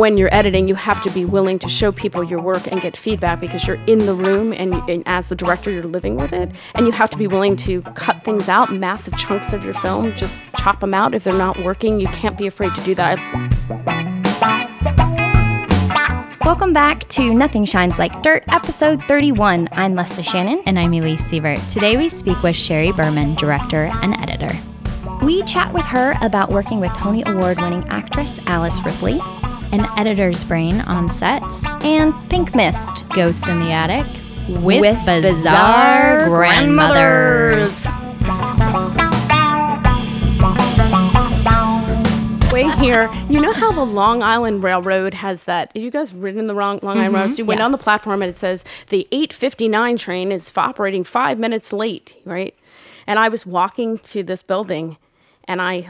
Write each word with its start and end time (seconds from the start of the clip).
when 0.00 0.16
you're 0.16 0.34
editing, 0.34 0.66
you 0.66 0.74
have 0.74 0.98
to 1.02 1.10
be 1.10 1.26
willing 1.26 1.58
to 1.58 1.68
show 1.68 1.92
people 1.92 2.24
your 2.24 2.40
work 2.40 2.66
and 2.72 2.80
get 2.80 2.96
feedback 2.96 3.38
because 3.38 3.66
you're 3.66 3.76
in 3.84 3.98
the 3.98 4.14
room 4.14 4.50
and, 4.50 4.72
and, 4.88 5.02
as 5.04 5.26
the 5.26 5.34
director, 5.34 5.70
you're 5.70 5.82
living 5.82 6.16
with 6.16 6.32
it. 6.32 6.50
And 6.74 6.86
you 6.86 6.92
have 6.92 7.10
to 7.10 7.18
be 7.18 7.26
willing 7.26 7.54
to 7.58 7.82
cut 7.82 8.24
things 8.24 8.48
out, 8.48 8.72
massive 8.72 9.14
chunks 9.18 9.52
of 9.52 9.62
your 9.62 9.74
film, 9.74 10.14
just 10.16 10.40
chop 10.56 10.80
them 10.80 10.94
out 10.94 11.14
if 11.14 11.24
they're 11.24 11.34
not 11.34 11.58
working. 11.62 12.00
You 12.00 12.06
can't 12.06 12.38
be 12.38 12.46
afraid 12.46 12.74
to 12.76 12.82
do 12.82 12.94
that. 12.94 13.18
Welcome 16.46 16.72
back 16.72 17.06
to 17.10 17.34
Nothing 17.34 17.66
Shines 17.66 17.98
Like 17.98 18.22
Dirt, 18.22 18.42
episode 18.48 19.02
31. 19.04 19.68
I'm 19.72 19.94
Lesley 19.94 20.22
Shannon. 20.22 20.62
And 20.64 20.78
I'm 20.78 20.94
Elise 20.94 21.30
Sievert. 21.30 21.70
Today 21.70 21.98
we 21.98 22.08
speak 22.08 22.42
with 22.42 22.56
Shari 22.56 22.92
Berman, 22.92 23.34
director 23.34 23.90
and 24.02 24.14
editor. 24.14 24.58
We 25.22 25.42
chat 25.42 25.74
with 25.74 25.84
her 25.84 26.14
about 26.22 26.48
working 26.48 26.80
with 26.80 26.92
Tony 26.94 27.22
Award 27.26 27.60
winning 27.60 27.86
actress 27.88 28.40
Alice 28.46 28.80
Ripley, 28.82 29.20
an 29.72 29.86
editor's 29.96 30.42
brain 30.42 30.80
on 30.82 31.08
sets, 31.08 31.64
and 31.84 32.12
Pink 32.28 32.54
Midst, 32.54 33.08
Ghosts 33.10 33.46
in 33.48 33.60
the 33.60 33.70
Attic, 33.70 34.06
with, 34.48 34.80
with 34.80 35.04
bizarre, 35.06 36.20
bizarre 36.20 36.26
grandmothers. 36.26 37.86
Way 42.52 42.68
here, 42.78 43.08
you 43.28 43.40
know 43.40 43.52
how 43.52 43.70
the 43.70 43.84
Long 43.84 44.24
Island 44.24 44.64
Railroad 44.64 45.14
has 45.14 45.44
that? 45.44 45.74
You 45.76 45.90
guys 45.90 46.12
ridden 46.12 46.48
the 46.48 46.54
wrong 46.54 46.80
Long 46.82 46.96
Island 46.96 47.06
mm-hmm. 47.06 47.14
Railroad? 47.14 47.32
So 47.32 47.38
you 47.38 47.44
went 47.44 47.60
yeah. 47.60 47.64
on 47.66 47.70
the 47.70 47.78
platform 47.78 48.22
and 48.22 48.30
it 48.30 48.36
says 48.36 48.64
the 48.88 49.06
8:59 49.12 49.98
train 49.98 50.32
is 50.32 50.52
operating 50.56 51.04
five 51.04 51.38
minutes 51.38 51.72
late, 51.72 52.20
right? 52.24 52.56
And 53.06 53.20
I 53.20 53.28
was 53.28 53.46
walking 53.46 53.98
to 53.98 54.24
this 54.24 54.42
building, 54.42 54.96
and 55.44 55.62
I 55.62 55.88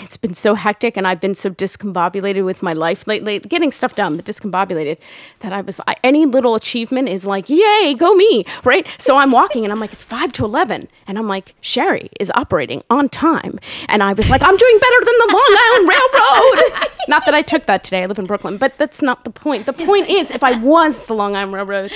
it's 0.00 0.16
been 0.16 0.34
so 0.34 0.54
hectic 0.54 0.96
and 0.96 1.06
I've 1.06 1.20
been 1.20 1.34
so 1.34 1.50
discombobulated 1.50 2.44
with 2.44 2.62
my 2.62 2.72
life 2.72 3.06
lately, 3.06 3.38
getting 3.38 3.72
stuff 3.72 3.94
done, 3.94 4.16
but 4.16 4.24
discombobulated 4.24 4.98
that 5.40 5.52
I 5.52 5.60
was, 5.60 5.80
I, 5.86 5.96
any 6.02 6.26
little 6.26 6.54
achievement 6.54 7.08
is 7.08 7.26
like, 7.26 7.48
yay, 7.48 7.94
go 7.96 8.14
me, 8.14 8.44
right? 8.64 8.86
So 8.98 9.18
I'm 9.18 9.30
walking 9.30 9.64
and 9.64 9.72
I'm 9.72 9.80
like, 9.80 9.92
it's 9.92 10.04
five 10.04 10.32
to 10.34 10.44
11. 10.44 10.88
And 11.06 11.18
I'm 11.18 11.28
like, 11.28 11.54
Shari 11.60 12.10
is 12.18 12.30
operating 12.34 12.82
on 12.90 13.08
time. 13.08 13.58
And 13.88 14.02
I 14.02 14.12
was 14.12 14.30
like, 14.30 14.42
I'm 14.42 14.56
doing 14.56 14.78
better 14.78 15.04
than 15.04 15.14
the 15.18 15.32
Long 15.32 15.56
Island 15.58 15.88
Railroad. 15.88 16.88
not 17.08 17.24
that 17.24 17.34
I 17.34 17.42
took 17.42 17.66
that 17.66 17.84
today. 17.84 18.02
I 18.02 18.06
live 18.06 18.18
in 18.18 18.26
Brooklyn, 18.26 18.58
but 18.58 18.78
that's 18.78 19.02
not 19.02 19.24
the 19.24 19.30
point. 19.30 19.66
The 19.66 19.72
point 19.72 20.08
is, 20.08 20.30
if 20.30 20.42
I 20.42 20.58
was 20.58 21.06
the 21.06 21.14
Long 21.14 21.36
Island 21.36 21.54
Railroad, 21.54 21.92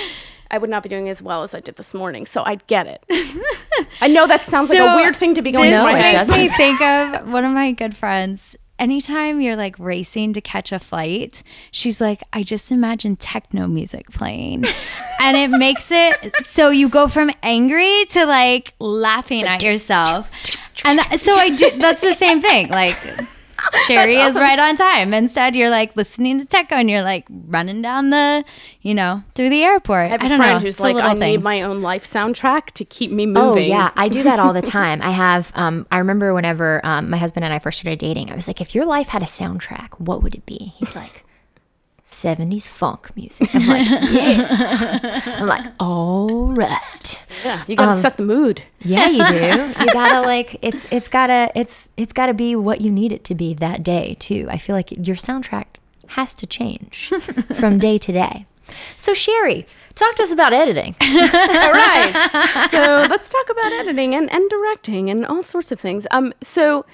I 0.51 0.57
would 0.57 0.69
not 0.69 0.83
be 0.83 0.89
doing 0.89 1.09
as 1.09 1.21
well 1.21 1.43
as 1.43 1.53
I 1.53 1.59
did 1.59 1.75
this 1.75 1.93
morning. 1.93 2.25
So 2.25 2.43
I 2.45 2.55
get 2.67 2.87
it. 2.87 3.03
I 4.01 4.07
know 4.07 4.27
that 4.27 4.45
sounds 4.45 4.69
so 4.69 4.85
like 4.85 4.93
a 4.93 4.95
weird 4.95 5.15
thing 5.15 5.33
to 5.35 5.41
be 5.41 5.51
going 5.51 5.71
this. 5.71 5.81
This 5.81 6.29
makes 6.29 6.51
me 6.51 6.57
think 6.57 6.81
of 6.81 7.31
one 7.31 7.45
of 7.45 7.51
my 7.51 7.71
good 7.71 7.95
friends. 7.95 8.55
Anytime 8.79 9.41
you're 9.41 9.55
like 9.55 9.77
racing 9.79 10.33
to 10.33 10.41
catch 10.41 10.71
a 10.71 10.77
flight, 10.77 11.41
she's 11.71 11.99
like, 11.99 12.21
I 12.31 12.43
just 12.43 12.71
imagine 12.71 13.15
techno 13.15 13.67
music 13.67 14.11
playing. 14.11 14.65
and 15.19 15.35
it 15.35 15.49
makes 15.49 15.89
it 15.91 16.15
so 16.45 16.69
you 16.69 16.87
go 16.87 17.07
from 17.07 17.31
angry 17.41 18.05
to 18.09 18.25
like 18.25 18.73
laughing 18.79 19.43
at 19.43 19.63
yourself. 19.63 20.29
And 20.85 20.99
uh, 20.99 21.17
so 21.17 21.35
I 21.35 21.49
do, 21.49 21.71
that's 21.79 22.01
the 22.01 22.13
same 22.13 22.39
thing. 22.39 22.69
Like, 22.69 22.95
Shari 23.87 24.17
awesome. 24.17 24.27
is 24.29 24.39
right 24.39 24.59
on 24.59 24.75
time. 24.75 25.13
Instead, 25.13 25.55
you're 25.55 25.69
like 25.69 25.95
listening 25.95 26.39
to 26.39 26.45
techno 26.45 26.77
and 26.77 26.89
you're 26.89 27.01
like 27.01 27.25
running 27.29 27.81
down 27.81 28.09
the, 28.09 28.43
you 28.81 28.93
know, 28.93 29.23
through 29.35 29.49
the 29.49 29.63
airport. 29.63 30.05
I 30.05 30.07
have 30.07 30.21
I 30.21 30.25
a 30.25 30.37
friend 30.37 30.53
know, 30.53 30.59
who's 30.59 30.79
like, 30.79 30.95
I 30.95 31.15
things. 31.15 31.19
need 31.19 31.43
my 31.43 31.61
own 31.61 31.81
life 31.81 32.03
soundtrack 32.03 32.67
to 32.71 32.85
keep 32.85 33.11
me 33.11 33.23
oh, 33.23 33.27
moving. 33.49 33.65
Oh, 33.65 33.77
yeah. 33.77 33.91
I 33.95 34.09
do 34.09 34.23
that 34.23 34.39
all 34.39 34.53
the 34.53 34.61
time. 34.79 35.01
I 35.01 35.11
have, 35.11 35.51
um, 35.55 35.87
I 35.91 35.97
remember 35.97 36.33
whenever 36.33 36.85
um, 36.85 37.09
my 37.09 37.17
husband 37.17 37.45
and 37.45 37.53
I 37.53 37.59
first 37.59 37.79
started 37.79 37.99
dating, 37.99 38.31
I 38.31 38.35
was 38.35 38.47
like, 38.47 38.61
if 38.61 38.75
your 38.75 38.85
life 38.85 39.09
had 39.09 39.21
a 39.21 39.25
soundtrack, 39.25 39.99
what 39.99 40.21
would 40.23 40.35
it 40.35 40.45
be? 40.45 40.73
He's 40.77 40.95
like, 40.95 41.23
70s 42.07 42.67
funk 42.67 43.15
music. 43.15 43.49
I'm 43.53 43.67
like, 43.67 43.87
yeah. 44.11 45.35
I'm 45.37 45.47
like, 45.47 45.65
all 45.79 46.53
right. 46.53 47.21
Yeah, 47.43 47.63
you 47.67 47.75
gotta 47.75 47.91
um, 47.91 47.97
set 47.99 48.17
the 48.17 48.23
mood. 48.23 48.63
Yeah, 48.79 49.07
you 49.09 49.25
do. 49.27 49.83
You 49.83 49.93
gotta 49.93 50.25
like 50.25 50.57
it's 50.61 50.91
it's 50.91 51.09
gotta 51.09 51.51
it's 51.53 51.89
it's 51.97 52.13
gotta 52.13 52.33
be 52.33 52.55
what 52.55 52.81
you 52.81 52.91
need 52.91 53.11
it 53.11 53.23
to 53.25 53.35
be 53.35 53.53
that 53.55 53.83
day 53.83 54.15
too. 54.19 54.47
I 54.49 54.57
feel 54.57 54.75
like 54.75 54.91
your 54.91 55.15
soundtrack 55.15 55.65
has 56.07 56.33
to 56.35 56.47
change 56.47 57.09
from 57.59 57.77
day 57.87 57.97
to 57.97 58.11
day. 58.11 58.45
So 58.95 59.13
Shari, 59.13 59.65
talk 59.95 60.15
to 60.15 60.23
us 60.23 60.31
about 60.31 60.53
editing. 60.53 60.95
all 61.01 61.71
right. 61.71 62.67
So 62.69 63.07
let's 63.09 63.29
talk 63.29 63.49
about 63.49 63.71
editing 63.73 64.15
and, 64.15 64.31
and 64.31 64.49
directing 64.49 65.09
and 65.09 65.25
all 65.25 65.43
sorts 65.43 65.71
of 65.71 65.79
things. 65.79 66.07
Um 66.11 66.33
so 66.41 66.85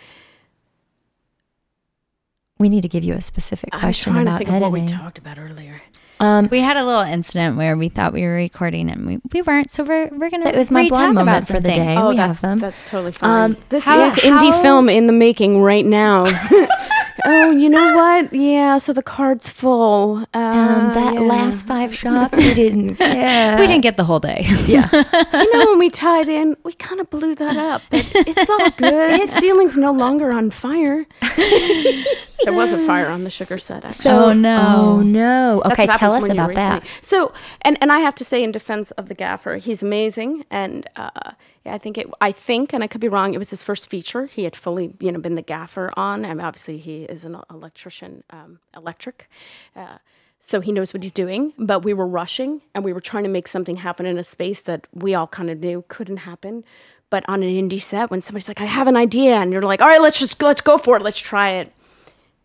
we 2.60 2.70
need 2.70 2.82
to 2.82 2.90
give 2.90 3.04
you 3.04 3.14
a 3.14 3.22
specific 3.22 3.72
question 3.72 4.16
about 4.18 4.42
editing. 4.42 4.62
what 4.62 4.72
we 4.72 4.86
talked 4.86 5.18
about 5.18 5.38
earlier. 5.38 5.82
Um, 6.24 6.48
we 6.50 6.60
had 6.60 6.78
a 6.78 6.86
little 6.86 7.02
incident 7.02 7.58
where 7.58 7.76
we 7.76 7.90
thought 7.90 8.14
we 8.14 8.22
were 8.22 8.36
recording 8.36 8.90
and 8.90 9.06
we, 9.06 9.20
we 9.34 9.42
weren't, 9.42 9.70
so 9.70 9.84
we're, 9.84 10.08
we're 10.08 10.30
gonna. 10.30 10.44
So 10.44 10.50
it 10.50 10.58
was 10.58 10.72
my 10.72 10.88
blonde 10.88 11.16
moment 11.16 11.48
for 11.48 11.60
the 11.60 11.74
things. 11.74 11.78
day. 11.78 11.98
Oh, 11.98 12.10
we 12.10 12.16
that's, 12.16 12.42
have. 12.42 12.62
That's 12.62 12.86
totally 12.86 13.12
fine. 13.12 13.52
Um, 13.52 13.58
this 13.68 13.84
how, 13.84 14.06
is 14.06 14.16
how, 14.22 14.30
indie 14.30 14.62
film 14.62 14.88
in 14.88 15.08
the 15.08 15.14
making 15.14 15.62
right 15.62 15.86
now. 15.86 16.24
oh, 17.26 17.52
you 17.52 17.70
know 17.70 17.96
what? 17.96 18.34
Yeah, 18.34 18.78
so 18.78 18.94
the 18.94 19.04
card's 19.04 19.50
full. 19.50 20.26
Uh, 20.34 20.38
um, 20.38 20.94
that 20.94 21.14
yeah. 21.14 21.20
last 21.20 21.66
five 21.66 21.96
shots, 21.96 22.36
we 22.36 22.54
didn't. 22.54 23.00
Yeah. 23.14 23.60
we 23.60 23.68
didn't 23.68 23.82
get 23.82 23.98
the 23.98 24.04
whole 24.04 24.20
day. 24.20 24.44
Yeah. 24.66 24.90
you 24.92 25.54
know, 25.54 25.66
when 25.68 25.80
we 25.80 25.90
tied 25.90 26.28
in, 26.28 26.58
we 26.64 26.74
kind 26.74 27.00
of 27.00 27.10
blew 27.10 27.36
that 27.36 27.58
up, 27.58 27.82
but 27.90 28.06
it's 28.14 28.50
all 28.50 28.70
good. 28.72 29.22
the 29.22 29.28
ceiling's 29.28 29.78
no 29.78 29.92
longer 29.92 30.32
on 30.32 30.50
fire. 30.50 31.06
there 31.38 32.54
was 32.54 32.72
a 32.72 32.84
fire 32.86 33.08
on 33.08 33.24
the 33.24 33.30
sugar 33.30 33.60
set. 33.60 33.78
Actually. 33.78 33.92
So, 33.92 34.26
oh 34.26 34.34
no, 34.34 34.76
oh 34.78 35.02
no. 35.02 35.62
Okay, 35.66 35.88
tell 35.88 36.13
us 36.14 36.28
about 36.28 36.56
that. 36.56 36.86
So, 37.02 37.34
and 37.62 37.78
and 37.82 37.92
I 37.92 38.00
have 38.00 38.16
to 38.16 38.24
say, 38.24 38.44
in 38.44 38.52
defense 38.52 38.92
of 38.92 39.08
the 39.08 39.16
gaffer, 39.16 39.58
he's 39.58 39.84
amazing, 39.84 40.46
and 40.50 40.88
uh, 40.96 41.32
yeah, 41.66 41.74
I 41.74 41.78
think 41.78 41.98
it. 41.98 42.10
I 42.22 42.32
think, 42.32 42.74
and 42.74 42.84
I 42.84 42.88
could 42.88 43.02
be 43.02 43.10
wrong. 43.10 43.34
It 43.34 43.38
was 43.38 43.50
his 43.50 43.64
first 43.64 43.90
feature. 43.90 44.26
He 44.26 44.44
had 44.44 44.56
fully, 44.56 44.94
you 45.00 45.12
know, 45.12 45.20
been 45.20 45.36
the 45.36 45.42
gaffer 45.42 45.92
on. 45.98 46.26
I 46.26 46.30
mean, 46.30 46.42
obviously, 46.42 46.78
he 46.78 47.04
is 47.04 47.26
an 47.26 47.38
electrician, 47.50 48.24
um, 48.30 48.60
electric. 48.76 49.30
Uh, 49.76 49.98
so 50.46 50.60
he 50.60 50.74
knows 50.74 50.94
what 50.94 51.04
he's 51.04 51.12
doing, 51.14 51.54
but 51.58 51.86
we 51.86 51.94
were 51.94 52.06
rushing 52.06 52.62
and 52.76 52.84
we 52.84 52.92
were 52.92 53.00
trying 53.00 53.24
to 53.24 53.30
make 53.30 53.48
something 53.48 53.78
happen 53.78 54.06
in 54.06 54.18
a 54.18 54.24
space 54.24 54.62
that 54.64 54.88
we 54.94 55.16
all 55.16 55.26
kind 55.26 55.50
of 55.50 55.60
knew 55.60 55.86
couldn't 55.88 56.18
happen. 56.18 56.66
But 57.10 57.24
on 57.30 57.44
an 57.44 57.50
indie 57.50 57.82
set, 57.82 58.12
when 58.12 58.22
somebody's 58.22 58.50
like, 58.50 58.60
"I 58.60 58.66
have 58.66 58.88
an 58.88 58.98
idea," 58.98 59.36
and 59.36 59.54
you're 59.54 59.62
like, 59.62 59.82
"All 59.82 59.88
right, 59.88 60.02
let's 60.02 60.20
just 60.20 60.42
let's 60.42 60.60
go 60.60 60.78
for 60.78 60.98
it. 60.98 61.02
Let's 61.02 61.20
try 61.20 61.52
it," 61.52 61.72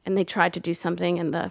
and 0.07 0.17
they 0.17 0.23
tried 0.25 0.53
to 0.55 0.61
do 0.61 0.75
something, 0.75 1.19
and 1.19 1.35
the 1.35 1.51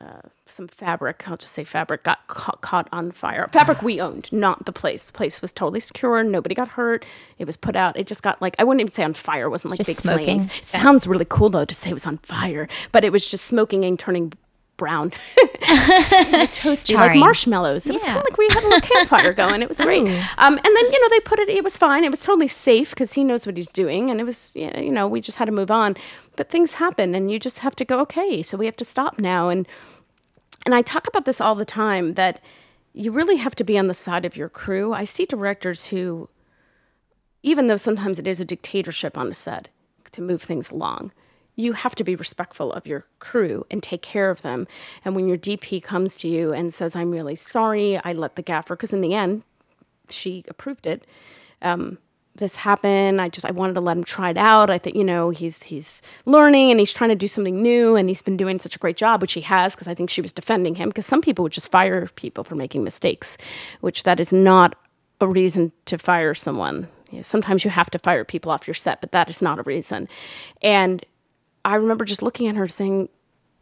uh, 0.00 0.22
some 0.50 0.68
fabric, 0.68 1.24
I'll 1.26 1.36
just 1.36 1.52
say 1.52 1.64
fabric, 1.64 2.02
got 2.02 2.26
ca- 2.28 2.56
caught 2.60 2.88
on 2.92 3.10
fire. 3.10 3.48
Fabric 3.52 3.82
we 3.82 4.00
owned, 4.00 4.32
not 4.32 4.66
the 4.66 4.72
place. 4.72 5.04
The 5.04 5.12
place 5.12 5.42
was 5.42 5.52
totally 5.52 5.80
secure. 5.80 6.22
Nobody 6.22 6.54
got 6.54 6.68
hurt. 6.68 7.04
It 7.38 7.46
was 7.46 7.56
put 7.56 7.76
out. 7.76 7.98
It 7.98 8.06
just 8.06 8.22
got 8.22 8.40
like, 8.40 8.56
I 8.58 8.64
wouldn't 8.64 8.80
even 8.80 8.92
say 8.92 9.04
on 9.04 9.14
fire. 9.14 9.46
It 9.46 9.50
wasn't 9.50 9.72
like 9.72 9.78
just 9.78 9.88
big 9.88 9.96
smoking. 9.96 10.38
flames. 10.38 10.58
It 10.58 10.66
sounds 10.66 11.06
really 11.06 11.26
cool 11.28 11.50
though 11.50 11.64
to 11.64 11.74
say 11.74 11.90
it 11.90 11.94
was 11.94 12.06
on 12.06 12.18
fire, 12.18 12.68
but 12.92 13.04
it 13.04 13.12
was 13.12 13.28
just 13.28 13.44
smoking 13.44 13.84
and 13.84 13.98
turning 13.98 14.32
brown, 14.78 15.10
toasty, 15.36 16.94
Charring. 16.94 17.08
like 17.08 17.16
marshmallows. 17.16 17.84
It 17.84 17.90
yeah. 17.90 17.92
was 17.94 18.04
kind 18.04 18.18
of 18.18 18.24
like 18.24 18.38
we 18.38 18.48
had 18.50 18.62
a 18.62 18.68
little 18.68 18.80
campfire 18.80 19.34
going. 19.34 19.60
It 19.60 19.68
was 19.68 19.78
great. 19.78 20.08
Um, 20.38 20.56
and 20.56 20.64
then 20.64 20.92
you 20.92 21.00
know 21.02 21.08
they 21.10 21.20
put 21.20 21.38
it. 21.38 21.50
It 21.50 21.62
was 21.62 21.76
fine. 21.76 22.04
It 22.04 22.10
was 22.10 22.22
totally 22.22 22.48
safe 22.48 22.90
because 22.90 23.12
he 23.12 23.22
knows 23.22 23.44
what 23.44 23.58
he's 23.58 23.68
doing, 23.68 24.10
and 24.10 24.20
it 24.20 24.24
was 24.24 24.52
you 24.54 24.90
know 24.90 25.06
we 25.06 25.20
just 25.20 25.36
had 25.36 25.44
to 25.44 25.52
move 25.52 25.70
on. 25.70 25.96
But 26.36 26.48
things 26.48 26.74
happen, 26.74 27.14
and 27.14 27.30
you 27.30 27.38
just 27.38 27.58
have 27.58 27.76
to 27.76 27.84
go. 27.84 28.00
Okay, 28.00 28.42
so 28.42 28.56
we 28.56 28.64
have 28.64 28.76
to 28.76 28.84
stop 28.84 29.18
now, 29.18 29.50
and 29.50 29.68
and 30.64 30.74
I 30.74 30.82
talk 30.82 31.06
about 31.06 31.24
this 31.24 31.40
all 31.40 31.54
the 31.54 31.64
time 31.64 32.14
that 32.14 32.40
you 32.92 33.12
really 33.12 33.36
have 33.36 33.54
to 33.56 33.64
be 33.64 33.78
on 33.78 33.86
the 33.86 33.94
side 33.94 34.24
of 34.24 34.36
your 34.36 34.48
crew. 34.48 34.92
I 34.92 35.04
see 35.04 35.24
directors 35.24 35.86
who, 35.86 36.28
even 37.42 37.66
though 37.66 37.76
sometimes 37.76 38.18
it 38.18 38.26
is 38.26 38.40
a 38.40 38.44
dictatorship 38.44 39.16
on 39.16 39.28
a 39.28 39.34
set 39.34 39.68
to 40.12 40.22
move 40.22 40.42
things 40.42 40.70
along, 40.70 41.12
you 41.54 41.72
have 41.72 41.94
to 41.96 42.04
be 42.04 42.14
respectful 42.14 42.72
of 42.72 42.86
your 42.86 43.04
crew 43.18 43.66
and 43.70 43.82
take 43.82 44.02
care 44.02 44.30
of 44.30 44.42
them. 44.42 44.66
And 45.04 45.14
when 45.14 45.28
your 45.28 45.38
DP 45.38 45.82
comes 45.82 46.16
to 46.18 46.28
you 46.28 46.52
and 46.52 46.72
says, 46.72 46.94
I'm 46.94 47.10
really 47.10 47.36
sorry, 47.36 47.98
I 48.04 48.12
let 48.12 48.36
the 48.36 48.42
gaffer, 48.42 48.76
because 48.76 48.92
in 48.92 49.00
the 49.00 49.14
end, 49.14 49.42
she 50.08 50.44
approved 50.48 50.86
it. 50.86 51.04
Um, 51.60 51.98
this 52.38 52.56
happen. 52.56 53.20
I 53.20 53.28
just 53.28 53.46
I 53.46 53.50
wanted 53.50 53.74
to 53.74 53.80
let 53.80 53.96
him 53.96 54.04
try 54.04 54.30
it 54.30 54.36
out. 54.36 54.70
I 54.70 54.78
think 54.78 54.96
you 54.96 55.04
know 55.04 55.30
he's 55.30 55.64
he's 55.64 56.02
learning 56.24 56.70
and 56.70 56.80
he's 56.80 56.92
trying 56.92 57.10
to 57.10 57.16
do 57.16 57.26
something 57.26 57.60
new 57.62 57.96
and 57.96 58.08
he's 58.08 58.22
been 58.22 58.36
doing 58.36 58.58
such 58.58 58.74
a 58.74 58.78
great 58.78 58.96
job, 58.96 59.20
which 59.20 59.34
he 59.34 59.40
has 59.42 59.74
because 59.74 59.88
I 59.88 59.94
think 59.94 60.10
she 60.10 60.20
was 60.20 60.32
defending 60.32 60.74
him 60.74 60.88
because 60.88 61.06
some 61.06 61.20
people 61.20 61.42
would 61.44 61.52
just 61.52 61.70
fire 61.70 62.08
people 62.16 62.44
for 62.44 62.54
making 62.54 62.84
mistakes, 62.84 63.36
which 63.80 64.02
that 64.04 64.18
is 64.20 64.32
not 64.32 64.74
a 65.20 65.28
reason 65.28 65.72
to 65.86 65.98
fire 65.98 66.34
someone. 66.34 66.88
sometimes 67.22 67.64
you 67.64 67.70
have 67.70 67.90
to 67.90 67.98
fire 67.98 68.24
people 68.24 68.52
off 68.52 68.66
your 68.66 68.74
set, 68.74 69.00
but 69.00 69.12
that 69.12 69.28
is 69.28 69.42
not 69.42 69.58
a 69.58 69.62
reason. 69.62 70.08
And 70.62 71.04
I 71.64 71.74
remember 71.74 72.04
just 72.04 72.22
looking 72.22 72.48
at 72.48 72.56
her 72.56 72.68
saying, 72.68 73.08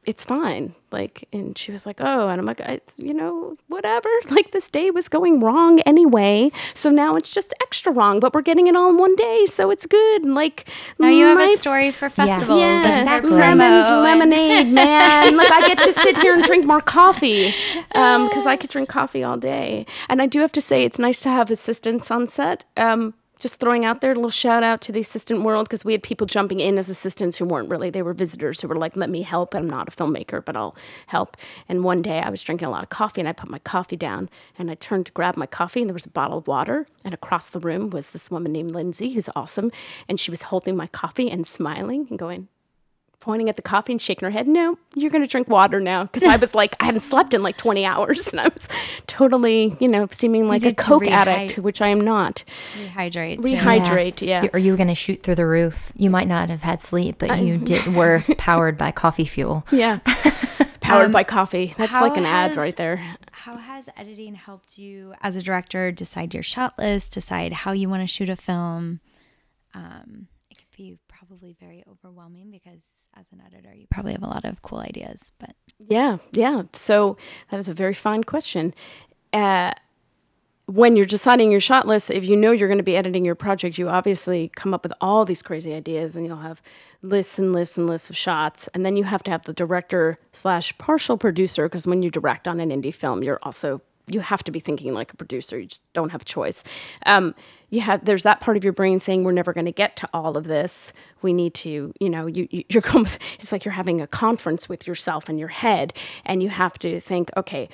it's 0.07 0.25
fine. 0.25 0.75
Like, 0.93 1.29
and 1.33 1.59
she 1.59 1.73
was 1.73 1.85
like, 1.85 2.01
oh, 2.01 2.29
and 2.29 2.39
I'm 2.41 2.47
like, 2.47 2.61
it's, 2.61 2.97
you 2.99 3.13
know, 3.13 3.57
whatever. 3.69 4.09
Like, 4.37 4.51
this 4.53 4.69
day 4.69 4.91
was 4.91 5.09
going 5.09 5.41
wrong 5.41 5.81
anyway. 5.81 6.51
So 6.75 6.91
now 6.91 7.17
it's 7.17 7.31
just 7.31 7.55
extra 7.63 7.91
wrong, 7.93 8.21
but 8.21 8.35
we're 8.35 8.43
getting 8.43 8.67
it 8.67 8.77
all 8.77 8.91
in 8.91 8.99
one 8.99 9.17
day. 9.17 9.47
So 9.47 9.71
it's 9.71 9.87
good. 9.87 10.23
And 10.23 10.35
like, 10.35 10.69
Now 10.99 11.09
you 11.09 11.25
have 11.25 11.39
a 11.39 11.57
story 11.57 11.91
for 11.91 12.09
festivals. 12.11 12.61
Yeah, 12.61 12.83
for 12.83 12.93
exactly. 12.93 13.31
Lemons, 13.31 13.87
and- 13.87 14.03
lemonade, 14.03 14.69
man. 14.69 15.37
Look, 15.37 15.51
I 15.51 15.67
get 15.67 15.79
to 15.85 15.93
sit 16.05 16.19
here 16.19 16.35
and 16.35 16.45
drink 16.45 16.67
more 16.67 16.81
coffee 16.83 17.55
because 17.89 18.47
I 18.47 18.57
could 18.57 18.71
drink 18.71 18.89
coffee 18.89 19.25
all 19.25 19.37
day. 19.39 19.87
And 20.09 20.21
I 20.23 20.27
do 20.27 20.41
have 20.41 20.53
to 20.53 20.61
say, 20.61 20.85
it's 20.85 20.99
nice 20.99 21.21
to 21.23 21.31
have 21.31 21.51
assistance 21.51 22.11
on 22.11 22.29
set. 22.29 22.65
Um, 22.77 23.15
just 23.39 23.57
throwing 23.57 23.85
out 23.85 24.01
there 24.01 24.13
a 24.13 24.15
little 24.15 24.31
shout 24.31 24.63
out 24.63 24.81
to 24.83 24.93
the 24.93 25.01
assistant 25.01 25.43
world 25.43 25.69
because 25.69 25.85
we 25.85 25.93
had 25.93 26.03
people 26.03 26.27
jumping 26.27 26.61
in 26.61 26.79
as 26.79 26.89
assistants 26.89 27.37
who 27.37 27.45
weren't 27.45 27.69
really, 27.69 27.91
they 27.91 28.03
were 28.03 28.15
visitors 28.15 28.61
who 28.61 28.69
were 28.69 28.77
like, 28.77 28.97
let 28.97 29.11
me 29.11 29.23
help. 29.23 29.55
I'm 29.55 29.69
not 29.69 29.89
a 29.89 29.91
filmmaker, 29.91 30.45
but 30.45 30.57
I'll 30.57 30.75
help. 31.07 31.37
And 31.69 31.85
one 31.85 32.03
day 32.03 32.21
I 32.21 32.31
was 32.31 32.43
drinking 32.43 32.69
a 32.69 32.71
lot 32.71 32.83
of 32.83 32.91
coffee 32.91 33.21
and 33.21 33.29
I 33.29 33.33
put 33.33 33.51
my 33.51 33.59
coffee 33.59 33.97
down 33.97 34.31
and 34.59 34.71
I 34.71 34.75
turned 34.75 35.07
to 35.07 35.13
grab 35.13 35.37
my 35.37 35.47
coffee 35.47 35.81
and 35.81 35.91
there 35.91 35.95
was 35.95 36.07
a 36.07 36.11
bottle 36.11 36.39
of 36.39 36.47
water. 36.47 36.87
And 37.05 37.13
across 37.13 37.49
the 37.49 37.61
room 37.61 37.91
was 37.91 38.11
this 38.11 38.31
woman 38.31 38.53
named 38.53 38.73
Lindsay 38.73 39.13
who's 39.13 39.29
awesome. 39.37 39.71
And 40.09 40.19
she 40.19 40.31
was 40.31 40.43
holding 40.43 40.77
my 40.77 40.87
coffee 40.87 41.31
and 41.31 41.47
smiling 41.47 42.07
and 42.11 42.19
going, 42.19 42.49
pointing 43.21 43.49
at 43.49 43.57
the 43.57 43.63
coffee 43.63 43.93
and 43.93 44.01
shaking 44.01 44.25
her 44.25 44.31
head. 44.31 44.47
No, 44.47 44.79
you're 44.95 45.11
going 45.11 45.23
to 45.23 45.29
drink 45.29 45.49
water 45.49 45.81
now. 45.81 46.05
Because 46.05 46.23
I 46.23 46.37
was 46.37 46.55
like, 46.55 46.77
I 46.81 46.85
hadn't 46.87 47.01
slept 47.01 47.35
in 47.35 47.43
like 47.43 47.57
20 47.57 47.85
hours 47.85 48.29
and 48.29 48.41
I 48.41 48.49
was 48.49 48.69
totally, 49.07 49.77
you 49.81 49.89
know, 49.89 50.07
seeming 50.11 50.47
like 50.49 50.65
a 50.65 50.75
Coke 50.75 51.07
addict, 51.07 51.59
which 51.59 51.81
I 51.83 51.89
am 51.89 52.01
not. 52.01 52.45
rehydrate. 52.79 53.39
Rehydrate, 53.41 54.21
yeah. 54.27 54.47
Or 54.53 54.59
you 54.59 54.73
were 54.73 54.77
going 54.77 54.89
to 54.89 54.95
shoot 54.95 55.23
through 55.23 55.35
the 55.37 55.47
roof. 55.47 55.93
You 55.97 56.11
might 56.11 56.29
not 56.29 56.51
have 56.51 56.63
had 56.63 56.83
sleep, 56.83 57.17
but 57.19 57.43
you 57.43 57.59
did 57.59 57.95
were 57.95 58.23
powered 58.39 58.79
by 58.79 58.93
coffee 58.93 59.25
fuel. 59.27 59.67
Yeah. 59.77 59.99
Powered 60.81 61.11
by 61.11 61.25
coffee. 61.25 61.75
That's 61.77 61.95
like 61.95 62.17
an 62.17 62.25
ad 62.25 62.57
right 62.57 62.77
there. 62.77 63.17
How 63.33 63.57
has 63.57 63.89
editing 63.97 64.35
helped 64.37 64.79
you 64.79 65.15
as 65.21 65.35
a 65.35 65.43
director 65.43 65.91
decide 65.91 66.33
your 66.33 66.45
shot 66.45 66.79
list, 66.79 67.11
decide 67.13 67.53
how 67.53 67.73
you 67.73 67.89
want 67.89 68.03
to 68.03 68.07
shoot 68.07 68.29
a 68.29 68.37
film? 68.37 69.01
Um, 69.75 70.29
it 70.49 70.59
could 70.59 70.71
be 70.77 70.97
probably 71.09 71.57
very 71.59 71.85
overwhelming 71.91 72.51
because 72.53 72.83
as 73.19 73.27
an 73.33 73.43
editor, 73.47 73.75
you 73.75 73.87
probably 73.91 74.13
have 74.13 74.23
a 74.23 74.27
lot 74.27 74.45
of 74.45 74.63
cool 74.63 74.79
ideas, 74.79 75.33
but 75.39 75.55
Yeah, 75.89 76.19
yeah. 76.33 76.65
So 76.73 77.17
that 77.51 77.59
is 77.59 77.69
a 77.69 77.75
very 77.75 77.95
fine 77.95 78.25
question. 78.25 78.75
Uh, 79.33 79.73
when 80.67 80.97
you're 80.97 81.07
deciding 81.07 81.51
your 81.51 81.61
shot 81.61 81.87
list, 81.87 82.11
if 82.11 82.25
you 82.25 82.37
know 82.37 82.51
you're 82.51 82.69
going 82.69 82.79
to 82.79 82.85
be 82.85 82.97
editing 82.97 83.25
your 83.25 83.37
project, 83.37 83.79
you 83.79 83.89
obviously 83.89 84.51
come 84.57 84.75
up 84.75 84.83
with 84.83 84.93
all 85.01 85.25
these 85.25 85.41
crazy 85.41 85.73
ideas, 85.73 86.17
and 86.17 86.27
you'll 86.27 86.37
have 86.37 86.61
lists 87.03 87.39
and 87.39 87.53
lists 87.53 87.79
and 87.79 87.87
lists 87.87 88.11
of 88.11 88.17
shots, 88.17 88.69
and 88.75 88.85
then 88.85 88.97
you 88.97 89.05
have 89.05 89.23
to 89.23 89.31
have 89.31 89.45
the 89.45 89.53
director 89.53 90.19
slash 90.33 90.77
partial 90.77 91.17
producer 91.17 91.69
because 91.69 91.87
when 91.87 92.03
you 92.03 92.11
direct 92.11 92.49
on 92.49 92.59
an 92.61 92.71
indie 92.71 92.95
film, 92.95 93.23
you're 93.23 93.39
also 93.43 93.81
you 94.09 94.21
have 94.21 94.45
to 94.45 94.53
be 94.53 94.61
thinking 94.61 94.95
like 94.95 95.13
a 95.13 95.17
producer. 95.17 95.59
You 95.59 95.67
just 95.67 95.83
don't 95.93 96.11
have 96.11 96.23
a 96.23 96.25
choice. 96.25 96.63
Um, 97.07 97.35
you 97.71 97.81
have 97.81 98.05
there's 98.05 98.23
that 98.23 98.41
part 98.41 98.57
of 98.57 98.63
your 98.63 98.73
brain 98.73 99.01
saying 99.01 99.25
we're 99.25 99.33
never 99.33 99.53
going 99.53 99.67
to 99.67 99.73
get 99.73 99.97
to 99.97 100.09
all 100.15 100.37
of 100.37 100.45
this. 100.45 100.93
We 101.23 101.33
need 101.33 101.55
to, 101.55 101.93
you 101.99 102.11
know, 102.11 102.27
you, 102.27 102.47
you 102.51 102.65
you're 102.69 102.83
it's 103.39 103.53
like 103.53 103.65
you're 103.65 103.73
having 103.73 104.01
a 104.01 104.07
conference 104.07 104.69
with 104.69 104.87
yourself 104.87 105.29
in 105.29 105.39
your 105.39 105.49
head, 105.49 105.93
and 106.25 106.43
you 106.43 106.49
have 106.51 106.79
to 106.81 107.01
think, 107.01 107.31
okay, 107.37 107.69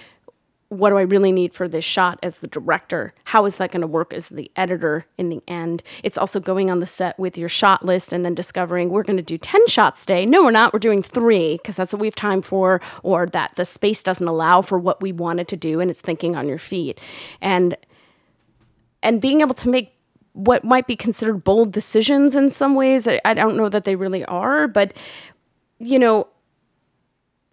what 0.72 0.88
do 0.88 0.96
I 0.96 1.02
really 1.02 1.32
need 1.32 1.52
for 1.52 1.68
this 1.68 1.84
shot 1.84 2.18
as 2.22 2.38
the 2.38 2.46
director? 2.46 3.12
How 3.24 3.44
is 3.44 3.56
that 3.56 3.70
going 3.72 3.82
to 3.82 3.86
work 3.86 4.14
as 4.14 4.28
the 4.28 4.50
editor 4.56 5.04
in 5.18 5.28
the 5.28 5.42
end? 5.46 5.82
It's 6.02 6.16
also 6.16 6.40
going 6.40 6.70
on 6.70 6.78
the 6.78 6.86
set 6.86 7.18
with 7.18 7.36
your 7.36 7.50
shot 7.50 7.84
list 7.84 8.10
and 8.10 8.24
then 8.24 8.34
discovering 8.34 8.88
we're 8.88 9.02
going 9.02 9.18
to 9.18 9.22
do 9.22 9.36
10 9.36 9.66
shots 9.66 10.00
today. 10.00 10.24
No, 10.24 10.44
we're 10.44 10.50
not. 10.50 10.72
We're 10.72 10.78
doing 10.78 11.02
three 11.02 11.58
because 11.58 11.76
that's 11.76 11.92
what 11.92 12.00
we 12.00 12.06
have 12.06 12.14
time 12.14 12.40
for, 12.40 12.80
or 13.02 13.26
that 13.26 13.54
the 13.56 13.66
space 13.66 14.02
doesn't 14.02 14.26
allow 14.26 14.62
for 14.62 14.78
what 14.78 15.02
we 15.02 15.12
wanted 15.12 15.46
to 15.48 15.56
do 15.58 15.78
and 15.78 15.90
it's 15.90 16.00
thinking 16.00 16.36
on 16.36 16.48
your 16.48 16.58
feet. 16.58 16.98
And 17.42 17.76
and 19.02 19.20
being 19.20 19.42
able 19.42 19.54
to 19.54 19.68
make 19.68 19.92
what 20.32 20.64
might 20.64 20.86
be 20.86 20.96
considered 20.96 21.44
bold 21.44 21.70
decisions 21.70 22.34
in 22.34 22.48
some 22.48 22.74
ways. 22.74 23.06
I, 23.06 23.20
I 23.26 23.34
don't 23.34 23.58
know 23.58 23.68
that 23.68 23.84
they 23.84 23.96
really 23.96 24.24
are, 24.24 24.68
but 24.68 24.94
you 25.78 25.98
know, 25.98 26.28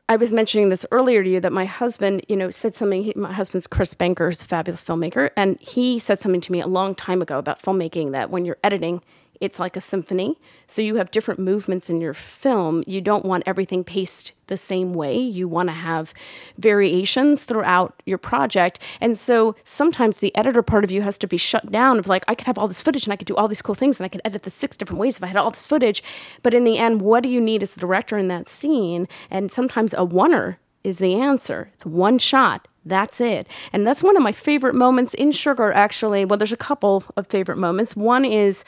I 0.09 0.15
was 0.15 0.33
mentioning 0.33 0.69
this 0.69 0.88
earlier 0.89 1.23
to 1.23 1.29
you 1.29 1.39
that 1.39 1.53
my 1.53 1.65
husband, 1.65 2.25
you 2.27 2.35
know, 2.35 2.50
said 2.50 2.73
something. 2.73 3.03
He, 3.03 3.13
my 3.15 3.31
husband's 3.31 3.67
Chris 3.67 3.94
Banker, 3.94 4.27
is 4.29 4.41
a 4.41 4.45
fabulous 4.45 4.83
filmmaker, 4.83 5.29
and 5.38 5.59
he 5.61 6.00
said 6.00 6.19
something 6.19 6.41
to 6.41 6.51
me 6.51 6.59
a 6.61 6.67
long 6.67 6.95
time 6.95 7.21
ago 7.21 7.38
about 7.38 7.61
filmmaking 7.61 8.11
that 8.13 8.31
when 8.31 8.44
you're 8.44 8.57
editing, 8.63 9.03
it's 9.39 9.59
like 9.59 9.77
a 9.77 9.81
symphony. 9.81 10.38
So 10.68 10.81
you 10.81 10.95
have 10.95 11.12
different 11.12 11.39
movements 11.39 11.89
in 11.89 12.01
your 12.01 12.13
film. 12.13 12.83
You 12.88 13.00
don't 13.01 13.25
want 13.25 13.44
everything 13.45 13.83
paced 13.83 14.33
the 14.47 14.57
same 14.57 14.94
way. 14.94 15.18
You 15.18 15.47
want 15.47 15.69
to 15.69 15.74
have 15.74 16.13
variations 16.57 17.44
throughout 17.44 18.01
your 18.06 18.18
project. 18.18 18.80
And 19.00 19.18
so 19.18 19.56
sometimes 19.63 20.19
the 20.19 20.36
editor 20.36 20.62
part 20.62 20.83
of 20.83 20.91
you 20.91 21.01
has 21.03 21.18
to 21.19 21.27
be 21.27 21.38
shut 21.38 21.71
down 21.71 22.00
of 22.00 22.07
like, 22.07 22.25
I 22.27 22.36
could 22.36 22.47
have 22.47 22.57
all 22.57 22.68
this 22.68 22.81
footage 22.81 23.06
and 23.06 23.13
I 23.13 23.15
could 23.15 23.27
do 23.27 23.36
all 23.36 23.47
these 23.47 23.62
cool 23.62 23.75
things 23.75 24.00
and 24.00 24.06
I 24.06 24.09
could 24.09 24.21
edit 24.25 24.44
the 24.44 24.50
six 24.50 24.75
different 24.75 25.00
ways 25.00 25.18
if 25.18 25.24
I 25.24 25.27
had 25.27 25.38
all 25.38 25.51
this 25.51 25.68
footage. 25.68 26.03
But 26.44 26.53
in 26.53 26.63
the 26.63 26.77
end, 26.77 27.01
what 27.01 27.24
do 27.24 27.30
you 27.30 27.39
need 27.39 27.63
as 27.63 27.74
the 27.74 27.80
director 27.80 28.18
in 28.18 28.27
that 28.27 28.50
scene? 28.50 29.07
And 29.30 29.51
sometimes 29.51 29.94
a 29.94 29.97
oneer 29.97 30.57
is 30.83 30.97
the 30.97 31.15
answer. 31.15 31.71
It's 31.75 31.85
one 31.85 32.18
shot. 32.18 32.68
That's 32.85 33.21
it. 33.21 33.47
And 33.71 33.85
that's 33.85 34.01
one 34.01 34.18
of 34.18 34.24
my 34.24 34.31
favorite 34.31 34.74
moments 34.74 35.13
in 35.13 35.31
Sugar, 35.31 35.71
actually. 35.71 36.25
Well, 36.25 36.38
there's 36.38 36.51
a 36.51 36.57
couple 36.57 37.03
of 37.18 37.27
favorite 37.27 37.57
moments. 37.57 37.95
One 37.95 38.25
is 38.25 38.63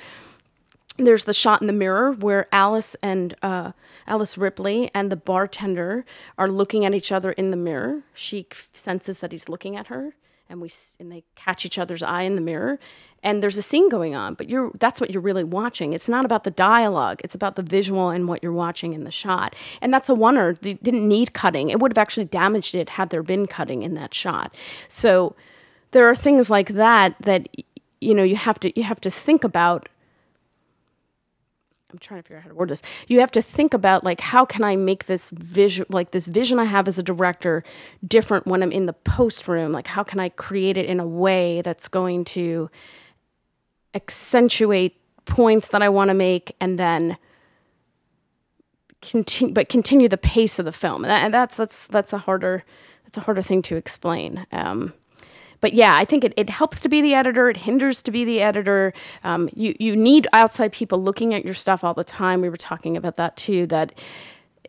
there's 1.07 1.25
the 1.25 1.33
shot 1.33 1.62
in 1.62 1.68
the 1.68 1.74
mirror 1.74 2.12
where 2.12 2.48
Alice 2.51 2.95
and 3.01 3.36
uh, 3.42 3.71
Alice 4.07 4.38
Ripley 4.38 4.92
and 4.94 5.12
the 5.12 5.15
bartender 5.15 6.06
are 6.38 6.50
looking 6.50 6.86
at 6.86 6.94
each 6.94 7.12
other 7.12 7.31
in 7.31 7.51
the 7.51 7.57
mirror. 7.57 8.03
She 8.13 8.48
senses 8.74 9.19
that 9.19 9.31
he's 9.31 9.50
looking 9.50 9.75
at 9.75 9.88
her, 9.88 10.15
and 10.50 10.62
we 10.62 10.69
and 11.00 11.12
they 11.12 11.24
catch 11.36 11.65
each 11.65 11.77
other's 11.77 12.03
eye 12.03 12.24
in 12.24 12.36
the 12.36 12.42
mirror. 12.42 12.80
And 13.24 13.44
there's 13.44 13.57
a 13.57 13.62
scene 13.62 13.88
going 13.88 14.15
on, 14.15 14.33
but 14.33 14.50
you're 14.50 14.71
that's 14.80 15.00
what 15.00 15.12
you're 15.12 15.21
really 15.21 15.44
watching. 15.44 15.94
It's 15.94 16.09
not 16.09 16.25
about 16.25 16.44
the 16.44 16.51
dialogue; 16.51 17.21
it's 17.24 17.36
about 17.36 17.56
the 17.56 17.62
visual 17.62 18.09
and 18.09 18.27
what 18.27 18.42
you're 18.42 18.51
watching 18.51 18.94
in 18.94 19.03
the 19.03 19.12
shot. 19.12 19.56
And 19.81 19.94
that's 19.94 20.09
a 20.09 20.15
wonder. 20.15 20.57
They 20.59 20.74
didn't 20.74 21.07
need 21.07 21.33
cutting; 21.33 21.69
it 21.69 21.80
would 21.80 21.92
have 21.92 22.01
actually 22.01 22.25
damaged 22.25 22.75
it 22.75 22.89
had 22.89 23.12
there 23.12 23.24
been 23.24 23.48
cutting 23.48 23.83
in 23.83 23.94
that 23.94 24.13
shot. 24.13 24.56
So 24.88 25.36
there 25.92 26.09
are 26.09 26.15
things 26.15 26.50
like 26.50 26.69
that 26.69 27.15
that 27.21 27.48
you 28.00 28.13
know 28.13 28.24
you 28.24 28.36
have 28.36 28.59
to 28.62 28.77
you 28.77 28.83
have 28.83 29.00
to 29.01 29.12
think 29.12 29.44
about 29.44 29.88
I'm 31.91 31.99
trying 31.99 32.19
to 32.19 32.23
figure 32.23 32.38
out 32.38 32.43
how 32.43 32.49
to 32.49 32.55
word 32.55 32.69
this. 32.69 32.81
You 33.07 33.19
have 33.19 33.31
to 33.31 33.41
think 33.41 33.73
about 33.73 34.03
like 34.03 34.21
how 34.21 34.45
can 34.45 34.63
I 34.63 34.75
make 34.75 35.05
this 35.05 35.29
vision 35.31 35.85
like 35.89 36.11
this 36.11 36.27
vision 36.27 36.59
I 36.59 36.65
have 36.65 36.88
as 36.88 36.97
a 36.97 37.03
director 37.03 37.63
different 38.07 38.47
when 38.47 38.63
I'm 38.63 38.71
in 38.71 38.85
the 38.85 38.93
post 38.93 39.47
room? 39.47 39.71
Like 39.71 39.88
how 39.88 40.03
can 40.03 40.19
I 40.19 40.29
create 40.29 40.77
it 40.77 40.85
in 40.85 40.99
a 40.99 41.07
way 41.07 41.61
that's 41.61 41.88
going 41.88 42.25
to 42.25 42.69
accentuate 43.93 44.97
points 45.25 45.67
that 45.69 45.81
I 45.81 45.89
want 45.89 46.09
to 46.09 46.13
make 46.13 46.55
and 46.59 46.79
then 46.79 47.17
continue 49.01 49.53
but 49.53 49.67
continue 49.67 50.07
the 50.07 50.17
pace 50.17 50.60
of 50.60 50.65
the 50.65 50.71
film. 50.71 51.03
And, 51.03 51.12
and 51.12 51.33
that's 51.33 51.57
that's 51.57 51.88
that's 51.88 52.13
a 52.13 52.19
harder 52.19 52.63
that's 53.03 53.17
a 53.17 53.21
harder 53.21 53.41
thing 53.41 53.62
to 53.63 53.75
explain. 53.75 54.45
Um, 54.51 54.93
but 55.62 55.74
yeah, 55.74 55.96
I 55.96 56.06
think 56.06 56.24
it, 56.24 56.34
it 56.36 56.50
helps 56.50 56.82
to 56.82 56.89
be 56.89 57.01
the 57.01 57.13
editor. 57.13 57.50
It 57.50 57.58
hinders 57.58 58.01
to 58.03 58.12
be 58.12 58.25
the 58.25 58.41
editor. 58.41 58.94
Um, 59.24 59.50
you 59.53 59.75
you 59.80 59.96
need 59.96 60.27
outside 60.34 60.72
people 60.72 61.01
looking 61.01 61.34
at 61.34 61.46
your 61.46 61.53
stuff 61.53 61.84
all 61.84 61.94
the 61.94 62.03
time. 62.03 62.41
We 62.41 62.50
were 62.50 62.58
talking 62.58 62.98
about 62.98 63.18
that 63.18 63.38
too. 63.38 63.68
That 63.68 63.94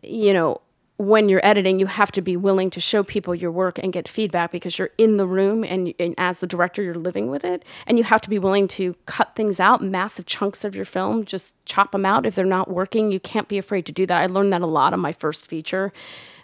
you 0.01 0.33
know 0.33 0.61
when 0.97 1.27
you're 1.27 1.45
editing, 1.45 1.79
you 1.79 1.87
have 1.87 2.11
to 2.11 2.21
be 2.21 2.37
willing 2.37 2.69
to 2.69 2.79
show 2.79 3.03
people 3.03 3.33
your 3.33 3.51
work 3.51 3.79
and 3.79 3.91
get 3.91 4.07
feedback 4.07 4.51
because 4.51 4.77
you're 4.77 4.91
in 4.97 5.17
the 5.17 5.25
room 5.25 5.63
and, 5.63 5.93
and 5.99 6.13
as 6.17 6.39
the 6.39 6.47
director, 6.47 6.83
you're 6.83 6.93
living 6.95 7.29
with 7.29 7.43
it. 7.43 7.65
And 7.87 7.97
you 7.97 8.03
have 8.03 8.21
to 8.21 8.29
be 8.29 8.37
willing 8.37 8.67
to 8.69 8.95
cut 9.05 9.35
things 9.35 9.59
out, 9.59 9.83
massive 9.83 10.27
chunks 10.27 10.63
of 10.63 10.75
your 10.75 10.85
film, 10.85 11.25
just 11.25 11.55
chop 11.65 11.91
them 11.91 12.05
out 12.05 12.25
if 12.25 12.35
they're 12.35 12.45
not 12.45 12.69
working. 12.69 13.11
You 13.11 13.19
can't 13.19 13.47
be 13.47 13.57
afraid 13.57 13.85
to 13.87 13.91
do 13.91 14.05
that. 14.05 14.17
I 14.17 14.27
learned 14.27 14.53
that 14.53 14.61
a 14.61 14.67
lot 14.67 14.93
on 14.93 14.99
my 14.99 15.13
first 15.13 15.47
feature. 15.47 15.91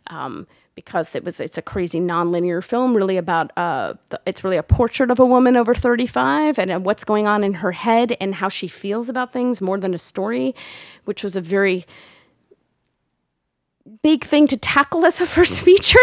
Um, 0.08 0.48
because 0.86 1.14
it 1.14 1.26
was 1.26 1.42
it's 1.42 1.58
a 1.58 1.62
crazy 1.62 2.00
nonlinear 2.00 2.64
film 2.64 2.96
really 2.96 3.18
about 3.18 3.52
uh 3.58 3.94
the, 4.10 4.22
it's 4.26 4.44
really 4.46 4.56
a 4.56 4.64
portrait 4.64 5.12
of 5.12 5.20
a 5.20 5.26
woman 5.26 5.58
over 5.58 5.76
35 5.76 6.58
and 6.58 6.72
uh, 6.72 6.80
what's 6.80 7.04
going 7.04 7.28
on 7.28 7.44
in 7.44 7.56
her 7.56 7.74
head 7.74 8.16
and 8.22 8.36
how 8.36 8.48
she 8.48 8.68
feels 8.70 9.10
about 9.10 9.34
things 9.34 9.60
more 9.62 9.78
than 9.78 9.94
a 9.94 9.98
story 9.98 10.56
which 11.04 11.22
was 11.22 11.36
a 11.36 11.42
very 11.42 11.86
big 14.04 14.24
thing 14.24 14.48
to 14.48 14.56
tackle 14.56 15.06
as 15.06 15.20
a 15.20 15.26
first 15.26 15.62
feature. 15.68 15.98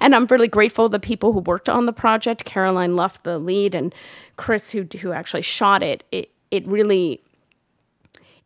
And 0.00 0.14
i'm 0.14 0.26
really 0.26 0.48
grateful 0.48 0.88
the 0.88 0.98
people 0.98 1.32
who 1.32 1.40
worked 1.40 1.68
on 1.68 1.84
the 1.84 1.92
project 1.92 2.44
caroline 2.46 2.96
luff 2.96 3.22
the 3.22 3.38
lead 3.38 3.74
and 3.74 3.94
chris 4.36 4.70
who 4.70 4.86
who 5.00 5.12
actually 5.12 5.42
shot 5.42 5.82
it. 5.82 6.04
It 6.10 6.30
it 6.50 6.66
really 6.66 7.20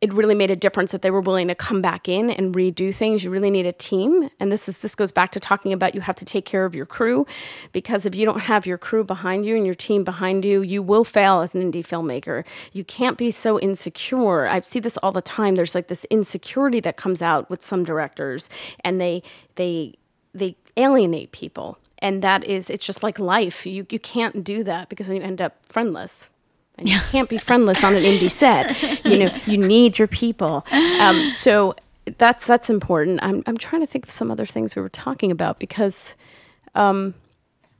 it 0.01 0.13
really 0.13 0.35
made 0.35 0.51
a 0.51 0.57
difference 0.57 0.93
that 0.93 1.03
they 1.03 1.11
were 1.11 1.21
willing 1.21 1.49
to 1.49 1.55
come 1.55 1.81
back 1.81 2.09
in 2.09 2.31
and 2.31 2.55
redo 2.55 2.95
things. 2.95 3.25
You 3.25 3.31
really 3.31 3.51
need 3.51 3.67
a 3.67 3.73
team, 3.73 4.31
and 4.41 4.53
this 4.53 4.69
is 4.69 4.79
this 4.79 4.95
goes 4.95 5.13
back 5.13 5.33
to 5.33 5.41
talking 5.41 5.73
about 5.73 5.95
you 5.95 6.01
have 6.01 6.17
to 6.17 6.25
take 6.25 6.45
care 6.45 6.65
of 6.65 6.75
your 6.75 6.87
crew, 6.87 7.27
because 7.73 8.07
if 8.07 8.15
you 8.15 8.25
don't 8.25 8.41
have 8.41 8.67
your 8.67 8.79
crew 8.79 9.05
behind 9.05 9.47
you 9.47 9.57
and 9.57 9.65
your 9.65 9.75
team 9.75 10.05
behind 10.05 10.45
you, 10.45 10.63
you 10.63 10.83
will 10.83 11.05
fail 11.05 11.41
as 11.41 11.55
an 11.55 11.63
indie 11.63 11.87
filmmaker. 11.87 12.45
You 12.73 12.85
can't 12.85 13.17
be 13.17 13.31
so 13.31 13.59
insecure. 13.61 14.47
I 14.47 14.61
see 14.61 14.81
this 14.81 14.97
all 14.99 15.13
the 15.13 15.23
time. 15.23 15.55
There's 15.55 15.75
like 15.75 15.89
this 15.89 16.05
insecurity 16.07 16.81
that 16.81 16.97
comes 16.97 17.23
out 17.23 17.49
with 17.49 17.63
some 17.63 17.85
directors, 17.85 18.49
and 18.81 19.01
they 19.01 19.23
they 19.55 19.95
they 20.35 20.57
alienate 20.77 21.31
people 21.33 21.79
and 22.01 22.23
that 22.23 22.45
is 22.45 22.69
it's 22.69 22.85
just 22.85 23.03
like 23.03 23.19
life 23.19 23.65
you 23.65 23.87
you 23.89 23.99
can't 23.99 24.45
do 24.45 24.65
that 24.65 24.89
because 24.89 25.07
then 25.07 25.17
you 25.17 25.23
end 25.23 25.41
up 25.41 25.65
friendless 25.67 26.29
and 26.79 26.89
you 26.89 26.99
can't 27.11 27.29
be 27.29 27.39
friendless 27.39 27.85
on 27.85 27.95
an 27.95 28.03
indie 28.03 28.31
set. 28.31 28.77
You 29.05 29.19
know 29.19 29.31
you 29.47 29.59
need 29.59 29.99
your 29.99 30.09
people. 30.09 30.65
Um, 30.99 31.33
so 31.35 31.75
that's 32.19 32.47
that's 32.47 32.71
important. 32.71 33.21
I'm, 33.23 33.43
I'm 33.47 33.59
trying 33.59 33.83
to 33.83 33.87
think 33.87 34.07
of 34.07 34.11
some 34.11 34.31
other 34.31 34.47
things 34.47 34.75
we 34.75 34.83
were 34.83 34.89
talking 34.89 35.31
about 35.31 35.59
because 35.59 36.15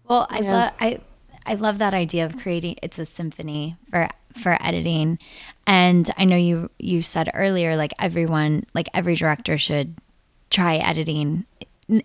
well 0.09 0.27
I 0.31 0.41
love 0.41 0.73
I 0.81 1.01
I 1.47 1.55
love 1.55 1.79
that 1.79 1.95
idea 1.95 2.27
of 2.27 2.37
creating 2.37 2.77
it's 2.83 2.99
a 2.99 3.07
symphony 3.07 3.77
for 3.91 4.09
for 4.41 4.59
editing. 4.61 5.19
And 5.67 6.11
I 6.17 6.25
know 6.25 6.37
you 6.37 6.71
you 6.79 7.03
said 7.03 7.31
earlier 7.35 7.77
like 7.77 7.93
everyone 7.99 8.65
like 8.75 8.89
every 8.95 9.15
director 9.15 9.57
should 9.59 9.97
try 10.51 10.77
editing 10.77 11.47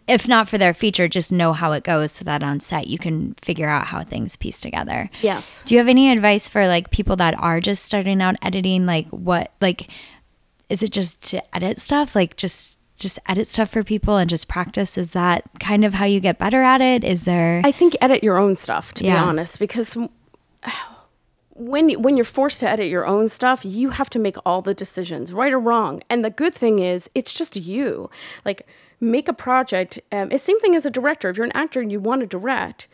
if 0.08 0.28
not 0.28 0.48
for 0.48 0.58
their 0.58 0.74
feature 0.74 1.08
just 1.08 1.32
know 1.32 1.54
how 1.54 1.72
it 1.72 1.84
goes 1.84 2.12
so 2.12 2.26
that 2.26 2.44
on 2.44 2.60
set 2.60 2.88
you 2.88 2.98
can 2.98 3.34
figure 3.36 3.70
out 3.70 3.88
how 3.88 4.04
things 4.04 4.36
piece 4.36 4.60
together. 4.60 5.10
Yes. 5.22 5.62
Do 5.66 5.76
you 5.76 5.80
have 5.80 5.88
any 5.88 6.12
advice 6.12 6.50
for 6.50 6.68
like 6.68 6.92
people 6.92 7.16
that 7.18 7.36
are 7.40 7.60
just 7.60 7.84
starting 7.84 8.22
out 8.22 8.36
editing? 8.42 8.86
Like 8.86 9.08
what 9.10 9.52
like 9.62 9.90
is 10.70 10.84
it 10.84 10.92
just 10.92 11.22
to 11.30 11.56
edit 11.56 11.80
stuff? 11.80 12.16
Like 12.16 12.36
just 12.36 12.80
just 12.98 13.20
edit 13.28 13.48
stuff 13.48 13.70
for 13.70 13.84
people 13.84 14.18
and 14.18 14.30
just 14.30 14.48
practice? 14.48 14.98
Is 14.98 15.12
that 15.12 15.44
kind 15.60 15.86
of 15.86 15.94
how 15.94 16.06
you 16.06 16.20
get 16.20 16.38
better 16.38 16.62
at 16.62 16.82
it? 16.82 17.04
Is 17.04 17.26
there 17.26 17.62
I 17.64 17.72
think 17.72 17.96
edit 18.02 18.24
your 18.24 18.38
own 18.38 18.56
stuff 18.56 18.94
to 18.96 19.04
be 19.04 19.12
honest 19.12 19.60
because 19.60 19.98
when 21.60 21.90
when 22.02 22.16
you're 22.16 22.24
forced 22.24 22.62
to 22.62 22.70
edit 22.70 22.88
your 22.88 23.06
own 23.06 23.28
stuff, 23.28 23.66
you 23.66 23.92
have 23.92 24.10
to 24.12 24.20
make 24.20 24.38
all 24.46 24.62
the 24.62 24.74
decisions, 24.74 25.34
right 25.34 25.52
or 25.52 25.60
wrong. 25.60 26.02
And 26.10 26.24
the 26.24 26.30
good 26.30 26.54
thing 26.54 26.80
is, 26.80 27.10
it's 27.14 27.34
just 27.34 27.56
you. 27.56 28.10
Like 28.46 28.66
make 29.00 29.28
a 29.28 29.34
project. 29.34 30.00
Um, 30.12 30.32
it's 30.32 30.44
same 30.44 30.60
thing 30.60 30.76
as 30.76 30.86
a 30.86 30.92
director. 30.92 31.30
If 31.30 31.38
you're 31.38 31.46
an 31.46 31.52
actor 31.54 31.82
and 31.82 31.92
you 31.92 32.00
want 32.00 32.22
to 32.22 32.28
direct, 32.28 32.88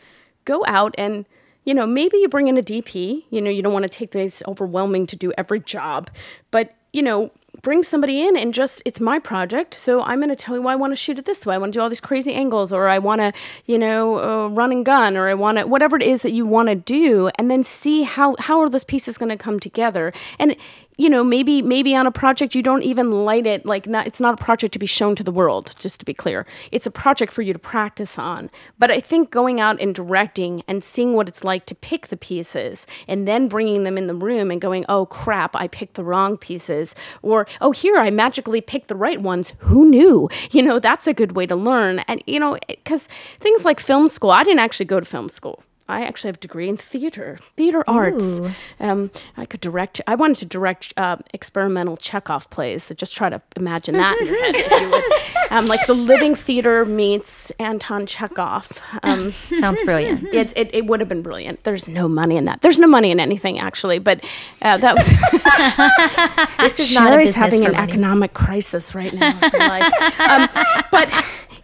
go 0.44 0.64
out 0.66 0.94
and 0.98 1.26
you 1.64 1.74
know 1.74 1.86
maybe 1.86 2.18
you 2.18 2.28
bring 2.28 2.48
in 2.48 2.56
a 2.56 2.62
DP. 2.62 3.24
You 3.30 3.40
know 3.40 3.50
you 3.50 3.62
don't 3.62 3.72
want 3.72 3.84
to 3.84 3.88
take 3.88 4.12
this 4.12 4.42
overwhelming 4.46 5.06
to 5.08 5.16
do 5.16 5.32
every 5.36 5.60
job, 5.60 6.10
but 6.50 6.74
you 6.96 7.02
know 7.02 7.30
bring 7.60 7.82
somebody 7.82 8.26
in 8.26 8.36
and 8.36 8.54
just 8.54 8.82
it's 8.84 9.00
my 9.00 9.18
project 9.18 9.74
so 9.74 10.02
i'm 10.02 10.18
going 10.18 10.30
to 10.30 10.36
tell 10.36 10.54
you 10.54 10.62
why 10.62 10.72
i 10.72 10.76
want 10.76 10.92
to 10.92 10.96
shoot 10.96 11.18
it 11.18 11.26
this 11.26 11.44
way 11.44 11.54
i 11.54 11.58
want 11.58 11.72
to 11.72 11.78
do 11.78 11.82
all 11.82 11.88
these 11.88 12.00
crazy 12.00 12.32
angles 12.32 12.72
or 12.72 12.88
i 12.88 12.98
want 12.98 13.20
to 13.20 13.32
you 13.66 13.78
know 13.78 14.18
uh, 14.18 14.48
run 14.48 14.72
and 14.72 14.84
gun 14.86 15.16
or 15.16 15.28
i 15.28 15.34
want 15.34 15.58
to 15.58 15.66
whatever 15.66 15.96
it 15.96 16.02
is 16.02 16.22
that 16.22 16.32
you 16.32 16.46
want 16.46 16.68
to 16.68 16.74
do 16.74 17.30
and 17.38 17.50
then 17.50 17.62
see 17.62 18.02
how 18.02 18.34
how 18.38 18.60
are 18.60 18.68
those 18.68 18.84
pieces 18.84 19.18
going 19.18 19.28
to 19.28 19.36
come 19.36 19.60
together 19.60 20.12
and 20.38 20.56
you 20.96 21.10
know 21.10 21.22
maybe 21.22 21.62
maybe 21.62 21.94
on 21.94 22.06
a 22.06 22.10
project 22.10 22.54
you 22.54 22.62
don't 22.62 22.82
even 22.82 23.10
light 23.10 23.46
it 23.46 23.66
like 23.66 23.86
not 23.86 24.06
it's 24.06 24.20
not 24.20 24.34
a 24.34 24.42
project 24.42 24.72
to 24.72 24.78
be 24.78 24.86
shown 24.86 25.14
to 25.16 25.22
the 25.22 25.32
world 25.32 25.74
just 25.78 26.00
to 26.00 26.06
be 26.06 26.14
clear. 26.14 26.46
It's 26.72 26.86
a 26.86 26.90
project 26.90 27.32
for 27.32 27.42
you 27.42 27.52
to 27.52 27.58
practice 27.58 28.18
on. 28.18 28.50
But 28.78 28.90
i 28.90 29.00
think 29.00 29.30
going 29.30 29.60
out 29.60 29.80
and 29.80 29.94
directing 29.94 30.62
and 30.68 30.82
seeing 30.82 31.14
what 31.14 31.28
it's 31.28 31.44
like 31.44 31.66
to 31.66 31.74
pick 31.74 32.08
the 32.08 32.16
pieces 32.16 32.86
and 33.06 33.26
then 33.28 33.48
bringing 33.48 33.84
them 33.84 33.98
in 33.98 34.06
the 34.06 34.14
room 34.14 34.50
and 34.50 34.60
going 34.60 34.84
oh 34.88 35.06
crap 35.06 35.54
i 35.56 35.68
picked 35.68 35.94
the 35.94 36.04
wrong 36.04 36.36
pieces 36.36 36.94
or 37.22 37.46
oh 37.60 37.72
here 37.72 37.96
i 37.96 38.10
magically 38.10 38.60
picked 38.60 38.88
the 38.88 38.96
right 38.96 39.20
ones. 39.20 39.52
Who 39.58 39.88
knew? 39.88 40.28
You 40.56 40.62
know 40.62 40.78
that's 40.78 41.06
a 41.06 41.12
good 41.12 41.32
way 41.32 41.44
to 41.46 41.56
learn. 41.56 41.98
And 42.08 42.22
you 42.26 42.40
know 42.40 42.56
because 42.66 43.08
things 43.40 43.64
like 43.64 43.78
film 43.78 44.08
school 44.08 44.30
i 44.30 44.42
didn't 44.42 44.60
actually 44.60 44.86
go 44.86 45.00
to 45.00 45.06
film 45.06 45.28
school 45.28 45.62
I 45.88 46.04
actually 46.04 46.28
have 46.28 46.36
a 46.36 46.40
degree 46.40 46.68
in 46.68 46.76
theater, 46.76 47.38
theater 47.56 47.84
arts. 47.86 48.40
Um, 48.80 49.10
I 49.36 49.46
could 49.46 49.60
direct. 49.60 50.00
I 50.06 50.14
wanted 50.16 50.36
to 50.38 50.46
direct 50.46 50.92
uh, 50.96 51.16
experimental 51.32 51.96
Chekhov 51.96 52.50
plays. 52.50 52.82
So 52.84 52.94
just 52.94 53.14
try 53.14 53.28
to 53.28 53.40
imagine 53.56 53.94
that 53.94 54.16
in 54.20 54.26
your 54.26 54.44
head, 54.44 54.54
if 54.56 54.80
you 54.80 54.90
would. 54.90 55.02
Um, 55.48 55.68
like 55.68 55.86
the 55.86 55.94
Living 55.94 56.34
Theater 56.34 56.84
meets 56.84 57.52
Anton 57.60 58.04
Chekhov. 58.04 58.82
Um, 59.04 59.30
Sounds 59.60 59.80
brilliant. 59.84 60.24
it, 60.34 60.52
it, 60.56 60.74
it 60.74 60.86
would 60.86 60.98
have 60.98 61.08
been 61.08 61.22
brilliant. 61.22 61.62
There's 61.62 61.86
no 61.86 62.08
money 62.08 62.36
in 62.36 62.46
that. 62.46 62.62
There's 62.62 62.80
no 62.80 62.88
money 62.88 63.12
in 63.12 63.20
anything 63.20 63.56
actually, 63.60 64.00
but 64.00 64.24
uh, 64.62 64.76
that 64.78 64.96
was. 64.96 65.06
This 66.58 66.80
is 66.80 66.94
not 66.94 67.12
a 67.12 67.14
Shari's 67.14 67.28
business 67.28 67.36
having 67.36 67.64
an 67.64 67.72
money. 67.74 67.92
economic 67.92 68.34
crisis 68.34 68.92
right 68.94 69.12
now. 69.14 69.38
in 69.40 69.58
life. 69.60 70.20
um, 70.20 70.48
but 70.90 71.08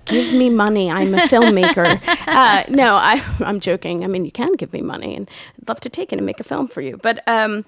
give 0.07 0.33
me 0.33 0.51
money. 0.51 0.91
I'm 0.91 1.15
a 1.15 1.19
filmmaker. 1.23 2.01
Uh, 2.33 2.65
no, 2.69 2.95
I, 2.95 3.23
I'm 3.41 3.61
joking. 3.61 4.05
I 4.05 4.07
mean, 4.07 4.25
you 4.25 4.31
can 4.31 4.55
give 4.55 4.73
me 4.73 4.81
money, 4.81 5.15
and 5.15 5.29
I'd 5.61 5.69
love 5.69 5.81
to 5.81 5.91
take 5.91 6.13
it 6.13 6.17
and 6.17 6.25
make 6.25 6.41
a 6.41 6.45
film 6.45 6.67
for 6.67 6.81
you. 6.81 6.97
But 6.97 7.23
um, 7.27 7.65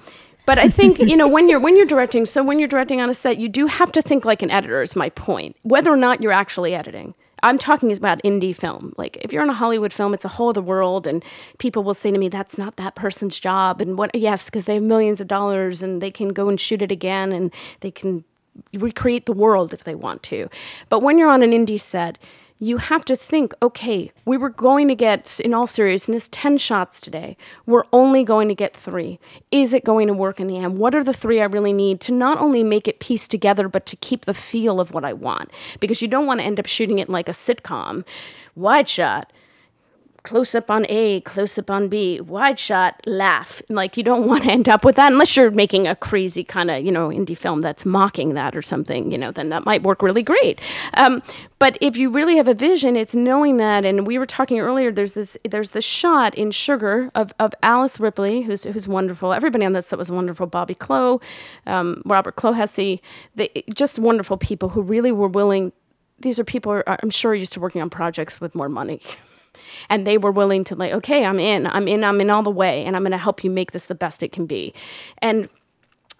but 0.46 0.58
I 0.58 0.68
think 0.68 0.98
you 0.98 1.16
know 1.16 1.28
when 1.28 1.48
you're 1.48 1.60
when 1.60 1.76
you're 1.76 1.86
directing. 1.86 2.24
So 2.24 2.42
when 2.42 2.58
you're 2.58 2.68
directing 2.68 3.00
on 3.00 3.10
a 3.10 3.14
set, 3.14 3.38
you 3.38 3.48
do 3.48 3.66
have 3.66 3.92
to 3.92 4.02
think 4.02 4.24
like 4.24 4.42
an 4.42 4.50
editor. 4.50 4.82
Is 4.82 4.96
my 4.96 5.10
point. 5.10 5.56
Whether 5.62 5.92
or 5.92 5.96
not 5.96 6.22
you're 6.22 6.32
actually 6.32 6.74
editing. 6.74 7.14
I'm 7.42 7.58
talking 7.58 7.92
about 7.92 8.22
indie 8.22 8.56
film. 8.56 8.94
Like 8.96 9.18
if 9.20 9.32
you're 9.32 9.42
in 9.42 9.50
a 9.50 9.54
Hollywood 9.54 9.92
film, 9.92 10.14
it's 10.14 10.24
a 10.24 10.28
whole 10.28 10.48
other 10.48 10.62
world, 10.62 11.06
and 11.06 11.22
people 11.58 11.82
will 11.82 11.94
say 11.94 12.10
to 12.10 12.18
me, 12.18 12.28
"That's 12.28 12.56
not 12.56 12.76
that 12.76 12.94
person's 12.94 13.38
job." 13.38 13.80
And 13.80 13.98
what? 13.98 14.14
Yes, 14.14 14.46
because 14.46 14.64
they 14.64 14.74
have 14.74 14.82
millions 14.82 15.20
of 15.20 15.28
dollars, 15.28 15.82
and 15.82 16.00
they 16.00 16.10
can 16.10 16.30
go 16.30 16.48
and 16.48 16.58
shoot 16.58 16.80
it 16.80 16.90
again, 16.90 17.32
and 17.32 17.52
they 17.80 17.90
can 17.90 18.24
recreate 18.72 19.26
the 19.26 19.32
world 19.32 19.72
if 19.72 19.84
they 19.84 19.94
want 19.94 20.22
to. 20.24 20.48
But 20.88 21.00
when 21.00 21.18
you're 21.18 21.30
on 21.30 21.42
an 21.42 21.52
indie 21.52 21.80
set, 21.80 22.18
you 22.60 22.78
have 22.78 23.04
to 23.04 23.16
think, 23.16 23.52
okay, 23.60 24.12
we 24.24 24.36
were 24.36 24.48
going 24.48 24.88
to 24.88 24.94
get, 24.94 25.40
in 25.40 25.52
all 25.52 25.66
seriousness, 25.66 26.28
10 26.30 26.56
shots 26.58 27.00
today. 27.00 27.36
We're 27.66 27.84
only 27.92 28.22
going 28.22 28.48
to 28.48 28.54
get 28.54 28.76
three. 28.76 29.18
Is 29.50 29.74
it 29.74 29.84
going 29.84 30.06
to 30.06 30.14
work 30.14 30.38
in 30.38 30.46
the 30.46 30.58
end? 30.58 30.78
What 30.78 30.94
are 30.94 31.02
the 31.04 31.12
three 31.12 31.40
I 31.40 31.44
really 31.44 31.72
need 31.72 32.00
to 32.02 32.12
not 32.12 32.38
only 32.38 32.62
make 32.62 32.86
it 32.86 33.00
piece 33.00 33.26
together, 33.26 33.68
but 33.68 33.86
to 33.86 33.96
keep 33.96 34.24
the 34.24 34.34
feel 34.34 34.80
of 34.80 34.92
what 34.92 35.04
I 35.04 35.12
want? 35.12 35.50
Because 35.80 36.00
you 36.00 36.08
don't 36.08 36.26
want 36.26 36.40
to 36.40 36.46
end 36.46 36.60
up 36.60 36.66
shooting 36.66 37.00
it 37.00 37.08
like 37.08 37.28
a 37.28 37.32
sitcom. 37.32 38.04
Wide 38.54 38.88
shot, 38.88 39.32
close 40.24 40.54
up 40.54 40.70
on 40.70 40.86
A, 40.88 41.20
close 41.20 41.58
up 41.58 41.70
on 41.70 41.88
B, 41.88 42.18
wide 42.18 42.58
shot, 42.58 43.00
laugh. 43.06 43.60
Like 43.68 43.96
you 43.96 44.02
don't 44.02 44.26
want 44.28 44.44
to 44.44 44.50
end 44.50 44.68
up 44.68 44.84
with 44.84 44.96
that 44.96 45.12
unless 45.12 45.36
you're 45.36 45.50
making 45.50 45.86
a 45.86 45.94
crazy 45.94 46.42
kind 46.42 46.70
of, 46.70 46.84
you 46.84 46.90
know, 46.90 47.08
indie 47.08 47.36
film 47.36 47.60
that's 47.60 47.84
mocking 47.84 48.34
that 48.34 48.56
or 48.56 48.62
something, 48.62 49.12
you 49.12 49.18
know, 49.18 49.30
then 49.30 49.50
that 49.50 49.64
might 49.64 49.82
work 49.82 50.02
really 50.02 50.22
great. 50.22 50.60
Um, 50.94 51.22
but 51.58 51.78
if 51.80 51.96
you 51.96 52.10
really 52.10 52.36
have 52.36 52.48
a 52.48 52.54
vision, 52.54 52.96
it's 52.96 53.14
knowing 53.14 53.58
that. 53.58 53.84
And 53.84 54.06
we 54.06 54.18
were 54.18 54.26
talking 54.26 54.58
earlier, 54.58 54.90
there's 54.90 55.14
this 55.14 55.36
there's 55.48 55.72
this 55.72 55.84
shot 55.84 56.34
in 56.34 56.50
Sugar 56.50 57.10
of, 57.14 57.32
of 57.38 57.54
Alice 57.62 58.00
Ripley, 58.00 58.42
who's 58.42 58.64
who's 58.64 58.88
wonderful. 58.88 59.32
Everybody 59.32 59.64
on 59.64 59.72
that 59.74 59.84
set 59.84 59.98
was 59.98 60.10
wonderful. 60.10 60.46
Bobby 60.46 60.74
Clow, 60.74 61.20
um, 61.66 62.02
Robert 62.06 62.36
Clohessy, 62.36 63.00
they 63.34 63.64
just 63.74 63.98
wonderful 63.98 64.38
people 64.38 64.70
who 64.70 64.82
really 64.82 65.12
were 65.12 65.28
willing 65.28 65.72
these 66.18 66.38
are 66.38 66.44
people 66.44 66.72
are, 66.72 66.84
I'm 66.86 67.10
sure 67.10 67.34
used 67.34 67.52
to 67.54 67.60
working 67.60 67.82
on 67.82 67.90
projects 67.90 68.40
with 68.40 68.54
more 68.54 68.68
money. 68.68 69.00
And 69.88 70.06
they 70.06 70.18
were 70.18 70.32
willing 70.32 70.64
to 70.64 70.74
like, 70.74 70.92
okay, 70.92 71.24
I'm 71.24 71.38
in, 71.38 71.66
I'm 71.66 71.88
in, 71.88 72.04
I'm 72.04 72.20
in 72.20 72.30
all 72.30 72.42
the 72.42 72.50
way, 72.50 72.84
and 72.84 72.96
I'm 72.96 73.02
going 73.02 73.12
to 73.12 73.18
help 73.18 73.44
you 73.44 73.50
make 73.50 73.72
this 73.72 73.86
the 73.86 73.94
best 73.94 74.22
it 74.22 74.32
can 74.32 74.46
be. 74.46 74.74
And 75.18 75.48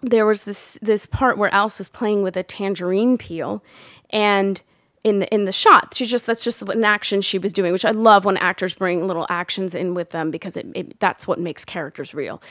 there 0.01 0.25
was 0.25 0.43
this 0.43 0.77
this 0.81 1.05
part 1.05 1.37
where 1.37 1.53
Alice 1.53 1.77
was 1.77 1.89
playing 1.89 2.23
with 2.23 2.37
a 2.37 2.43
tangerine 2.43 3.17
peel, 3.17 3.63
and 4.09 4.61
in 5.03 5.19
the 5.19 5.33
in 5.33 5.45
the 5.45 5.51
shot, 5.51 5.93
she 5.95 6.05
just 6.05 6.25
that's 6.25 6.43
just 6.43 6.61
an 6.63 6.83
action 6.83 7.21
she 7.21 7.37
was 7.37 7.53
doing, 7.53 7.71
which 7.71 7.85
I 7.85 7.91
love 7.91 8.25
when 8.25 8.37
actors 8.37 8.73
bring 8.73 9.07
little 9.07 9.27
actions 9.29 9.75
in 9.75 9.93
with 9.93 10.09
them 10.09 10.31
because 10.31 10.57
it, 10.57 10.65
it 10.73 10.99
that's 10.99 11.27
what 11.27 11.39
makes 11.39 11.63
characters 11.63 12.13
real. 12.13 12.41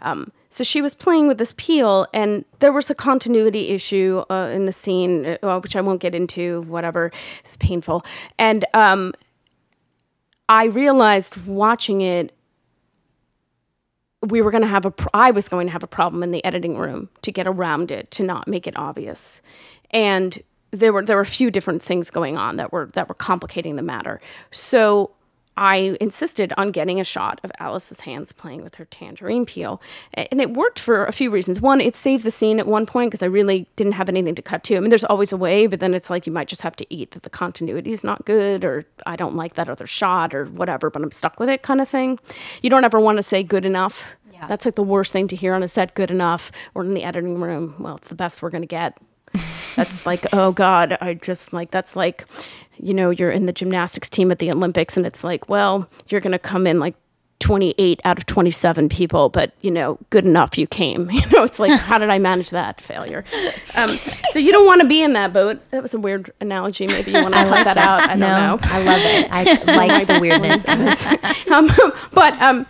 Um, 0.00 0.32
so 0.48 0.64
she 0.64 0.82
was 0.82 0.94
playing 0.94 1.28
with 1.28 1.38
this 1.38 1.54
peel, 1.56 2.08
and 2.12 2.44
there 2.58 2.72
was 2.72 2.90
a 2.90 2.94
continuity 2.94 3.68
issue 3.68 4.24
uh, 4.30 4.50
in 4.52 4.66
the 4.66 4.72
scene, 4.72 5.38
uh, 5.42 5.60
which 5.60 5.76
I 5.76 5.80
won't 5.80 6.00
get 6.00 6.14
into. 6.14 6.62
Whatever, 6.62 7.12
it's 7.40 7.56
painful, 7.56 8.04
and 8.38 8.64
um, 8.74 9.14
I 10.50 10.64
realized 10.64 11.46
watching 11.46 12.00
it 12.00 12.34
we 14.22 14.42
were 14.42 14.50
going 14.50 14.62
to 14.62 14.68
have 14.68 14.84
a 14.84 14.92
I 15.14 15.30
was 15.30 15.48
going 15.48 15.68
to 15.68 15.72
have 15.72 15.82
a 15.82 15.86
problem 15.86 16.22
in 16.22 16.30
the 16.30 16.44
editing 16.44 16.76
room 16.76 17.08
to 17.22 17.32
get 17.32 17.46
around 17.46 17.90
it 17.90 18.10
to 18.10 18.22
not 18.22 18.46
make 18.46 18.66
it 18.66 18.76
obvious. 18.76 19.40
And 19.92 20.42
there 20.72 20.92
were 20.92 21.04
there 21.04 21.16
were 21.16 21.22
a 21.22 21.26
few 21.26 21.50
different 21.50 21.80
things 21.80 22.10
going 22.10 22.36
on 22.36 22.56
that 22.56 22.72
were 22.72 22.90
that 22.94 23.08
were 23.08 23.14
complicating 23.14 23.76
the 23.76 23.82
matter. 23.82 24.20
So 24.50 25.12
I 25.56 25.96
insisted 26.00 26.52
on 26.56 26.70
getting 26.70 27.00
a 27.00 27.04
shot 27.04 27.40
of 27.44 27.52
Alice's 27.58 28.00
hands 28.00 28.32
playing 28.32 28.62
with 28.62 28.76
her 28.76 28.86
tangerine 28.86 29.44
peel. 29.44 29.82
And 30.14 30.40
it 30.40 30.54
worked 30.54 30.78
for 30.78 31.04
a 31.04 31.12
few 31.12 31.30
reasons. 31.30 31.60
One, 31.60 31.80
it 31.80 31.94
saved 31.94 32.24
the 32.24 32.30
scene 32.30 32.58
at 32.58 32.66
one 32.66 32.86
point 32.86 33.10
because 33.10 33.22
I 33.22 33.26
really 33.26 33.68
didn't 33.76 33.92
have 33.92 34.08
anything 34.08 34.34
to 34.36 34.42
cut 34.42 34.64
to. 34.64 34.76
I 34.76 34.80
mean, 34.80 34.88
there's 34.88 35.04
always 35.04 35.32
a 35.32 35.36
way, 35.36 35.66
but 35.66 35.80
then 35.80 35.92
it's 35.92 36.08
like 36.08 36.26
you 36.26 36.32
might 36.32 36.48
just 36.48 36.62
have 36.62 36.76
to 36.76 36.86
eat 36.94 37.10
that 37.10 37.24
the 37.24 37.30
continuity 37.30 37.92
is 37.92 38.02
not 38.02 38.24
good 38.24 38.64
or 38.64 38.86
I 39.06 39.16
don't 39.16 39.36
like 39.36 39.54
that 39.54 39.68
other 39.68 39.86
shot 39.86 40.34
or 40.34 40.46
whatever, 40.46 40.88
but 40.88 41.02
I'm 41.02 41.10
stuck 41.10 41.38
with 41.38 41.48
it 41.48 41.62
kind 41.62 41.80
of 41.80 41.88
thing. 41.88 42.18
You 42.62 42.70
don't 42.70 42.84
ever 42.84 42.98
want 42.98 43.16
to 43.18 43.22
say 43.22 43.42
good 43.42 43.66
enough 43.66 44.06
Yeah. 44.32 44.46
That's 44.46 44.64
like 44.64 44.76
the 44.76 44.82
worst 44.82 45.12
thing 45.12 45.28
to 45.28 45.36
hear 45.36 45.52
on 45.52 45.62
a 45.62 45.68
set. 45.68 45.94
Good 45.94 46.10
enough, 46.10 46.50
or 46.74 46.82
in 46.82 46.94
the 46.94 47.02
editing 47.04 47.38
room. 47.40 47.74
Well, 47.78 47.96
it's 47.96 48.08
the 48.08 48.14
best 48.14 48.40
we're 48.40 48.48
gonna 48.50 48.64
get. 48.64 48.96
That's 49.76 50.06
like, 50.06 50.26
oh 50.32 50.52
God, 50.52 50.96
I 51.00 51.14
just 51.14 51.52
like 51.52 51.70
that's 51.70 51.94
like, 51.94 52.24
you 52.82 52.94
know, 52.94 53.10
you're 53.10 53.30
in 53.30 53.46
the 53.46 53.52
gymnastics 53.52 54.08
team 54.08 54.30
at 54.30 54.38
the 54.38 54.50
Olympics, 54.50 54.96
and 54.96 55.06
it's 55.06 55.24
like, 55.24 55.48
well, 55.48 55.88
you're 56.08 56.20
gonna 56.20 56.38
come 56.38 56.66
in 56.66 56.78
like 56.78 56.94
28 57.40 58.00
out 58.04 58.18
of 58.18 58.26
27 58.26 58.88
people, 58.88 59.28
but 59.28 59.52
you 59.62 59.70
know, 59.70 59.98
good 60.10 60.24
enough 60.24 60.56
you 60.56 60.66
came. 60.66 61.10
You 61.20 61.26
know, 61.36 61.42
it's 61.42 61.58
like, 61.58 61.78
how 61.78 61.98
did 61.98 62.10
I 62.10 62.18
manage 62.18 62.50
that 62.50 62.80
failure? 62.80 63.24
Um, 63.76 63.90
so 64.30 64.38
you 64.38 64.52
don't 64.52 64.66
want 64.66 64.80
to 64.80 64.86
be 64.86 65.02
in 65.02 65.12
that 65.14 65.32
boat. 65.32 65.60
That 65.70 65.82
was 65.82 65.94
a 65.94 65.98
weird 65.98 66.32
analogy. 66.40 66.86
Maybe 66.86 67.10
you 67.12 67.22
want 67.22 67.34
to 67.34 67.44
cut 67.44 67.64
that 67.64 67.76
out. 67.76 68.02
I 68.02 68.08
don't 68.08 68.20
no, 68.20 68.56
know. 68.56 68.58
I 68.62 68.82
love 68.82 69.00
it. 69.00 69.28
I 69.30 69.76
like 69.76 70.06
the 70.08 70.18
weirdness 70.20 70.64
of 70.64 70.80
it. 70.80 71.50
um, 71.50 71.70
but 72.12 72.40
um, 72.40 72.66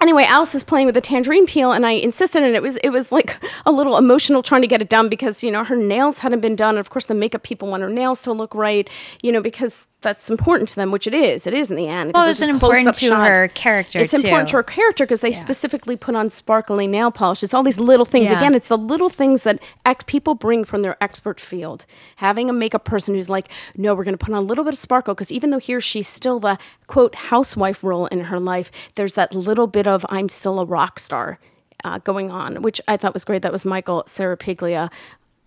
anyway, 0.00 0.24
Alice 0.24 0.54
is 0.54 0.64
playing 0.64 0.86
with 0.86 0.96
a 0.96 1.00
tangerine 1.00 1.46
peel, 1.46 1.72
and 1.72 1.84
I 1.86 1.92
insisted, 1.92 2.42
and 2.42 2.54
it 2.54 2.62
was 2.62 2.76
it 2.78 2.90
was 2.90 3.12
like 3.12 3.38
a 3.66 3.72
little 3.72 3.96
emotional 3.96 4.42
trying 4.42 4.62
to 4.62 4.68
get 4.68 4.82
it 4.82 4.88
done 4.88 5.08
because 5.08 5.42
you 5.42 5.50
know 5.50 5.64
her 5.64 5.76
nails 5.76 6.18
hadn't 6.18 6.40
been 6.40 6.56
done. 6.56 6.70
And 6.70 6.78
of 6.78 6.90
course, 6.90 7.06
the 7.06 7.14
makeup 7.14 7.42
people 7.42 7.68
want 7.68 7.82
her 7.82 7.90
nails 7.90 8.22
to 8.22 8.32
look 8.32 8.54
right, 8.54 8.88
you 9.22 9.32
know, 9.32 9.40
because 9.40 9.86
that's 10.00 10.30
important 10.30 10.68
to 10.68 10.76
them, 10.76 10.92
which 10.92 11.08
it 11.08 11.14
is. 11.14 11.46
It 11.46 11.52
is 11.54 11.70
in 11.70 11.76
the 11.76 11.88
end. 11.88 12.12
Well, 12.14 12.28
it's 12.28 12.40
important 12.40 12.94
to 12.94 13.06
shot. 13.06 13.28
her 13.28 13.48
character, 13.48 13.98
It's 13.98 14.14
important 14.14 14.48
to 14.50 14.56
her 14.56 14.62
character 14.62 15.04
because 15.04 15.20
they 15.20 15.32
specifically 15.32 15.96
put 15.96 16.14
on 16.14 16.30
sparkly 16.30 16.86
nail 16.86 17.10
polish. 17.10 17.42
It's 17.42 17.52
all 17.52 17.64
these 17.64 17.80
little 17.80 18.04
things. 18.06 18.30
Yeah. 18.30 18.38
Again, 18.38 18.54
it's 18.54 18.68
the 18.68 18.78
little 18.78 19.08
things 19.08 19.42
that 19.42 19.60
ex- 19.84 20.04
people 20.06 20.36
bring 20.36 20.64
from 20.64 20.82
their 20.82 20.96
expert 21.02 21.40
field. 21.40 21.84
Having 22.16 22.48
a 22.48 22.52
makeup 22.52 22.84
person 22.84 23.14
who's 23.16 23.28
like, 23.28 23.48
no, 23.76 23.92
we're 23.94 24.04
going 24.04 24.16
to 24.16 24.24
put 24.24 24.32
on 24.32 24.38
a 24.40 24.46
little 24.46 24.62
bit 24.64 24.72
of 24.72 24.78
sparkle 24.78 25.14
because 25.14 25.32
even 25.32 25.50
though 25.50 25.58
here 25.58 25.80
she's 25.80 26.06
still 26.06 26.38
the 26.38 26.58
quote 26.86 27.16
housewife 27.16 27.82
role 27.82 28.06
in 28.06 28.20
her 28.20 28.38
life, 28.38 28.70
there's 28.94 29.14
that 29.14 29.34
little 29.34 29.66
bit 29.66 29.88
of 29.88 30.06
I'm 30.08 30.28
still 30.28 30.60
a 30.60 30.64
rock 30.64 30.98
star. 31.00 31.38
Uh, 31.84 31.98
going 31.98 32.28
on, 32.32 32.60
which 32.60 32.80
I 32.88 32.96
thought 32.96 33.14
was 33.14 33.24
great. 33.24 33.42
That 33.42 33.52
was 33.52 33.64
Michael 33.64 34.02
Sarapiglia. 34.08 34.90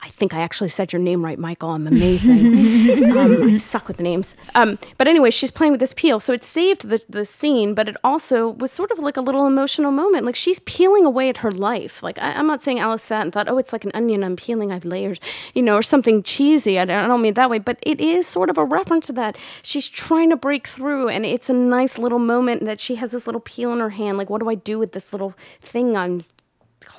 I 0.04 0.10
think 0.10 0.34
I 0.34 0.40
actually 0.40 0.70
said 0.70 0.92
your 0.92 1.00
name 1.00 1.24
right, 1.24 1.38
Michael. 1.38 1.70
I'm 1.70 1.86
amazing. 1.86 3.12
um, 3.18 3.44
I 3.44 3.52
suck 3.54 3.88
with 3.88 3.98
the 3.98 4.04
names. 4.04 4.36
Um, 4.56 4.80
but 4.98 5.08
anyway, 5.08 5.30
she's 5.30 5.52
playing 5.52 5.74
with 5.74 5.80
this 5.80 5.94
peel. 5.94 6.20
So 6.20 6.34
it 6.34 6.44
saved 6.44 6.90
the, 6.90 7.06
the 7.08 7.24
scene, 7.24 7.76
but 7.76 7.88
it 7.88 7.96
also 8.04 8.50
was 8.50 8.72
sort 8.72 8.90
of 8.90 8.98
like 8.98 9.16
a 9.16 9.22
little 9.22 9.46
emotional 9.46 9.92
moment. 9.92 10.26
Like 10.26 10.36
she's 10.36 10.60
peeling 10.62 11.06
away 11.06 11.30
at 11.30 11.38
her 11.38 11.52
life. 11.52 12.02
Like 12.02 12.18
I, 12.18 12.32
I'm 12.32 12.48
not 12.48 12.64
saying 12.64 12.80
Alice 12.80 13.04
sat 13.04 13.22
and 13.22 13.32
thought, 13.32 13.48
oh, 13.48 13.60
it's 13.60 13.72
like 13.72 13.86
an 13.86 13.92
onion 13.94 14.24
I'm 14.24 14.36
peeling, 14.36 14.72
I 14.72 14.76
have 14.76 14.86
layers, 14.86 15.20
you 15.54 15.62
know, 15.62 15.76
or 15.76 15.84
something 15.84 16.24
cheesy. 16.24 16.80
I 16.80 16.86
don't, 16.86 16.98
I 16.98 17.08
don't 17.08 17.22
mean 17.22 17.34
it 17.34 17.36
that 17.36 17.52
way, 17.52 17.60
but 17.60 17.78
it 17.84 18.02
is 18.02 18.26
sort 18.26 18.50
of 18.50 18.58
a 18.58 18.66
reference 18.66 19.06
to 19.08 19.14
that. 19.14 19.38
She's 19.62 19.88
trying 19.88 20.32
to 20.32 20.36
break 20.36 20.66
through, 20.66 21.10
and 21.10 21.28
it's 21.28 21.50
a 21.50 21.54
nice 21.54 22.00
little 22.00 22.20
moment 22.20 22.66
that 22.66 22.80
she 22.80 22.96
has 22.96 23.12
this 23.12 23.28
little 23.28 23.42
peel 23.42 23.72
in 23.72 23.80
her 23.80 23.92
hand. 23.92 24.18
Like, 24.18 24.32
what 24.32 24.42
do 24.42 24.50
I 24.50 24.56
do 24.56 24.80
with 24.80 24.94
this 24.94 25.14
little 25.14 25.36
thing 25.62 25.96
I'm 25.96 26.24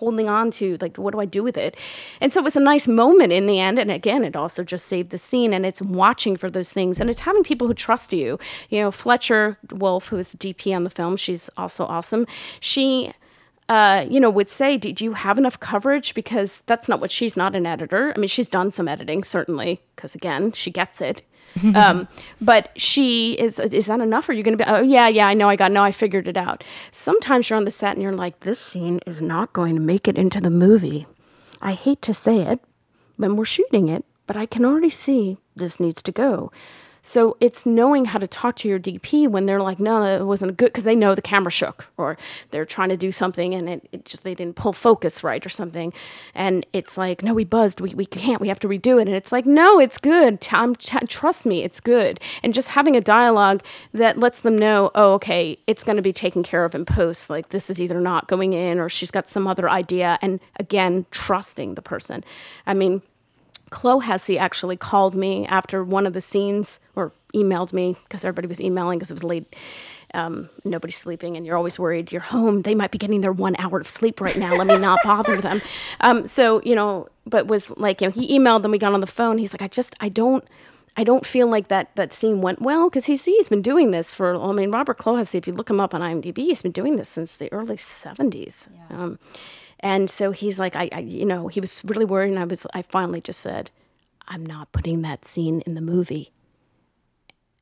holding 0.02 0.28
on 0.28 0.50
to 0.50 0.76
like 0.80 0.96
what 0.96 1.12
do 1.12 1.20
i 1.20 1.24
do 1.24 1.44
with 1.44 1.56
it 1.56 1.76
and 2.20 2.32
so 2.32 2.40
it 2.40 2.42
was 2.42 2.56
a 2.56 2.60
nice 2.60 2.88
moment 2.88 3.32
in 3.32 3.46
the 3.46 3.60
end 3.60 3.78
and 3.78 3.88
again 3.88 4.24
it 4.24 4.34
also 4.34 4.64
just 4.64 4.86
saved 4.86 5.10
the 5.10 5.18
scene 5.18 5.54
and 5.54 5.64
it's 5.64 5.80
watching 5.80 6.36
for 6.36 6.50
those 6.50 6.72
things 6.72 7.00
and 7.00 7.08
it's 7.08 7.20
having 7.20 7.44
people 7.44 7.68
who 7.68 7.74
trust 7.74 8.12
you 8.12 8.36
you 8.68 8.80
know 8.80 8.90
fletcher 8.90 9.56
wolf 9.70 10.08
who 10.08 10.16
is 10.16 10.34
dp 10.34 10.74
on 10.74 10.82
the 10.82 10.90
film 10.90 11.16
she's 11.16 11.48
also 11.56 11.84
awesome 11.86 12.26
she 12.58 13.12
uh, 13.68 14.04
you 14.10 14.20
know, 14.20 14.28
would 14.28 14.50
say, 14.50 14.76
do, 14.76 14.92
do 14.92 15.02
you 15.02 15.14
have 15.14 15.38
enough 15.38 15.58
coverage? 15.58 16.12
Because 16.12 16.60
that's 16.66 16.88
not 16.88 17.00
what 17.00 17.10
she's 17.10 17.38
not 17.38 17.56
an 17.56 17.64
editor. 17.64 18.12
I 18.14 18.18
mean, 18.18 18.28
she's 18.28 18.48
done 18.48 18.70
some 18.70 18.86
editing, 18.86 19.24
certainly, 19.24 19.80
because 19.96 20.14
again, 20.14 20.52
she 20.52 20.70
gets 20.70 21.00
it. 21.00 21.22
um, 21.74 22.08
but 22.40 22.70
she 22.76 23.32
is, 23.34 23.58
is 23.58 23.86
that 23.86 24.00
enough? 24.00 24.28
Are 24.28 24.32
you 24.32 24.42
going 24.42 24.56
to 24.56 24.64
be, 24.64 24.70
oh, 24.70 24.82
yeah, 24.82 25.08
yeah, 25.08 25.26
I 25.26 25.34
know, 25.34 25.48
I 25.48 25.56
got, 25.56 25.72
no, 25.72 25.82
I 25.82 25.92
figured 25.92 26.28
it 26.28 26.36
out. 26.36 26.64
Sometimes 26.90 27.48
you're 27.48 27.56
on 27.56 27.64
the 27.64 27.70
set 27.70 27.94
and 27.94 28.02
you're 28.02 28.12
like, 28.12 28.40
this 28.40 28.58
scene 28.58 29.00
is 29.06 29.20
not 29.20 29.52
going 29.52 29.74
to 29.74 29.80
make 29.80 30.08
it 30.08 30.18
into 30.18 30.40
the 30.40 30.50
movie. 30.50 31.06
I 31.60 31.72
hate 31.72 32.02
to 32.02 32.14
say 32.14 32.40
it 32.40 32.60
when 33.16 33.36
we're 33.36 33.44
shooting 33.44 33.88
it, 33.88 34.04
but 34.26 34.36
I 34.36 34.46
can 34.46 34.64
already 34.64 34.90
see 34.90 35.38
this 35.54 35.78
needs 35.78 36.02
to 36.02 36.12
go. 36.12 36.50
So 37.02 37.36
it's 37.40 37.66
knowing 37.66 38.06
how 38.06 38.18
to 38.20 38.28
talk 38.28 38.56
to 38.58 38.68
your 38.68 38.78
DP 38.78 39.28
when 39.28 39.46
they're 39.46 39.60
like, 39.60 39.80
no, 39.80 40.02
it 40.04 40.24
wasn't 40.24 40.56
good 40.56 40.66
because 40.66 40.84
they 40.84 40.94
know 40.94 41.14
the 41.14 41.22
camera 41.22 41.50
shook 41.50 41.90
or 41.96 42.16
they're 42.50 42.64
trying 42.64 42.90
to 42.90 42.96
do 42.96 43.10
something 43.10 43.54
and 43.54 43.68
it, 43.68 43.88
it 43.90 44.04
just 44.04 44.22
they 44.22 44.34
didn't 44.34 44.54
pull 44.54 44.72
focus 44.72 45.24
right 45.24 45.44
or 45.44 45.48
something, 45.48 45.92
and 46.34 46.64
it's 46.72 46.96
like, 46.96 47.22
no, 47.22 47.34
we 47.34 47.44
buzzed, 47.44 47.80
we, 47.80 47.94
we 47.94 48.06
can't, 48.06 48.40
we 48.40 48.48
have 48.48 48.60
to 48.60 48.68
redo 48.68 48.98
it, 49.00 49.08
and 49.08 49.16
it's 49.16 49.32
like, 49.32 49.46
no, 49.46 49.80
it's 49.80 49.98
good, 49.98 50.40
T- 50.40 50.56
t- 50.78 51.06
trust 51.06 51.44
me, 51.44 51.62
it's 51.62 51.80
good, 51.80 52.20
and 52.42 52.54
just 52.54 52.68
having 52.68 52.94
a 52.96 53.00
dialogue 53.00 53.62
that 53.92 54.18
lets 54.18 54.40
them 54.40 54.56
know, 54.56 54.90
oh, 54.94 55.14
okay, 55.14 55.58
it's 55.66 55.84
going 55.84 55.96
to 55.96 56.02
be 56.02 56.12
taken 56.12 56.42
care 56.42 56.64
of 56.64 56.74
in 56.74 56.84
post, 56.84 57.28
like 57.28 57.48
this 57.48 57.68
is 57.68 57.80
either 57.80 58.00
not 58.00 58.28
going 58.28 58.52
in 58.52 58.78
or 58.78 58.88
she's 58.88 59.10
got 59.10 59.28
some 59.28 59.46
other 59.46 59.68
idea, 59.68 60.18
and 60.22 60.40
again, 60.60 61.04
trusting 61.10 61.74
the 61.74 61.82
person. 61.82 62.22
I 62.66 62.74
mean. 62.74 63.02
Clohessy 63.72 64.38
actually 64.38 64.76
called 64.76 65.14
me 65.14 65.46
after 65.46 65.82
one 65.82 66.06
of 66.06 66.12
the 66.12 66.20
scenes 66.20 66.78
or 66.94 67.12
emailed 67.34 67.72
me 67.72 67.96
because 68.04 68.24
everybody 68.24 68.46
was 68.46 68.60
emailing 68.60 68.98
because 68.98 69.10
it 69.10 69.14
was 69.14 69.24
late. 69.24 69.56
Um, 70.14 70.50
nobody's 70.62 70.98
sleeping, 70.98 71.38
and 71.38 71.46
you're 71.46 71.56
always 71.56 71.78
worried 71.78 72.12
you're 72.12 72.20
home. 72.20 72.62
They 72.62 72.74
might 72.74 72.90
be 72.90 72.98
getting 72.98 73.22
their 73.22 73.32
one 73.32 73.56
hour 73.58 73.80
of 73.80 73.88
sleep 73.88 74.20
right 74.20 74.36
now. 74.36 74.54
Let 74.54 74.66
me 74.66 74.76
not 74.76 75.00
bother 75.04 75.38
them. 75.38 75.62
Um, 76.00 76.26
so, 76.26 76.60
you 76.64 76.74
know, 76.74 77.08
but 77.24 77.46
was 77.46 77.70
like, 77.78 78.02
you 78.02 78.08
know, 78.08 78.12
he 78.12 78.38
emailed, 78.38 78.60
then 78.60 78.70
we 78.70 78.78
got 78.78 78.92
on 78.92 79.00
the 79.00 79.06
phone. 79.06 79.38
He's 79.38 79.54
like, 79.54 79.62
I 79.62 79.68
just, 79.68 79.96
I 80.00 80.08
don't. 80.08 80.44
I 80.94 81.04
don't 81.04 81.24
feel 81.24 81.46
like 81.46 81.68
that 81.68 81.96
that 81.96 82.12
scene 82.12 82.42
went 82.42 82.60
well 82.60 82.90
because 82.90 83.06
he's 83.06 83.24
he's 83.24 83.48
been 83.48 83.62
doing 83.62 83.92
this 83.92 84.12
for. 84.12 84.36
I 84.36 84.52
mean, 84.52 84.70
Robert 84.70 84.98
Clohessy, 84.98 85.36
if 85.36 85.46
you 85.46 85.54
look 85.54 85.70
him 85.70 85.80
up 85.80 85.94
on 85.94 86.02
IMDb, 86.02 86.36
he's 86.36 86.60
been 86.60 86.70
doing 86.70 86.96
this 86.96 87.08
since 87.08 87.36
the 87.36 87.50
early 87.50 87.76
'70s. 87.76 88.68
Um, 88.90 89.18
and 89.82 90.08
so 90.08 90.30
he's 90.30 90.58
like, 90.58 90.76
I, 90.76 90.88
I, 90.92 91.00
you 91.00 91.24
know, 91.24 91.48
he 91.48 91.60
was 91.60 91.82
really 91.84 92.04
worried, 92.04 92.30
and 92.30 92.38
I 92.38 92.44
was, 92.44 92.66
I 92.72 92.82
finally 92.82 93.20
just 93.20 93.40
said, 93.40 93.70
I'm 94.28 94.46
not 94.46 94.72
putting 94.72 95.02
that 95.02 95.24
scene 95.24 95.62
in 95.66 95.74
the 95.74 95.80
movie. 95.80 96.32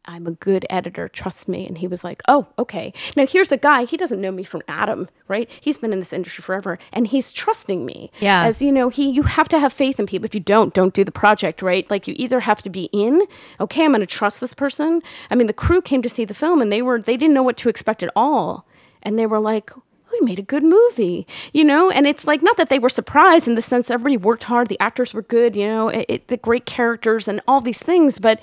I'm 0.06 0.26
a 0.26 0.32
good 0.32 0.66
editor, 0.70 1.08
trust 1.08 1.46
me. 1.46 1.66
And 1.66 1.78
he 1.78 1.86
was 1.86 2.02
like, 2.02 2.22
Oh, 2.26 2.48
okay. 2.58 2.92
Now 3.16 3.26
here's 3.26 3.52
a 3.52 3.56
guy, 3.56 3.84
he 3.84 3.96
doesn't 3.96 4.20
know 4.20 4.32
me 4.32 4.42
from 4.44 4.62
Adam, 4.66 5.08
right? 5.28 5.48
He's 5.60 5.78
been 5.78 5.92
in 5.92 5.98
this 5.98 6.12
industry 6.12 6.42
forever 6.42 6.78
and 6.92 7.06
he's 7.06 7.30
trusting 7.30 7.84
me. 7.84 8.10
Yeah. 8.18 8.44
As 8.44 8.62
you 8.62 8.72
know, 8.72 8.88
he 8.88 9.10
you 9.10 9.22
have 9.24 9.48
to 9.50 9.58
have 9.60 9.72
faith 9.72 10.00
in 10.00 10.06
people. 10.06 10.24
If 10.24 10.34
you 10.34 10.40
don't, 10.40 10.74
don't 10.74 10.94
do 10.94 11.04
the 11.04 11.12
project, 11.12 11.62
right? 11.62 11.88
Like 11.90 12.08
you 12.08 12.14
either 12.16 12.40
have 12.40 12.62
to 12.62 12.70
be 12.70 12.84
in, 12.92 13.22
okay, 13.60 13.84
I'm 13.84 13.92
gonna 13.92 14.06
trust 14.06 14.40
this 14.40 14.54
person. 14.54 15.02
I 15.30 15.34
mean, 15.34 15.46
the 15.46 15.52
crew 15.52 15.82
came 15.82 16.02
to 16.02 16.08
see 16.08 16.24
the 16.24 16.34
film 16.34 16.62
and 16.62 16.72
they 16.72 16.82
were 16.82 17.00
they 17.00 17.16
didn't 17.16 17.34
know 17.34 17.42
what 17.42 17.58
to 17.58 17.68
expect 17.68 18.02
at 18.02 18.10
all. 18.16 18.66
And 19.02 19.18
they 19.18 19.26
were 19.26 19.40
like, 19.40 19.70
we 20.12 20.20
made 20.20 20.38
a 20.38 20.42
good 20.42 20.62
movie, 20.62 21.26
you 21.52 21.64
know? 21.64 21.90
And 21.90 22.06
it's 22.06 22.26
like, 22.26 22.42
not 22.42 22.56
that 22.56 22.68
they 22.68 22.78
were 22.78 22.88
surprised 22.88 23.48
in 23.48 23.54
the 23.54 23.62
sense 23.62 23.88
that 23.88 23.94
everybody 23.94 24.16
worked 24.16 24.44
hard, 24.44 24.68
the 24.68 24.80
actors 24.80 25.14
were 25.14 25.22
good, 25.22 25.56
you 25.56 25.66
know, 25.66 25.88
it, 25.88 26.06
it, 26.08 26.28
the 26.28 26.36
great 26.36 26.66
characters 26.66 27.28
and 27.28 27.40
all 27.46 27.60
these 27.60 27.82
things, 27.82 28.18
but 28.18 28.40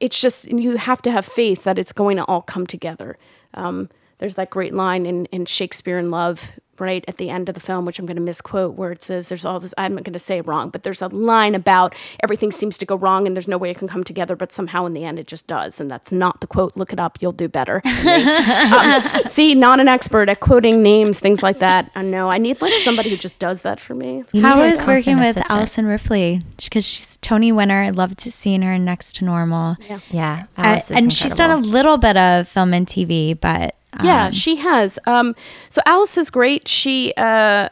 it's 0.00 0.20
just, 0.20 0.46
you 0.50 0.76
have 0.76 1.02
to 1.02 1.10
have 1.10 1.26
faith 1.26 1.64
that 1.64 1.78
it's 1.78 1.92
going 1.92 2.16
to 2.16 2.24
all 2.24 2.42
come 2.42 2.66
together. 2.66 3.16
Um, 3.54 3.88
there's 4.18 4.34
that 4.34 4.50
great 4.50 4.74
line 4.74 5.06
in, 5.06 5.26
in 5.26 5.46
Shakespeare 5.46 5.98
in 5.98 6.10
Love, 6.10 6.52
right 6.80 7.04
at 7.08 7.16
the 7.16 7.30
end 7.30 7.48
of 7.48 7.54
the 7.54 7.60
film, 7.60 7.84
which 7.84 7.98
I'm 7.98 8.06
going 8.06 8.16
to 8.16 8.22
misquote, 8.22 8.74
where 8.74 8.92
it 8.92 9.02
says, 9.02 9.28
There's 9.28 9.44
all 9.44 9.60
this, 9.60 9.74
I'm 9.78 9.94
not 9.94 10.04
going 10.04 10.12
to 10.12 10.18
say 10.18 10.38
it 10.38 10.46
wrong, 10.46 10.70
but 10.70 10.82
there's 10.82 11.02
a 11.02 11.08
line 11.08 11.54
about 11.54 11.94
everything 12.22 12.52
seems 12.52 12.78
to 12.78 12.86
go 12.86 12.96
wrong 12.96 13.26
and 13.26 13.36
there's 13.36 13.48
no 13.48 13.58
way 13.58 13.70
it 13.70 13.78
can 13.78 13.88
come 13.88 14.04
together, 14.04 14.36
but 14.36 14.52
somehow 14.52 14.86
in 14.86 14.92
the 14.92 15.04
end 15.04 15.18
it 15.18 15.26
just 15.26 15.46
does. 15.46 15.80
And 15.80 15.90
that's 15.90 16.12
not 16.12 16.40
the 16.40 16.46
quote. 16.46 16.76
Look 16.76 16.92
it 16.92 17.00
up, 17.00 17.18
you'll 17.20 17.32
do 17.32 17.48
better. 17.48 17.82
um, 17.84 19.02
see, 19.28 19.54
not 19.54 19.80
an 19.80 19.88
expert 19.88 20.28
at 20.28 20.40
quoting 20.40 20.82
names, 20.82 21.18
things 21.18 21.42
like 21.42 21.58
that. 21.58 21.90
I 21.94 22.02
know. 22.02 22.30
I 22.30 22.38
need 22.38 22.60
like 22.60 22.72
somebody 22.84 23.10
who 23.10 23.16
just 23.16 23.38
does 23.38 23.62
that 23.62 23.80
for 23.80 23.94
me. 23.94 24.24
You 24.32 24.42
How 24.42 24.56
need 24.56 24.76
working 24.86 25.18
with 25.18 25.36
assistant. 25.36 25.50
Allison 25.50 25.86
Ripley? 25.86 26.40
Because 26.62 26.86
she's 26.86 27.16
Tony 27.18 27.52
winner. 27.52 27.82
I 27.82 27.90
loved 27.90 28.20
seeing 28.20 28.62
her 28.62 28.72
in 28.72 28.84
Next 28.84 29.16
to 29.16 29.24
Normal. 29.24 29.76
Yeah, 30.10 30.44
Uh, 30.56 30.62
Alice 30.62 30.90
is 30.90 30.96
and 30.96 31.12
she's 31.12 31.34
done 31.34 31.50
a 31.50 31.56
little 31.56 31.98
bit 31.98 32.16
of 32.16 32.48
film 32.48 32.74
and 32.74 32.86
TV, 32.86 33.38
but 33.38 33.74
Yeah, 34.04 34.30
she 34.30 34.56
has. 34.56 34.98
Um, 35.06 35.34
so 35.68 35.80
Alice 35.86 36.16
is 36.18 36.30
great. 36.30 36.68
She 36.68 37.12
uh, 37.16 37.68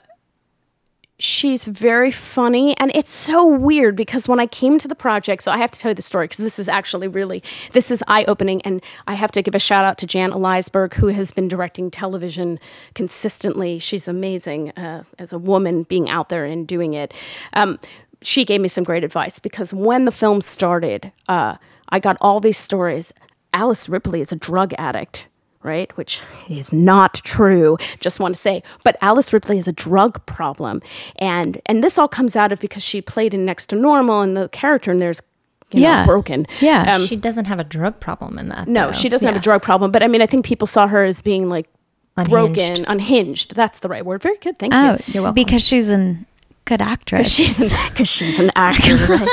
she's 1.19 1.65
very 1.65 2.11
funny, 2.11 2.77
and 2.79 2.91
it's 2.95 3.11
so 3.11 3.45
weird 3.47 3.97
because 3.97 4.29
when 4.29 4.41
I 4.41 4.47
came 4.47 4.79
to 4.79 4.89
the 4.89 4.95
project, 4.95 5.43
so 5.43 5.51
I 5.51 5.59
have 5.59 5.71
to 5.71 5.79
tell 5.81 5.91
you 5.91 5.95
the 5.95 6.03
story 6.03 6.25
because 6.25 6.39
this 6.39 6.59
is 6.59 6.69
actually 6.69 7.09
really 7.09 7.43
this 7.73 7.91
is 7.91 8.03
eye 8.09 8.25
opening, 8.27 8.61
and 8.62 8.83
I 9.07 9.15
have 9.15 9.33
to 9.33 9.43
give 9.43 9.55
a 9.55 9.59
shout 9.59 9.85
out 9.85 9.99
to 9.99 10.07
Jan 10.07 10.33
Eliasberg 10.33 10.95
who 10.95 11.09
has 11.09 11.31
been 11.31 11.49
directing 11.49 11.91
television 11.91 12.59
consistently. 12.95 13.79
She's 13.79 14.09
amazing 14.09 14.71
uh, 14.71 15.05
as 15.19 15.33
a 15.33 15.39
woman 15.39 15.85
being 15.85 16.09
out 16.09 16.29
there 16.29 16.45
and 16.45 16.67
doing 16.67 16.95
it. 16.95 17.15
Um, 17.53 17.79
she 18.23 18.45
gave 18.45 18.61
me 18.61 18.69
some 18.69 18.85
great 18.85 19.05
advice 19.05 19.39
because 19.39 19.73
when 19.73 20.07
the 20.07 20.12
film 20.12 20.41
started, 20.41 21.12
uh, 21.29 21.57
I 21.91 22.01
got 22.01 22.17
all 22.21 22.41
these 22.41 22.59
stories. 22.59 23.12
Alice 23.53 23.89
Ripley 23.89 24.21
is 24.21 24.33
a 24.33 24.37
drug 24.37 24.75
addict 24.79 25.29
right? 25.66 25.94
Which 25.98 26.22
is 26.48 26.72
not 26.72 27.14
true. 27.24 27.76
Just 28.00 28.18
want 28.20 28.35
to 28.35 28.40
say, 28.40 28.62
but 28.85 28.96
Alice 29.02 29.33
Ripley 29.33 29.57
has 29.57 29.68
a 29.68 29.72
drug 29.72 30.24
problem, 30.24 30.81
and 31.16 31.61
and 31.66 31.85
this 31.85 31.98
all 31.98 32.09
comes 32.09 32.37
out 32.37 32.52
of 32.52 32.61
because 32.61 32.83
she 32.83 33.02
played 33.02 33.35
in 33.35 33.44
Next 33.44 33.66
to 33.66 33.76
Normal, 33.76 34.22
and 34.22 34.37
the 34.37 34.48
character 34.48 34.90
in 34.92 34.98
there's 35.00 35.20
you 35.72 35.81
know, 35.81 35.88
Yeah. 35.88 36.07
broken. 36.07 36.46
Yeah. 36.61 36.94
Um, 36.94 37.05
she 37.05 37.16
doesn't 37.16 37.46
have 37.46 37.59
a 37.61 37.64
drug 37.64 37.98
problem 37.98 38.38
in 38.38 38.48
that. 38.50 38.68
no, 38.68 38.87
though. 38.87 38.92
she 38.92 39.09
doesn't 39.09 39.26
have 39.26 39.37
a 39.37 39.40
drug 39.40 39.62
problem, 39.62 39.90
but 39.90 40.02
I 40.02 40.07
mean, 40.07 40.22
I 40.22 40.26
think 40.26 40.44
people 40.46 40.66
saw 40.68 40.87
her 40.87 41.05
as 41.05 41.20
being 41.20 41.48
like 41.48 41.66
Unhinged. 42.16 42.31
broken, 42.57 42.85
unhinged. 42.87 43.55
That's 43.57 43.81
the 43.81 43.88
right 43.88 44.07
word. 44.07 44.22
Very 44.22 44.37
good. 44.38 44.59
Thank 44.61 44.72
Oh, 44.72 44.92
you. 44.92 44.98
You're 45.14 45.22
welcome. 45.24 45.35
Because 45.35 45.62
she's 45.62 45.90
a 45.90 46.14
good 46.66 46.81
actress. 46.83 47.37
Because 47.88 48.09
she's 48.09 48.38
an 48.38 48.50
actor. 48.55 48.96
Right? 49.09 49.29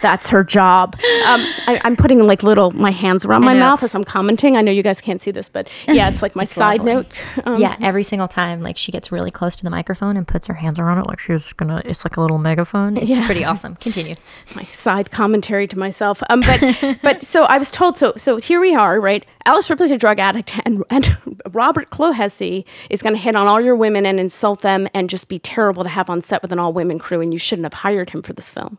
That's 0.00 0.28
her 0.28 0.44
job. 0.44 0.94
Um, 1.26 1.40
I, 1.66 1.80
I'm 1.82 1.96
putting 1.96 2.26
like 2.26 2.42
little 2.42 2.70
my 2.72 2.90
hands 2.90 3.24
around 3.24 3.42
my 3.44 3.54
mouth 3.54 3.82
as 3.82 3.94
I'm 3.94 4.04
commenting. 4.04 4.54
I 4.56 4.60
know 4.60 4.70
you 4.70 4.82
guys 4.82 5.00
can't 5.00 5.20
see 5.20 5.30
this, 5.30 5.48
but 5.48 5.68
yeah, 5.88 6.08
it's 6.10 6.20
like 6.20 6.36
my 6.36 6.44
side 6.60 6.80
lovely. 6.80 6.92
note. 6.94 7.06
Um, 7.46 7.56
yeah, 7.56 7.76
every 7.80 8.02
single 8.04 8.28
time, 8.28 8.60
like 8.62 8.76
she 8.76 8.92
gets 8.92 9.10
really 9.10 9.30
close 9.30 9.56
to 9.56 9.64
the 9.64 9.70
microphone 9.70 10.16
and 10.18 10.28
puts 10.28 10.46
her 10.46 10.54
hands 10.54 10.78
around 10.78 10.98
it, 10.98 11.06
like 11.06 11.18
she's 11.18 11.52
gonna. 11.54 11.80
It's 11.86 12.04
like 12.04 12.16
a 12.18 12.20
little 12.20 12.36
megaphone. 12.38 12.96
It's 12.98 13.08
Yeah. 13.10 13.24
pretty 13.24 13.44
awesome. 13.44 13.76
Continue. 13.76 14.14
my 14.54 14.62
side 14.64 15.10
commentary 15.10 15.66
to 15.68 15.78
myself. 15.78 16.22
Um, 16.28 16.40
but 16.40 16.98
but 17.02 17.24
so 17.24 17.44
I 17.44 17.56
was 17.58 17.70
told 17.70 17.96
so 17.96 18.12
so 18.16 18.36
here 18.36 18.60
we 18.60 18.74
are, 18.74 19.00
right? 19.00 19.24
Alice 19.46 19.68
Ripley's 19.68 19.90
a 19.90 19.98
drug 19.98 20.18
addict, 20.18 20.54
and 20.64 20.84
and 20.90 21.16
Robert 21.50 21.90
Clohessy 21.90 22.64
is 22.90 23.02
going 23.02 23.14
to 23.14 23.20
hit 23.20 23.36
on 23.36 23.46
all 23.46 23.60
your 23.60 23.76
women 23.76 24.06
and 24.06 24.18
insult 24.18 24.62
them 24.62 24.88
and 24.94 25.10
just 25.10 25.28
be 25.28 25.38
terrible 25.38 25.82
to 25.82 25.88
have 25.88 26.10
on 26.10 26.22
set 26.22 26.42
with 26.42 26.52
an 26.52 26.58
all 26.58 26.72
women 26.72 26.98
crew, 26.98 27.20
and 27.20 27.32
you 27.32 27.38
shouldn't 27.38 27.64
have 27.64 27.80
hired 27.80 28.10
him 28.10 28.22
for 28.22 28.32
this 28.32 28.50
film. 28.50 28.78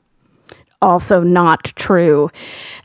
Also, 0.82 1.22
not 1.22 1.64
true. 1.64 2.30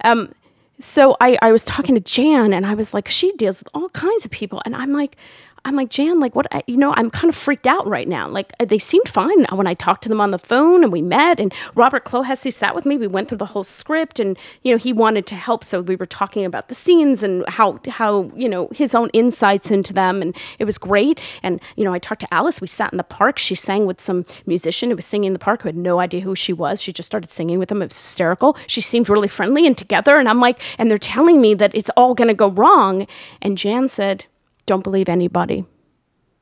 Um, 0.05 0.33
so 0.81 1.17
I, 1.21 1.37
I 1.43 1.53
was 1.53 1.63
talking 1.65 1.95
to 1.95 2.01
Jan 2.01 2.55
and 2.55 2.65
I 2.65 2.75
was 2.75 2.95
like, 2.95 3.09
she 3.09 3.33
deals 3.33 3.59
with 3.59 3.69
all 3.75 3.91
kinds 3.91 4.25
of 4.25 4.31
people. 4.31 4.63
And 4.65 4.75
I'm 4.75 4.93
like, 4.93 5.17
I'm 5.65 5.77
like, 5.77 5.91
Jan, 5.91 6.21
like 6.21 6.35
what, 6.35 6.47
you 6.67 6.77
know, 6.77 6.95
I'm 6.95 7.11
kind 7.11 7.29
of 7.29 7.35
freaked 7.35 7.67
out 7.67 7.87
right 7.87 8.09
now. 8.09 8.29
Like 8.29 8.53
uh, 8.59 8.65
they 8.65 8.79
seemed 8.79 9.09
fine 9.09 9.45
when 9.53 9.67
I 9.67 9.75
talked 9.75 10.03
to 10.05 10.09
them 10.09 10.21
on 10.21 10.31
the 10.31 10.39
phone 10.39 10.83
and 10.83 10.93
we 10.93 11.03
met 11.03 11.39
and 11.39 11.53
Robert 11.75 12.05
Clohessy 12.05 12.53
sat 12.53 12.75
with 12.75 12.87
me. 12.87 12.97
We 12.97 13.07
went 13.07 13.29
through 13.29 13.39
the 13.39 13.47
whole 13.47 13.65
script 13.65 14.19
and, 14.19 14.39
you 14.63 14.73
know, 14.73 14.79
he 14.79 14.93
wanted 14.93 15.27
to 15.29 15.35
help. 15.35 15.63
So 15.63 15.83
we 15.83 15.97
were 15.97 16.07
talking 16.07 16.45
about 16.45 16.69
the 16.69 16.75
scenes 16.75 17.23
and 17.23 17.47
how, 17.49 17.79
how, 17.89 18.31
you 18.35 18.49
know, 18.49 18.69
his 18.73 18.95
own 18.95 19.11
insights 19.11 19.71
into 19.71 19.93
them. 19.93 20.23
And 20.23 20.37
it 20.59 20.65
was 20.65 20.79
great. 20.79 21.21
And, 21.43 21.61
you 21.77 21.85
know, 21.85 21.93
I 21.93 21.99
talked 21.99 22.23
to 22.23 22.35
Alice. 22.35 22.61
We 22.61 22.67
sat 22.67 22.93
in 22.93 22.97
the 22.97 23.05
park. 23.05 23.39
She 23.39 23.55
sang 23.55 23.87
with 23.87 24.01
some 24.01 24.25
musician 24.47 24.91
who 24.91 24.97
was 24.97 25.07
singing 25.07 25.29
in 25.29 25.33
the 25.35 25.39
park 25.39 25.63
who 25.63 25.69
had 25.69 25.77
no 25.77 26.01
idea 26.01 26.23
who 26.23 26.35
she 26.35 26.53
was. 26.53 26.81
She 26.81 26.93
just 26.93 27.07
started 27.07 27.31
singing 27.31 27.59
with 27.59 27.71
him. 27.71 27.83
It 27.83 27.91
was 27.91 27.99
hysterical. 27.99 28.57
She 28.67 28.81
seemed 28.81 29.09
really 29.09 29.29
friendly 29.29 29.67
and 29.67 29.77
together. 29.77 30.17
And 30.17 30.29
I'm 30.29 30.41
like, 30.41 30.61
and 30.79 30.91
they're 30.91 30.99
telling 30.99 31.41
me 31.41 31.55
that 31.55 31.75
it's 31.75 31.91
all 31.97 32.15
going 32.15 32.29
to 32.29 32.35
go 32.35 32.49
wrong. 32.49 33.07
And 33.43 33.59
Jan 33.59 33.89
said, 33.89 34.27
don't 34.71 34.85
believe 34.85 35.09
anybody. 35.09 35.65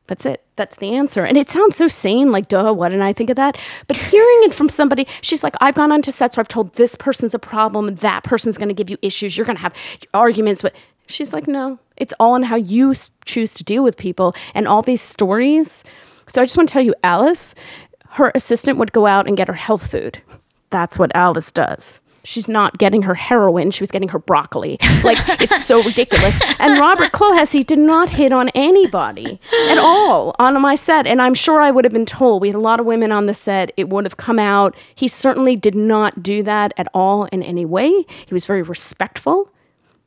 That's 0.06 0.26
it. 0.26 0.44
That's 0.56 0.76
the 0.76 0.94
answer. 0.94 1.24
And 1.24 1.38
it 1.38 1.48
sounds 1.48 1.76
so 1.76 1.88
sane, 1.88 2.30
like, 2.30 2.48
duh, 2.48 2.74
what 2.74 2.90
did 2.90 3.00
I 3.00 3.14
think 3.14 3.30
of 3.30 3.36
that? 3.36 3.56
But 3.86 3.96
hearing 3.96 4.40
it 4.42 4.52
from 4.52 4.68
somebody, 4.68 5.06
she's 5.22 5.42
like, 5.42 5.54
I've 5.62 5.74
gone 5.74 5.92
onto 5.92 6.10
sets 6.10 6.36
where 6.36 6.42
I've 6.42 6.48
told 6.48 6.74
this 6.74 6.94
person's 6.94 7.32
a 7.32 7.38
problem, 7.38 7.94
that 7.96 8.24
person's 8.24 8.58
going 8.58 8.68
to 8.68 8.74
give 8.74 8.90
you 8.90 8.98
issues, 9.00 9.34
you're 9.34 9.46
going 9.46 9.56
to 9.56 9.62
have 9.62 9.74
arguments. 10.12 10.60
But 10.60 10.74
she's 11.06 11.32
like, 11.32 11.48
no, 11.48 11.78
it's 11.96 12.12
all 12.20 12.36
in 12.36 12.42
how 12.42 12.56
you 12.56 12.92
choose 13.24 13.54
to 13.54 13.64
deal 13.64 13.82
with 13.82 13.96
people 13.96 14.34
and 14.54 14.68
all 14.68 14.82
these 14.82 15.00
stories. 15.00 15.84
So 16.26 16.42
I 16.42 16.44
just 16.44 16.58
want 16.58 16.68
to 16.68 16.72
tell 16.74 16.84
you, 16.84 16.94
Alice, 17.02 17.54
her 18.10 18.30
assistant 18.34 18.76
would 18.76 18.92
go 18.92 19.06
out 19.06 19.26
and 19.26 19.38
get 19.38 19.48
her 19.48 19.54
health 19.54 19.90
food. 19.90 20.20
That's 20.68 20.98
what 20.98 21.12
Alice 21.14 21.50
does. 21.50 22.00
She's 22.28 22.46
not 22.46 22.76
getting 22.76 23.00
her 23.02 23.14
heroin, 23.14 23.70
she 23.70 23.80
was 23.82 23.90
getting 23.90 24.10
her 24.10 24.18
broccoli. 24.18 24.76
Like, 25.02 25.16
it's 25.40 25.64
so 25.64 25.82
ridiculous. 25.82 26.38
And 26.58 26.78
Robert 26.78 27.12
Clohessy 27.12 27.64
did 27.64 27.78
not 27.78 28.10
hit 28.10 28.32
on 28.32 28.50
anybody 28.50 29.40
at 29.70 29.78
all 29.78 30.36
on 30.38 30.60
my 30.60 30.74
set. 30.74 31.06
And 31.06 31.22
I'm 31.22 31.32
sure 31.32 31.62
I 31.62 31.70
would 31.70 31.86
have 31.86 31.92
been 31.92 32.04
told. 32.04 32.42
We 32.42 32.48
had 32.48 32.54
a 32.54 32.60
lot 32.60 32.80
of 32.80 32.86
women 32.86 33.12
on 33.12 33.24
the 33.24 33.32
set. 33.32 33.72
It 33.78 33.88
would 33.88 34.04
have 34.04 34.18
come 34.18 34.38
out. 34.38 34.76
He 34.94 35.08
certainly 35.08 35.56
did 35.56 35.74
not 35.74 36.22
do 36.22 36.42
that 36.42 36.74
at 36.76 36.88
all 36.92 37.24
in 37.26 37.42
any 37.42 37.64
way. 37.64 37.88
He 38.26 38.34
was 38.34 38.44
very 38.44 38.62
respectful 38.62 39.50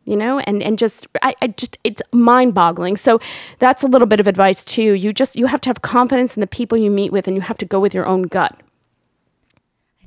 you 0.06 0.16
know 0.16 0.40
and 0.40 0.64
and 0.64 0.80
just 0.80 1.08
I, 1.22 1.36
I 1.44 1.48
just 1.50 1.78
it's 1.84 2.02
mind 2.12 2.56
boggling 2.56 2.98
so 2.98 3.20
that's 3.60 3.84
a 3.84 3.88
little 3.88 4.08
bit 4.08 4.20
of 4.20 4.26
advice 4.26 4.66
too 4.66 4.94
you 4.94 5.14
just 5.14 5.36
you 5.36 5.46
have 5.46 5.62
to 5.62 5.70
have 5.70 5.84
confidence 5.84 6.36
in 6.36 6.42
the 6.42 6.48
people 6.48 6.76
you 6.76 6.90
meet 6.90 7.12
with 7.12 7.28
and 7.28 7.36
you 7.36 7.42
have 7.42 7.58
to 7.60 7.66
go 7.66 7.80
with 7.80 7.94
your 7.94 8.08
own 8.08 8.24
gut 8.24 8.60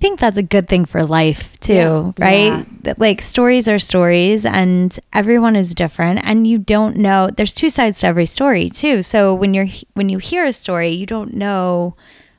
think 0.05 0.21
that's 0.21 0.37
a 0.37 0.43
good 0.43 0.69
thing 0.69 0.85
for 0.85 1.03
life 1.05 1.59
too, 1.61 1.73
Yeah. 1.73 2.13
right? 2.19 2.67
Yeah. 2.85 2.95
Like 2.99 3.23
stories 3.23 3.67
are 3.69 3.79
stories 3.79 4.45
and 4.45 4.99
everyone 5.13 5.57
is 5.57 5.75
different 5.75 6.21
and 6.25 6.47
you 6.47 6.59
don't 6.59 6.97
know 6.97 7.31
there's 7.37 7.55
two 7.55 7.71
sides 7.71 8.01
to 8.01 8.07
every 8.07 8.27
story 8.27 8.69
too. 8.69 9.03
So 9.03 9.35
when 9.35 9.55
you're 9.55 9.69
when 9.95 10.09
you 10.11 10.19
hear 10.19 10.45
a 10.45 10.53
story, 10.53 10.91
you 10.91 11.07
don't 11.07 11.33
know 11.35 11.97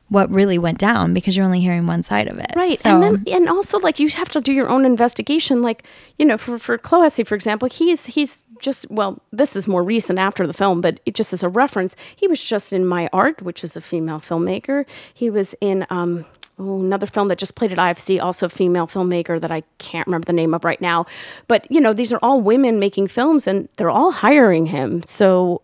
what 0.09 0.29
really 0.29 0.59
went 0.59 0.77
down 0.77 1.15
because 1.15 1.35
you're 1.35 1.45
only 1.45 1.59
hearing 1.61 1.87
one 1.87 2.03
side 2.03 2.27
of 2.27 2.37
it. 2.37 2.51
Right. 2.55 2.77
So 2.79 2.89
and 2.93 3.01
then 3.03 3.23
and 3.35 3.49
also 3.49 3.79
like 3.79 3.97
you 3.99 4.07
have 4.09 4.29
to 4.29 4.41
do 4.41 4.53
your 4.53 4.69
own 4.69 4.85
investigation. 4.85 5.63
Like, 5.63 5.83
you 6.19 6.25
know, 6.27 6.37
for 6.37 6.59
for 6.59 6.77
Clohessy, 6.77 7.25
for 7.25 7.33
example, 7.33 7.67
he's 7.67 8.05
he's 8.05 8.43
just 8.61 8.85
well, 8.91 9.19
this 9.31 9.55
is 9.55 9.67
more 9.67 9.83
recent 9.83 10.19
after 10.19 10.45
the 10.45 10.53
film, 10.53 10.79
but 10.81 10.99
it 11.07 11.15
just 11.15 11.33
as 11.33 11.41
a 11.43 11.49
reference, 11.49 11.95
he 12.15 12.27
was 12.27 12.41
just 12.43 12.71
in 12.71 12.85
My 12.85 13.09
Art, 13.11 13.41
which 13.41 13.63
is 13.63 13.75
a 13.75 13.81
female 13.81 14.19
filmmaker. 14.19 14.85
He 15.13 15.31
was 15.31 15.55
in 15.59 15.87
um 15.89 16.25
oh, 16.59 16.79
another 16.79 17.05
film 17.07 17.27
that 17.29 17.37
just 17.37 17.55
played 17.55 17.71
at 17.71 17.77
IFC, 17.77 18.21
also 18.21 18.45
a 18.45 18.49
female 18.49 18.87
filmmaker 18.87 19.39
that 19.39 19.51
I 19.51 19.63
can't 19.77 20.07
remember 20.07 20.25
the 20.25 20.33
name 20.33 20.53
of 20.53 20.63
right 20.63 20.79
now. 20.81 21.05
But, 21.47 21.69
you 21.71 21.79
know, 21.81 21.93
these 21.93 22.11
are 22.13 22.19
all 22.21 22.41
women 22.41 22.79
making 22.79 23.07
films 23.07 23.47
and 23.47 23.69
they're 23.77 23.89
all 23.89 24.11
hiring 24.11 24.67
him. 24.67 25.03
So 25.03 25.61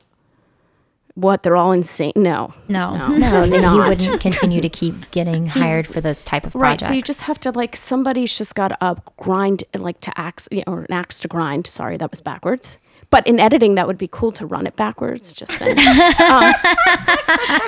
what, 1.16 1.44
they're 1.44 1.58
all 1.58 1.72
insane? 1.72 2.14
No. 2.16 2.54
no. 2.70 2.96
No, 2.96 3.46
then 3.46 3.64
he 3.64 3.80
wouldn't 3.80 4.22
continue 4.22 4.62
to 4.62 4.70
keep 4.70 4.96
getting 5.12 5.46
hired 5.46 5.86
for 5.88 6.02
those 6.02 6.22
type 6.22 6.46
of 6.46 6.54
projects 6.54 6.62
Right. 6.62 6.80
projects. 6.80 6.88
So 6.90 6.94
you 6.96 7.02
just 7.02 7.22
have 7.24 7.40
to 7.42 7.52
like 7.52 7.76
somebody's 7.76 8.38
just 8.38 8.56
got 8.56 8.70
to 8.80 9.02
grind 9.18 9.64
like 9.74 10.00
to 10.02 10.20
axe 10.20 10.48
you 10.52 10.64
know, 10.66 10.74
or 10.74 10.82
an 10.84 10.94
axe 10.94 11.20
to 11.22 11.28
grind. 11.28 11.68
Sorry, 11.68 11.98
that 11.98 12.10
was 12.12 12.22
backwards. 12.22 12.80
But 13.12 13.28
in 13.28 13.40
editing, 13.40 13.76
that 13.76 13.88
would 13.88 13.98
be 13.98 14.08
cool 14.08 14.32
to 14.32 14.46
run 14.46 14.66
it 14.66 14.78
backwards. 14.78 15.34
Just 15.34 15.52
saying. 15.52 15.78
um, 15.78 16.54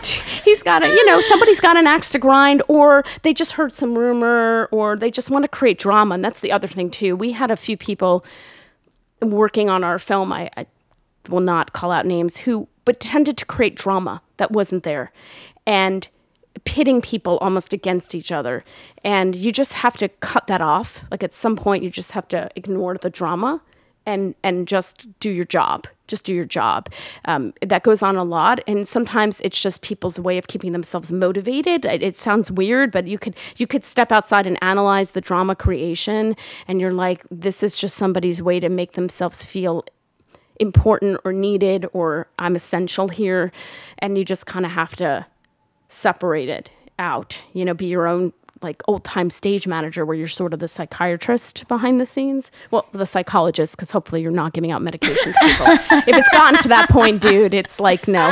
he's 0.46 0.64
got 0.64 0.84
a, 0.84 0.88
you 0.88 1.06
know, 1.06 1.20
somebody's 1.22 1.60
got 1.60 1.78
an 1.78 1.86
axe 1.86 2.10
to 2.12 2.20
grind, 2.20 2.64
or 2.68 3.04
they 3.22 3.34
just 3.34 3.52
heard 3.52 3.74
some 3.74 3.98
rumor, 3.98 4.70
or 4.72 4.96
they 4.96 5.12
just 5.12 5.30
want 5.30 5.44
to 5.44 5.50
create 5.50 5.78
drama. 5.78 6.16
And 6.16 6.24
that's 6.24 6.40
the 6.40 6.52
other 6.52 6.68
thing 6.68 6.90
too. 6.90 7.16
We 7.16 7.34
had 7.34 7.52
a 7.52 7.58
few 7.58 7.76
people 7.76 8.26
working 9.22 9.70
on 9.70 9.84
our 9.84 10.00
film. 10.00 10.32
I, 10.32 10.50
I 10.56 10.66
will 11.30 11.42
not 11.42 11.74
call 11.74 11.92
out 11.92 12.06
names 12.06 12.38
who, 12.38 12.70
but 12.86 13.02
tended 13.02 13.38
to 13.38 13.46
create 13.46 13.76
drama 13.76 14.22
that 14.38 14.52
wasn't 14.52 14.84
there, 14.84 15.12
and 15.68 16.08
pitting 16.64 17.02
people 17.02 17.38
almost 17.40 17.74
against 17.74 18.16
each 18.16 18.32
other. 18.32 18.64
And 19.04 19.36
you 19.36 19.52
just 19.52 19.74
have 19.74 19.98
to 19.98 20.08
cut 20.08 20.48
that 20.48 20.62
off. 20.62 21.04
Like 21.12 21.24
at 21.24 21.34
some 21.34 21.58
point, 21.58 21.84
you 21.84 21.90
just 21.90 22.12
have 22.12 22.28
to 22.30 22.50
ignore 22.56 22.96
the 22.98 23.10
drama 23.10 23.62
and 24.06 24.36
and 24.44 24.68
just 24.68 25.08
do 25.20 25.30
your 25.30 25.46
job. 25.46 25.88
Just 26.08 26.26
do 26.26 26.36
your 26.36 26.46
job. 26.46 26.90
Um, 27.26 27.54
that 27.62 27.84
goes 27.84 28.04
on 28.04 28.18
a 28.18 28.24
lot, 28.24 28.60
and 28.68 28.88
sometimes 28.88 29.40
it's 29.42 29.62
just 29.62 29.82
people's 29.82 30.20
way 30.20 30.38
of 30.38 30.48
keeping 30.48 30.74
themselves 30.74 31.12
motivated. 31.12 31.86
It, 31.86 32.04
it 32.04 32.16
sounds 32.16 32.52
weird, 32.52 32.92
but 32.92 33.08
you 33.08 33.18
could 33.18 33.36
you 33.58 33.68
could 33.68 33.86
step 33.86 34.12
outside 34.12 34.46
and 34.46 34.58
analyze 34.62 35.12
the 35.12 35.22
drama 35.22 35.56
creation, 35.56 36.36
and 36.68 36.82
you're 36.82 36.94
like, 36.94 37.26
this 37.32 37.64
is 37.64 37.78
just 37.78 37.96
somebody's 37.96 38.42
way 38.42 38.60
to 38.60 38.70
make 38.70 38.94
themselves 38.94 39.46
feel 39.46 39.86
important 40.60 41.20
or 41.26 41.34
needed 41.34 41.86
or 41.94 42.28
I'm 42.38 42.56
essential 42.56 43.08
here. 43.08 43.52
And 44.00 44.18
you 44.18 44.26
just 44.26 44.46
kind 44.46 44.66
of 44.66 44.72
have 44.72 44.96
to 44.98 45.26
separate 45.88 46.50
it 46.50 46.70
out, 47.00 47.42
you 47.54 47.66
know, 47.66 47.74
be 47.74 47.88
your 47.88 48.08
own 48.08 48.34
like 48.64 48.82
old 48.88 49.04
time 49.04 49.30
stage 49.30 49.68
manager 49.68 50.06
where 50.06 50.16
you're 50.16 50.28
sort 50.28 50.54
of 50.54 50.60
the 50.60 50.68
psychiatrist 50.68 51.68
behind 51.68 52.00
the 52.00 52.06
scenes. 52.06 52.50
Well, 52.72 52.86
the 52.92 53.06
psychologist, 53.06 53.76
because 53.76 53.92
hopefully 53.92 54.22
you're 54.22 54.32
not 54.32 54.54
giving 54.54 54.72
out 54.72 54.82
medication 54.82 55.34
to 55.34 55.40
people. 55.42 55.68
if 56.08 56.16
it's 56.16 56.30
gotten 56.30 56.62
to 56.62 56.68
that 56.70 56.90
point, 56.90 57.22
dude, 57.22 57.54
it's 57.54 57.80
like, 57.80 58.08
no, 58.08 58.32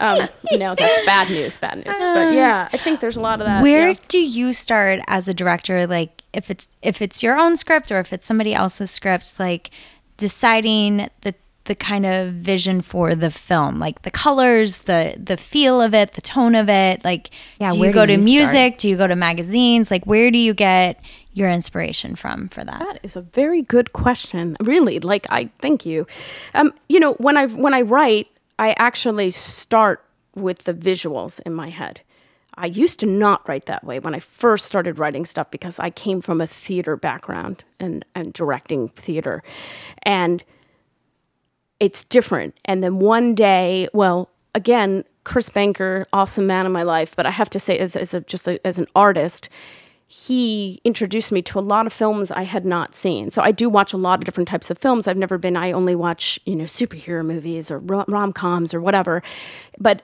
um, 0.00 0.28
no, 0.52 0.74
that's 0.74 1.06
bad 1.06 1.28
news, 1.30 1.56
bad 1.56 1.76
news. 1.76 1.96
But 1.98 2.34
yeah, 2.34 2.68
I 2.72 2.76
think 2.76 3.00
there's 3.00 3.16
a 3.16 3.20
lot 3.20 3.40
of 3.40 3.46
that. 3.46 3.62
Where 3.62 3.90
yeah. 3.90 3.98
do 4.08 4.18
you 4.18 4.52
start 4.52 5.00
as 5.08 5.28
a 5.28 5.34
director? 5.34 5.86
Like 5.86 6.22
if 6.32 6.50
it's 6.50 6.68
if 6.82 7.02
it's 7.02 7.22
your 7.22 7.36
own 7.38 7.56
script 7.56 7.92
or 7.92 8.00
if 8.00 8.12
it's 8.12 8.26
somebody 8.26 8.54
else's 8.54 8.90
script, 8.90 9.38
like 9.38 9.70
deciding 10.16 11.08
the 11.22 11.34
the 11.64 11.74
kind 11.74 12.04
of 12.04 12.32
vision 12.34 12.80
for 12.80 13.14
the 13.14 13.30
film, 13.30 13.78
like 13.78 14.02
the 14.02 14.10
colors, 14.10 14.80
the 14.80 15.14
the 15.22 15.36
feel 15.36 15.80
of 15.80 15.94
it, 15.94 16.12
the 16.12 16.20
tone 16.20 16.54
of 16.54 16.68
it. 16.68 17.04
Like, 17.04 17.30
Yeah, 17.60 17.72
do 17.72 17.78
you 17.78 17.84
do 17.86 17.92
go 17.92 18.06
to 18.06 18.12
you 18.12 18.18
music? 18.18 18.48
start? 18.74 18.78
Do 18.78 18.88
you 18.88 18.96
go 18.96 19.06
to 19.06 19.16
magazines? 19.16 19.90
Like, 19.90 20.04
where 20.04 20.30
do 20.30 20.38
you 20.38 20.54
get 20.54 21.00
your 21.34 21.48
inspiration 21.50 22.16
from 22.16 22.48
for 22.48 22.64
that? 22.64 22.78
That 22.80 22.98
is 23.02 23.16
a 23.16 23.22
very 23.22 23.62
good 23.62 23.92
question. 23.92 24.56
Really, 24.60 24.98
like 25.00 25.26
I 25.30 25.50
thank 25.60 25.86
you. 25.86 26.06
Um, 26.54 26.72
you 26.88 26.98
know, 27.00 27.14
when 27.14 27.36
I 27.36 27.46
when 27.46 27.74
I 27.74 27.82
write, 27.82 28.26
I 28.58 28.72
actually 28.78 29.30
start 29.30 30.04
with 30.34 30.64
the 30.64 30.74
visuals 30.74 31.40
in 31.46 31.54
my 31.54 31.68
head. 31.68 32.00
I 32.54 32.66
used 32.66 33.00
to 33.00 33.06
not 33.06 33.48
write 33.48 33.64
that 33.66 33.82
way 33.82 33.98
when 33.98 34.14
I 34.14 34.18
first 34.18 34.66
started 34.66 34.98
writing 34.98 35.24
stuff 35.24 35.50
because 35.50 35.78
I 35.78 35.88
came 35.88 36.20
from 36.20 36.40
a 36.40 36.46
theater 36.46 36.96
background 36.96 37.64
and, 37.80 38.04
and 38.14 38.32
directing 38.34 38.88
theater. 38.90 39.42
And 40.02 40.44
it's 41.82 42.04
different. 42.04 42.56
And 42.64 42.80
then 42.80 43.00
one 43.00 43.34
day, 43.34 43.88
well, 43.92 44.30
again, 44.54 45.04
Chris 45.24 45.48
Banker, 45.48 46.06
awesome 46.12 46.46
man 46.46 46.64
in 46.64 46.70
my 46.70 46.84
life, 46.84 47.16
but 47.16 47.26
I 47.26 47.32
have 47.32 47.50
to 47.50 47.58
say, 47.58 47.76
as, 47.76 47.96
as 47.96 48.14
a, 48.14 48.20
just 48.20 48.46
a, 48.46 48.64
as 48.64 48.78
an 48.78 48.86
artist, 48.94 49.48
he 50.06 50.80
introduced 50.84 51.32
me 51.32 51.42
to 51.42 51.58
a 51.58 51.60
lot 51.60 51.86
of 51.86 51.92
films 51.92 52.30
I 52.30 52.42
had 52.42 52.64
not 52.64 52.94
seen. 52.94 53.32
So 53.32 53.42
I 53.42 53.50
do 53.50 53.68
watch 53.68 53.92
a 53.92 53.96
lot 53.96 54.20
of 54.20 54.24
different 54.24 54.48
types 54.48 54.70
of 54.70 54.78
films. 54.78 55.08
I've 55.08 55.16
never 55.16 55.38
been, 55.38 55.56
I 55.56 55.72
only 55.72 55.96
watch, 55.96 56.38
you 56.44 56.54
know, 56.54 56.64
superhero 56.64 57.26
movies 57.26 57.68
or 57.68 57.80
rom 57.80 58.32
coms 58.32 58.72
or 58.72 58.80
whatever. 58.80 59.20
But 59.76 60.02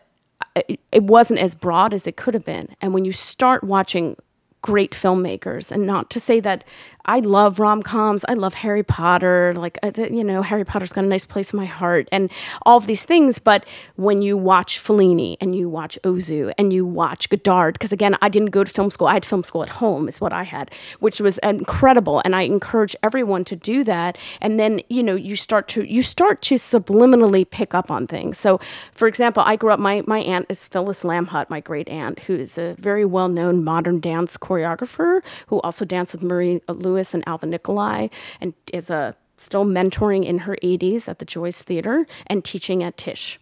it 0.57 1.03
wasn't 1.05 1.39
as 1.39 1.55
broad 1.55 1.95
as 1.95 2.09
it 2.09 2.17
could 2.17 2.35
have 2.35 2.45
been. 2.45 2.75
And 2.81 2.93
when 2.93 3.05
you 3.05 3.13
start 3.13 3.63
watching 3.63 4.17
great 4.63 4.91
filmmakers 4.91 5.71
and 5.71 5.87
not 5.87 6.11
to 6.11 6.19
say 6.19 6.41
that 6.41 6.65
I 7.09 7.21
love 7.21 7.59
rom 7.59 7.83
coms. 7.83 8.25
I 8.29 8.35
love 8.35 8.53
Harry 8.53 8.83
Potter. 8.83 9.55
Like, 9.57 9.79
you 9.97 10.23
know, 10.23 10.43
Harry 10.43 10.65
Potter's 10.65 10.93
got 10.93 11.05
a 11.05 11.09
nice 11.09 11.25
place 11.25 11.55
in 11.55 11.57
my 11.57 11.65
heart 11.65 12.07
and 12.13 12.31
all 12.63 12.77
of 12.77 12.87
these 12.87 13.05
things. 13.05 13.39
But 13.39 13.65
when 13.97 14.21
you 14.21 14.37
watch 14.37 14.79
Fellini 14.79 15.39
and 15.41 15.57
you 15.57 15.71
watch 15.71 15.99
Ozu 16.05 16.53
and 16.59 16.71
you 16.71 16.85
watch 16.85 17.31
Godard, 17.31 17.75
because 17.75 17.93
again, 17.93 18.17
I 18.21 18.29
didn't 18.29 18.51
go 18.51 18.63
to 18.63 18.71
film 18.71 18.91
school. 18.91 19.07
I 19.07 19.15
had 19.15 19.25
film 19.25 19.43
school 19.43 19.63
at 19.63 19.71
home, 19.71 20.07
is 20.07 20.21
what 20.21 20.35
I 20.35 20.43
had, 20.43 20.71
which 21.01 21.19
was 21.19 21.39
incredible. 21.39 22.21
And 22.27 22.37
I 22.37 22.43
encourage 22.43 22.95
everyone 23.03 23.43
to 23.47 23.57
do 23.57 23.85
that. 23.85 24.19
And 24.43 24.61
then, 24.61 24.83
you 24.91 25.03
know, 25.03 25.15
you 25.15 25.35
start 25.35 25.67
to, 25.69 25.91
you 25.91 26.03
start 26.03 26.43
to 26.43 26.57
subliminally 26.57 27.49
pick 27.49 27.75
up 27.75 27.91
on 27.91 28.07
things. 28.07 28.39
So, 28.39 28.61
for 28.93 29.09
example, 29.09 29.43
I 29.47 29.57
grew 29.57 29.71
up, 29.71 29.81
my, 29.81 30.03
my 30.07 30.19
aunt 30.21 30.45
is 30.51 30.69
Phyllis 30.69 31.05
Lamhut, 31.05 31.49
my 31.49 31.61
great 31.61 31.89
aunt, 31.89 32.21
who 32.21 32.35
is 32.35 32.59
a 32.59 32.77
very 32.79 33.07
well 33.07 33.29
known 33.29 33.65
modern 33.65 33.99
dance 33.99 34.37
choreographer 34.37 35.23
who 35.47 35.59
also 35.61 35.87
danced 35.87 36.13
with 36.13 36.23
Murray 36.23 36.61
Louis 36.69 36.98
Louis 36.99 37.15
and 37.15 37.23
Alwin 37.29 37.51
Nikolais, 37.51 38.11
and 38.41 38.55
is 38.73 38.91
a 38.91 39.15
still 39.37 39.65
mentoring 39.65 40.27
in 40.27 40.39
her 40.39 40.57
80s 40.65 41.09
at 41.09 41.21
the 41.21 41.25
Joyce 41.25 41.63
Theater 41.63 42.07
and 42.27 42.45
teaching 42.45 42.83
at 42.83 42.97
Tisch. 42.97 43.39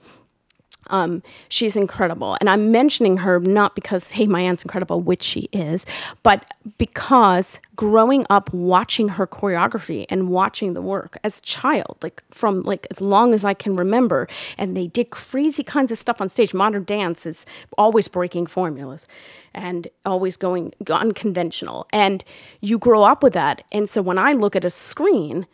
Um, 0.88 1.22
she's 1.48 1.76
incredible. 1.76 2.36
And 2.40 2.48
I'm 2.48 2.70
mentioning 2.72 3.18
her 3.18 3.40
not 3.40 3.74
because, 3.74 4.10
hey, 4.10 4.26
my 4.26 4.40
aunt's 4.40 4.64
incredible, 4.64 5.00
which 5.00 5.22
she 5.22 5.48
is, 5.52 5.86
but 6.22 6.44
because 6.78 7.60
growing 7.74 8.26
up 8.30 8.52
watching 8.52 9.08
her 9.08 9.26
choreography 9.26 10.06
and 10.08 10.28
watching 10.28 10.72
the 10.72 10.82
work 10.82 11.18
as 11.24 11.38
a 11.38 11.42
child, 11.42 11.98
like 12.02 12.22
from 12.30 12.62
like 12.62 12.86
as 12.90 13.00
long 13.00 13.34
as 13.34 13.44
I 13.44 13.54
can 13.54 13.76
remember, 13.76 14.28
and 14.56 14.76
they 14.76 14.86
did 14.86 15.10
crazy 15.10 15.62
kinds 15.62 15.92
of 15.92 15.98
stuff 15.98 16.20
on 16.20 16.28
stage. 16.28 16.54
Modern 16.54 16.84
dance 16.84 17.26
is 17.26 17.46
always 17.76 18.08
breaking 18.08 18.46
formulas 18.46 19.06
and 19.54 19.88
always 20.04 20.36
going 20.36 20.72
unconventional. 20.88 21.86
And 21.92 22.24
you 22.60 22.78
grow 22.78 23.02
up 23.02 23.22
with 23.22 23.32
that. 23.34 23.62
And 23.72 23.88
so 23.88 24.02
when 24.02 24.18
I 24.18 24.32
look 24.32 24.56
at 24.56 24.64
a 24.64 24.70
screen, 24.70 25.46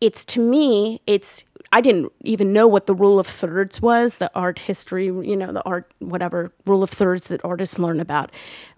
it's 0.00 0.24
to 0.26 0.40
me, 0.40 1.00
it's 1.06 1.44
I 1.72 1.80
didn't 1.80 2.12
even 2.22 2.52
know 2.52 2.68
what 2.68 2.86
the 2.86 2.94
rule 2.94 3.18
of 3.18 3.26
thirds 3.26 3.82
was, 3.82 4.16
the 4.16 4.30
art 4.34 4.60
history, 4.60 5.06
you 5.06 5.36
know, 5.36 5.52
the 5.52 5.62
art, 5.64 5.90
whatever 5.98 6.52
rule 6.66 6.82
of 6.82 6.90
thirds 6.90 7.26
that 7.28 7.44
artists 7.44 7.78
learn 7.78 8.00
about. 8.00 8.30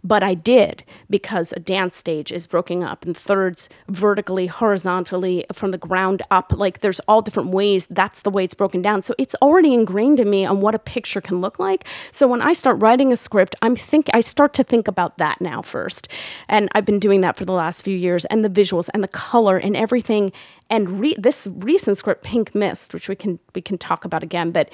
But 0.03 0.22
I 0.22 0.35
did 0.35 0.85
because 1.11 1.53
a 1.53 1.59
dance 1.59 1.96
stage 1.96 2.31
is 2.31 2.46
broken 2.46 2.83
up 2.83 3.05
in 3.05 3.12
thirds 3.12 3.68
vertically, 3.88 4.46
horizontally, 4.46 5.44
from 5.53 5.72
the 5.72 5.79
ground 5.79 6.22
up. 6.31 6.53
Like 6.53 6.81
there's 6.81 7.01
all 7.01 7.20
different 7.20 7.51
ways. 7.51 7.87
That's 7.87 8.20
the 8.20 8.31
way 8.31 8.44
it's 8.44 8.55
broken 8.55 8.83
down. 8.83 9.03
So 9.03 9.14
it's 9.18 9.35
already 9.42 9.75
ingrained 9.75 10.20
in 10.20 10.31
me 10.31 10.46
on 10.46 10.61
what 10.61 10.75
a 10.75 10.79
picture 10.79 11.20
can 11.20 11.40
look 11.40 11.59
like. 11.59 11.87
So 12.12 12.29
when 12.29 12.40
I 12.40 12.53
start 12.53 12.81
writing 12.81 13.12
a 13.12 13.16
script, 13.16 13.57
I'm 13.62 13.75
think 13.75 14.09
I 14.14 14.20
start 14.20 14.55
to 14.55 14.64
think 14.64 14.87
about 14.88 15.18
that 15.18 15.40
now 15.40 15.61
first. 15.61 16.09
And 16.49 16.68
I've 16.72 16.85
been 16.85 17.01
doing 17.01 17.20
that 17.22 17.37
for 17.37 17.44
the 17.44 17.53
last 17.53 17.83
few 17.83 17.96
years 17.96 18.25
and 18.27 18.44
the 18.44 18.49
visuals 18.49 18.88
and 18.94 19.03
the 19.03 19.09
color 19.09 19.59
and 19.59 19.77
everything 19.77 20.33
and 20.68 21.01
re- 21.01 21.16
this 21.18 21.49
recent 21.51 21.96
script 21.96 22.25
pink 22.25 22.55
midst 22.55 22.76
which 22.93 23.09
we 23.09 23.17
can 23.17 23.39
we 23.55 23.61
can 23.62 23.79
talk 23.79 24.05
about 24.05 24.23
again 24.23 24.51
but 24.51 24.71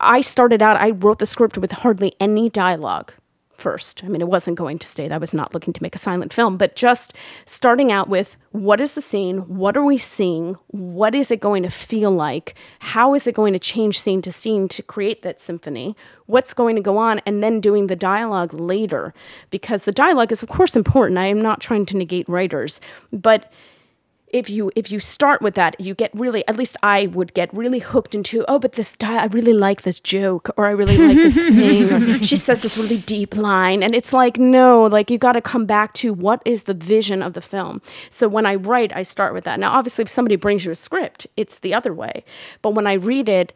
i 0.00 0.20
started 0.20 0.62
out 0.62 0.76
i 0.76 0.90
wrote 0.90 1.18
the 1.18 1.26
script 1.26 1.58
with 1.58 1.72
hardly 1.72 2.14
any 2.20 2.48
dialogue 2.50 3.12
first. 3.56 4.04
I 4.04 4.08
mean 4.08 4.20
it 4.20 4.28
wasn't 4.28 4.58
going 4.58 4.78
to 4.78 4.86
stay 4.86 5.10
i 5.10 5.18
was 5.18 5.34
not 5.34 5.54
looking 5.54 5.72
to 5.72 5.82
make 5.82 5.94
a 5.94 5.98
silent 5.98 6.32
film 6.32 6.56
but 6.56 6.76
just 6.76 7.14
starting 7.46 7.90
out 7.90 8.08
with 8.08 8.36
what 8.52 8.80
is 8.80 8.94
the 8.94 9.02
scene? 9.02 9.38
What 9.48 9.76
are 9.76 9.84
we 9.84 9.98
seeing? 9.98 10.56
What 10.68 11.14
is 11.14 11.30
it 11.30 11.40
going 11.40 11.62
to 11.62 11.70
feel 11.70 12.10
like? 12.10 12.54
How 12.78 13.12
is 13.14 13.26
it 13.26 13.34
going 13.34 13.52
to 13.52 13.58
change 13.58 14.00
scene 14.00 14.22
to 14.22 14.32
scene 14.32 14.66
to 14.68 14.82
create 14.82 15.22
that 15.22 15.40
symphony? 15.40 15.94
What's 16.24 16.54
going 16.54 16.76
to 16.76 16.82
go 16.82 16.96
on? 16.96 17.20
And 17.26 17.42
then 17.42 17.60
doing 17.60 17.86
the 17.86 17.96
dialogue 17.96 18.54
later 18.54 19.12
because 19.50 19.84
the 19.84 19.92
dialogue 19.92 20.32
is 20.32 20.42
of 20.42 20.48
course 20.48 20.76
important. 20.76 21.18
I 21.18 21.26
am 21.26 21.42
not 21.42 21.60
trying 21.60 21.86
to 21.86 21.96
negate 21.96 22.28
writers 22.28 22.80
but 23.12 23.52
if 24.28 24.50
you 24.50 24.72
if 24.74 24.90
you 24.90 24.98
start 24.98 25.40
with 25.40 25.54
that 25.54 25.80
you 25.80 25.94
get 25.94 26.10
really 26.12 26.46
at 26.48 26.56
least 26.56 26.76
i 26.82 27.06
would 27.06 27.32
get 27.34 27.52
really 27.54 27.78
hooked 27.78 28.14
into 28.14 28.44
oh 28.48 28.58
but 28.58 28.72
this 28.72 28.92
di- 28.92 29.18
i 29.18 29.26
really 29.26 29.52
like 29.52 29.82
this 29.82 30.00
joke 30.00 30.50
or 30.56 30.66
i 30.66 30.70
really 30.70 30.96
like 30.96 31.16
this 31.16 31.34
thing 31.36 31.92
or 31.92 32.18
she 32.22 32.36
says 32.36 32.60
this 32.62 32.76
really 32.76 32.98
deep 32.98 33.36
line 33.36 33.82
and 33.82 33.94
it's 33.94 34.12
like 34.12 34.36
no 34.36 34.84
like 34.84 35.10
you 35.10 35.18
got 35.18 35.32
to 35.32 35.40
come 35.40 35.64
back 35.64 35.92
to 35.94 36.12
what 36.12 36.42
is 36.44 36.64
the 36.64 36.74
vision 36.74 37.22
of 37.22 37.34
the 37.34 37.40
film. 37.40 37.80
So 38.10 38.28
when 38.28 38.46
i 38.46 38.54
write 38.54 38.94
i 38.96 39.02
start 39.02 39.32
with 39.32 39.44
that. 39.44 39.60
Now 39.60 39.72
obviously 39.72 40.02
if 40.02 40.08
somebody 40.08 40.36
brings 40.36 40.64
you 40.64 40.70
a 40.70 40.74
script 40.74 41.26
it's 41.36 41.58
the 41.58 41.74
other 41.74 41.94
way. 41.94 42.24
But 42.62 42.70
when 42.70 42.86
i 42.86 42.94
read 42.94 43.28
it 43.28 43.52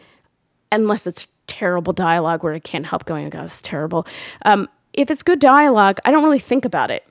unless 0.72 1.06
it's 1.06 1.26
terrible 1.46 1.92
dialogue 1.92 2.44
where 2.44 2.54
i 2.54 2.60
can't 2.60 2.86
help 2.86 3.04
going 3.04 3.26
oh 3.26 3.30
god 3.30 3.44
it's 3.44 3.60
terrible 3.60 4.06
um, 4.42 4.68
if 4.92 5.10
it's 5.10 5.24
good 5.24 5.40
dialogue 5.40 5.98
i 6.04 6.10
don't 6.12 6.22
really 6.22 6.38
think 6.38 6.64
about 6.64 6.92
it 6.92 7.04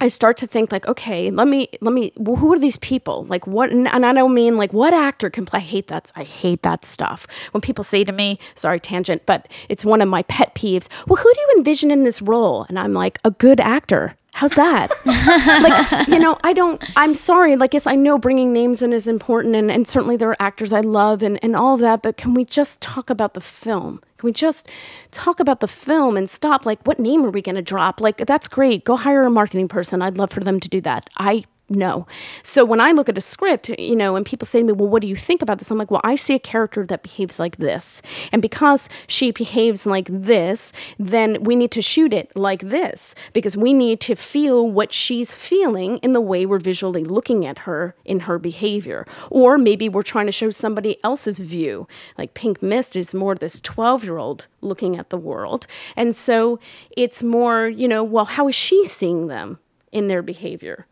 I 0.00 0.08
start 0.08 0.36
to 0.38 0.46
think 0.46 0.70
like, 0.70 0.86
okay, 0.86 1.30
let 1.30 1.48
me 1.48 1.68
let 1.80 1.92
me. 1.92 2.12
Well, 2.16 2.36
who 2.36 2.52
are 2.52 2.58
these 2.58 2.76
people? 2.76 3.24
Like, 3.24 3.46
what? 3.46 3.70
And 3.70 3.88
I 3.88 4.12
don't 4.12 4.34
mean 4.34 4.56
like 4.56 4.72
what 4.72 4.94
actor 4.94 5.30
can 5.30 5.44
play. 5.44 5.58
I 5.58 5.62
hate 5.62 5.88
that. 5.88 6.12
I 6.14 6.22
hate 6.22 6.62
that 6.62 6.84
stuff. 6.84 7.26
When 7.50 7.60
people 7.60 7.82
say 7.82 8.04
to 8.04 8.12
me, 8.12 8.38
"Sorry, 8.54 8.78
tangent," 8.78 9.22
but 9.26 9.48
it's 9.68 9.84
one 9.84 10.00
of 10.00 10.08
my 10.08 10.22
pet 10.24 10.54
peeves. 10.54 10.88
Well, 11.06 11.16
who 11.16 11.32
do 11.34 11.40
you 11.40 11.54
envision 11.56 11.90
in 11.90 12.04
this 12.04 12.22
role? 12.22 12.64
And 12.68 12.78
I'm 12.78 12.92
like, 12.92 13.18
a 13.24 13.30
good 13.30 13.60
actor. 13.60 14.17
How's 14.38 14.52
that? 14.52 14.92
like, 15.04 16.06
you 16.06 16.16
know, 16.16 16.38
I 16.44 16.52
don't, 16.52 16.80
I'm 16.94 17.16
sorry. 17.16 17.56
Like, 17.56 17.74
yes, 17.74 17.88
I 17.88 17.96
know 17.96 18.18
bringing 18.18 18.52
names 18.52 18.82
in 18.82 18.92
is 18.92 19.08
important, 19.08 19.56
and, 19.56 19.68
and 19.68 19.88
certainly 19.88 20.16
there 20.16 20.30
are 20.30 20.36
actors 20.38 20.72
I 20.72 20.80
love 20.80 21.24
and, 21.24 21.40
and 21.42 21.56
all 21.56 21.74
of 21.74 21.80
that, 21.80 22.02
but 22.02 22.16
can 22.16 22.34
we 22.34 22.44
just 22.44 22.80
talk 22.80 23.10
about 23.10 23.34
the 23.34 23.40
film? 23.40 24.00
Can 24.16 24.28
we 24.28 24.32
just 24.32 24.68
talk 25.10 25.40
about 25.40 25.58
the 25.58 25.66
film 25.66 26.16
and 26.16 26.30
stop? 26.30 26.64
Like, 26.64 26.80
what 26.84 27.00
name 27.00 27.26
are 27.26 27.30
we 27.30 27.42
going 27.42 27.56
to 27.56 27.62
drop? 27.62 28.00
Like, 28.00 28.26
that's 28.28 28.46
great. 28.46 28.84
Go 28.84 28.94
hire 28.94 29.24
a 29.24 29.30
marketing 29.30 29.66
person. 29.66 30.02
I'd 30.02 30.18
love 30.18 30.30
for 30.30 30.38
them 30.38 30.60
to 30.60 30.68
do 30.68 30.80
that. 30.82 31.08
I 31.16 31.42
no. 31.70 32.06
So 32.42 32.64
when 32.64 32.80
I 32.80 32.92
look 32.92 33.10
at 33.10 33.18
a 33.18 33.22
script, 33.22 33.68
you 33.68 33.94
know, 33.94 34.16
and 34.16 34.24
people 34.24 34.46
say 34.46 34.60
to 34.60 34.64
me, 34.64 34.72
well, 34.72 34.88
what 34.88 35.02
do 35.02 35.08
you 35.08 35.16
think 35.16 35.42
about 35.42 35.58
this? 35.58 35.70
I'm 35.70 35.76
like, 35.76 35.90
well, 35.90 36.00
I 36.02 36.14
see 36.14 36.34
a 36.34 36.38
character 36.38 36.86
that 36.86 37.02
behaves 37.02 37.38
like 37.38 37.58
this. 37.58 38.00
And 38.32 38.40
because 38.40 38.88
she 39.06 39.32
behaves 39.32 39.84
like 39.84 40.08
this, 40.10 40.72
then 40.98 41.42
we 41.42 41.56
need 41.56 41.70
to 41.72 41.82
shoot 41.82 42.14
it 42.14 42.34
like 42.34 42.62
this 42.62 43.14
because 43.34 43.54
we 43.56 43.74
need 43.74 44.00
to 44.00 44.14
feel 44.14 44.68
what 44.68 44.92
she's 44.94 45.34
feeling 45.34 45.98
in 45.98 46.14
the 46.14 46.22
way 46.22 46.46
we're 46.46 46.58
visually 46.58 47.04
looking 47.04 47.44
at 47.44 47.60
her 47.60 47.94
in 48.04 48.20
her 48.20 48.38
behavior. 48.38 49.06
Or 49.30 49.58
maybe 49.58 49.90
we're 49.90 50.02
trying 50.02 50.26
to 50.26 50.32
show 50.32 50.48
somebody 50.48 51.02
else's 51.04 51.38
view. 51.38 51.86
Like 52.16 52.32
Pink 52.32 52.62
Midst 52.62 52.96
is 52.96 53.12
more 53.12 53.34
this 53.34 53.60
12 53.60 54.04
year 54.04 54.16
old 54.16 54.46
looking 54.62 54.96
at 54.96 55.10
the 55.10 55.18
world. 55.18 55.66
And 55.96 56.16
so 56.16 56.58
it's 56.96 57.22
more, 57.22 57.68
you 57.68 57.88
know, 57.88 58.02
well, 58.02 58.24
how 58.24 58.48
is 58.48 58.54
she 58.54 58.86
seeing 58.86 59.26
them 59.26 59.58
in 59.92 60.08
their 60.08 60.22
behavior? 60.22 60.86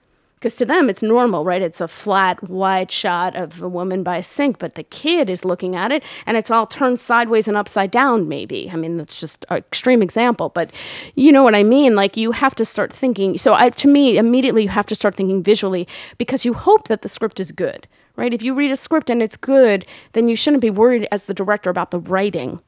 Because 0.46 0.58
to 0.58 0.64
them 0.64 0.88
it's 0.88 1.02
normal, 1.02 1.44
right? 1.44 1.60
It's 1.60 1.80
a 1.80 1.88
flat, 1.88 2.40
wide 2.48 2.92
shot 2.92 3.34
of 3.34 3.60
a 3.60 3.68
woman 3.68 4.04
by 4.04 4.18
a 4.18 4.22
sink, 4.22 4.60
but 4.60 4.76
the 4.76 4.84
kid 4.84 5.28
is 5.28 5.44
looking 5.44 5.74
at 5.74 5.90
it 5.90 6.04
and 6.24 6.36
it's 6.36 6.52
all 6.52 6.68
turned 6.68 7.00
sideways 7.00 7.48
and 7.48 7.56
upside 7.56 7.90
down, 7.90 8.28
maybe. 8.28 8.70
I 8.70 8.76
mean, 8.76 8.96
that's 8.96 9.18
just 9.18 9.44
an 9.50 9.56
extreme 9.56 10.02
example, 10.02 10.50
but 10.50 10.70
you 11.16 11.32
know 11.32 11.42
what 11.42 11.56
I 11.56 11.64
mean? 11.64 11.96
Like, 11.96 12.16
you 12.16 12.30
have 12.30 12.54
to 12.54 12.64
start 12.64 12.92
thinking. 12.92 13.36
So, 13.38 13.54
I, 13.54 13.70
to 13.70 13.88
me, 13.88 14.18
immediately 14.18 14.62
you 14.62 14.68
have 14.68 14.86
to 14.86 14.94
start 14.94 15.16
thinking 15.16 15.42
visually 15.42 15.88
because 16.16 16.44
you 16.44 16.54
hope 16.54 16.86
that 16.86 17.02
the 17.02 17.08
script 17.08 17.40
is 17.40 17.50
good, 17.50 17.88
right? 18.14 18.32
If 18.32 18.40
you 18.40 18.54
read 18.54 18.70
a 18.70 18.76
script 18.76 19.10
and 19.10 19.20
it's 19.24 19.36
good, 19.36 19.84
then 20.12 20.28
you 20.28 20.36
shouldn't 20.36 20.60
be 20.60 20.70
worried 20.70 21.08
as 21.10 21.24
the 21.24 21.34
director 21.34 21.70
about 21.70 21.90
the 21.90 21.98
writing 21.98 22.60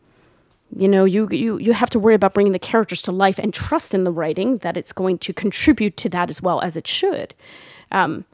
you 0.76 0.88
know 0.88 1.04
you 1.04 1.28
you 1.30 1.58
you 1.58 1.72
have 1.72 1.90
to 1.90 1.98
worry 1.98 2.14
about 2.14 2.34
bringing 2.34 2.52
the 2.52 2.58
characters 2.58 3.02
to 3.02 3.12
life 3.12 3.38
and 3.38 3.54
trust 3.54 3.94
in 3.94 4.04
the 4.04 4.12
writing 4.12 4.58
that 4.58 4.76
it's 4.76 4.92
going 4.92 5.18
to 5.18 5.32
contribute 5.32 5.96
to 5.96 6.08
that 6.08 6.30
as 6.30 6.42
well 6.42 6.60
as 6.60 6.76
it 6.76 6.86
should. 6.86 7.34
Um, 7.90 8.24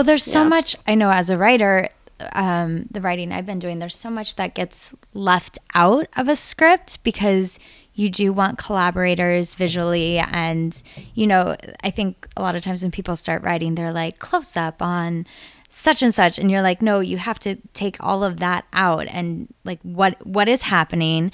well 0.00 0.04
there's 0.04 0.24
so 0.24 0.44
much 0.44 0.74
i 0.86 0.94
know 0.94 1.10
as 1.10 1.28
a 1.28 1.36
writer 1.36 1.90
um, 2.32 2.86
the 2.90 3.02
writing 3.02 3.32
i've 3.32 3.44
been 3.44 3.58
doing 3.58 3.78
there's 3.78 3.94
so 3.94 4.08
much 4.08 4.36
that 4.36 4.54
gets 4.54 4.94
left 5.12 5.58
out 5.74 6.06
of 6.16 6.26
a 6.26 6.36
script 6.36 7.04
because 7.04 7.58
you 7.94 8.08
do 8.08 8.32
want 8.32 8.56
collaborators 8.56 9.54
visually 9.54 10.18
and 10.18 10.82
you 11.14 11.26
know 11.26 11.54
i 11.82 11.90
think 11.90 12.26
a 12.36 12.40
lot 12.40 12.56
of 12.56 12.62
times 12.62 12.82
when 12.82 12.90
people 12.90 13.14
start 13.14 13.42
writing 13.42 13.74
they're 13.74 13.92
like 13.92 14.18
close 14.18 14.56
up 14.56 14.80
on 14.80 15.26
such 15.68 16.02
and 16.02 16.14
such 16.14 16.38
and 16.38 16.50
you're 16.50 16.62
like 16.62 16.80
no 16.80 17.00
you 17.00 17.18
have 17.18 17.38
to 17.38 17.56
take 17.74 17.96
all 18.00 18.24
of 18.24 18.38
that 18.38 18.64
out 18.72 19.06
and 19.08 19.52
like 19.64 19.80
what 19.82 20.26
what 20.26 20.48
is 20.48 20.62
happening 20.62 21.30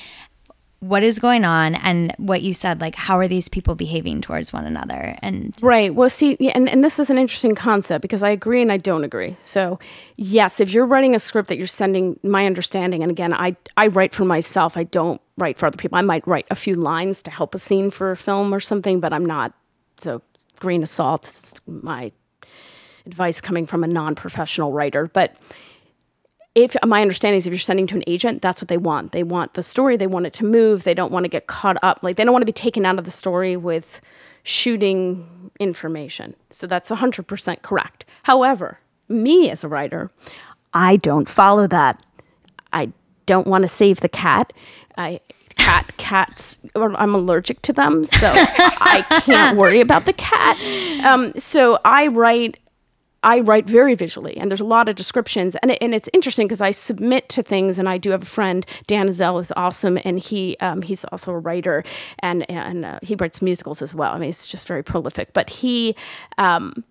what 0.81 1.03
is 1.03 1.19
going 1.19 1.45
on 1.45 1.75
and 1.75 2.13
what 2.19 2.43
you 2.43 2.53
said 2.53 2.81
like 2.81 2.95
how 2.95 3.19
are 3.19 3.27
these 3.27 3.49
people 3.49 3.75
behaving 3.75 4.21
towards 4.21 4.53
one 4.53 4.65
another? 4.65 5.17
And 5.23 5.55
right. 5.63 5.95
Well 5.95 6.11
see 6.11 6.37
and, 6.55 6.69
and 6.69 6.85
this 6.85 6.99
is 6.99 7.11
an 7.11 7.19
interesting 7.19 7.55
concept 7.55 8.03
because 8.03 8.23
i 8.23 8.31
agree 8.31 8.63
and 8.63 8.71
i 8.71 8.77
don't 8.77 9.05
agree. 9.05 9.37
So 9.43 9.79
yes 10.17 10.61
if 10.61 10.71
you're 10.71 10.87
writing 10.87 11.15
a 11.15 11.19
script 11.19 11.49
that 11.49 11.59
you're 11.59 11.67
sending 11.67 12.19
my 12.23 12.47
understanding 12.47 13.03
and 13.03 13.11
again 13.11 13.33
i 13.33 13.57
i 13.77 13.87
write 13.87 14.15
for 14.15 14.25
myself. 14.25 14.77
I 14.77 14.85
don't 14.85 15.21
write 15.39 15.59
for 15.59 15.67
other 15.67 15.77
people. 15.77 15.99
I 15.99 16.03
might 16.03 16.27
write 16.27 16.47
a 16.51 16.55
few 16.55 16.75
lines 16.75 17.23
to 17.25 17.31
help 17.31 17.55
a 17.55 17.59
scene 17.59 17.91
for 17.91 18.11
a 18.11 18.17
film 18.17 18.55
or 18.55 18.61
something 18.61 19.01
but 19.01 19.13
i'm 19.13 19.27
not 19.27 19.55
So 19.99 20.23
green 20.59 20.83
of 20.83 20.89
salt 20.89 21.61
my 21.67 22.13
advice 23.07 23.41
coming 23.41 23.67
from 23.67 23.85
a 23.85 23.87
non-professional 23.87 24.73
writer, 24.73 25.07
but 25.07 25.37
if 26.57 26.75
my 26.83 27.03
understanding 27.03 27.37
is 27.37 27.47
if 27.47 27.53
you're 27.53 27.61
sending 27.61 27.87
to 27.89 27.97
an 27.97 28.05
agent, 28.07 28.41
that's 28.41 28.63
what 28.63 28.69
they 28.69 28.79
want. 28.79 29.13
They 29.13 29.23
want 29.23 29.53
the 29.53 29.63
story, 29.63 29.99
they 29.99 30.07
want 30.07 30.25
it 30.25 30.33
to 30.35 30.45
move, 30.45 30.85
they 30.85 30.95
don't 30.95 31.13
want 31.13 31.25
to 31.25 31.29
get 31.29 31.47
caught 31.47 31.77
up. 31.83 32.03
Like 32.03 32.17
they 32.17 32.25
don't 32.25 32.33
want 32.33 32.41
to 32.43 32.47
be 32.47 32.53
taken 32.53 32.87
out 32.87 32.99
of 32.99 33.05
the 33.05 33.11
story 33.11 33.59
with 33.59 34.01
shooting 34.43 35.51
information. 35.61 36.35
So 36.51 36.67
that's 36.67 36.89
100% 36.89 37.61
correct. 37.61 38.07
However, 38.23 38.81
me 39.07 39.51
as 39.51 39.65
a 39.65 39.69
writer, 39.69 40.11
I 40.73 40.97
don't 40.97 41.29
follow 41.29 41.67
that. 41.67 42.03
I 42.73 42.91
don't 43.27 43.47
want 43.47 43.63
to 43.63 43.69
save 43.69 44.01
the 44.01 44.09
cat. 44.09 44.55
I 44.97 45.21
cat 45.59 45.95
cats 45.99 46.59
or 46.75 46.99
I'm 46.99 47.15
allergic 47.15 47.61
to 47.63 47.73
them, 47.75 48.07
so 48.07 48.33
I 48.35 49.05
can't 49.27 49.59
worry 49.59 49.81
about 49.81 50.07
the 50.07 50.15
cat. 50.15 50.57
Um, 51.05 51.35
so 51.37 51.79
I 51.85 52.07
write 52.07 52.59
I 53.23 53.41
write 53.41 53.67
very 53.67 53.95
visually, 53.95 54.37
and 54.37 54.51
there's 54.51 54.61
a 54.61 54.65
lot 54.65 54.89
of 54.89 54.95
descriptions, 54.95 55.57
and 55.57 55.73
it, 55.73 55.79
and 55.81 55.95
it's 55.95 56.09
interesting 56.13 56.47
because 56.47 56.61
I 56.61 56.71
submit 56.71 57.29
to 57.31 57.43
things, 57.43 57.79
and 57.79 57.89
I 57.89 57.99
do 57.99 58.11
have 58.11 58.23
a 58.23 58.27
friend, 58.27 58.65
Dan 58.87 59.09
Azell 59.09 59.41
is 59.41 59.53
awesome, 59.57 59.99
and 60.05 60.19
he 60.19 60.57
um, 60.61 60.83
he's 60.83 61.05
also 61.07 61.33
a 61.33 61.39
writer, 61.39 61.83
and 62.21 62.49
and 62.51 62.85
uh, 62.85 62.99
he 63.03 63.15
writes 63.15 63.43
musicals 63.43 63.83
as 63.83 63.95
well. 63.95 64.13
I 64.13 64.19
mean, 64.19 64.29
he's 64.29 64.47
just 64.47 64.67
very 64.67 64.83
prolific. 64.83 65.33
But 65.33 65.51
he. 65.51 65.97
Um, 66.39 66.85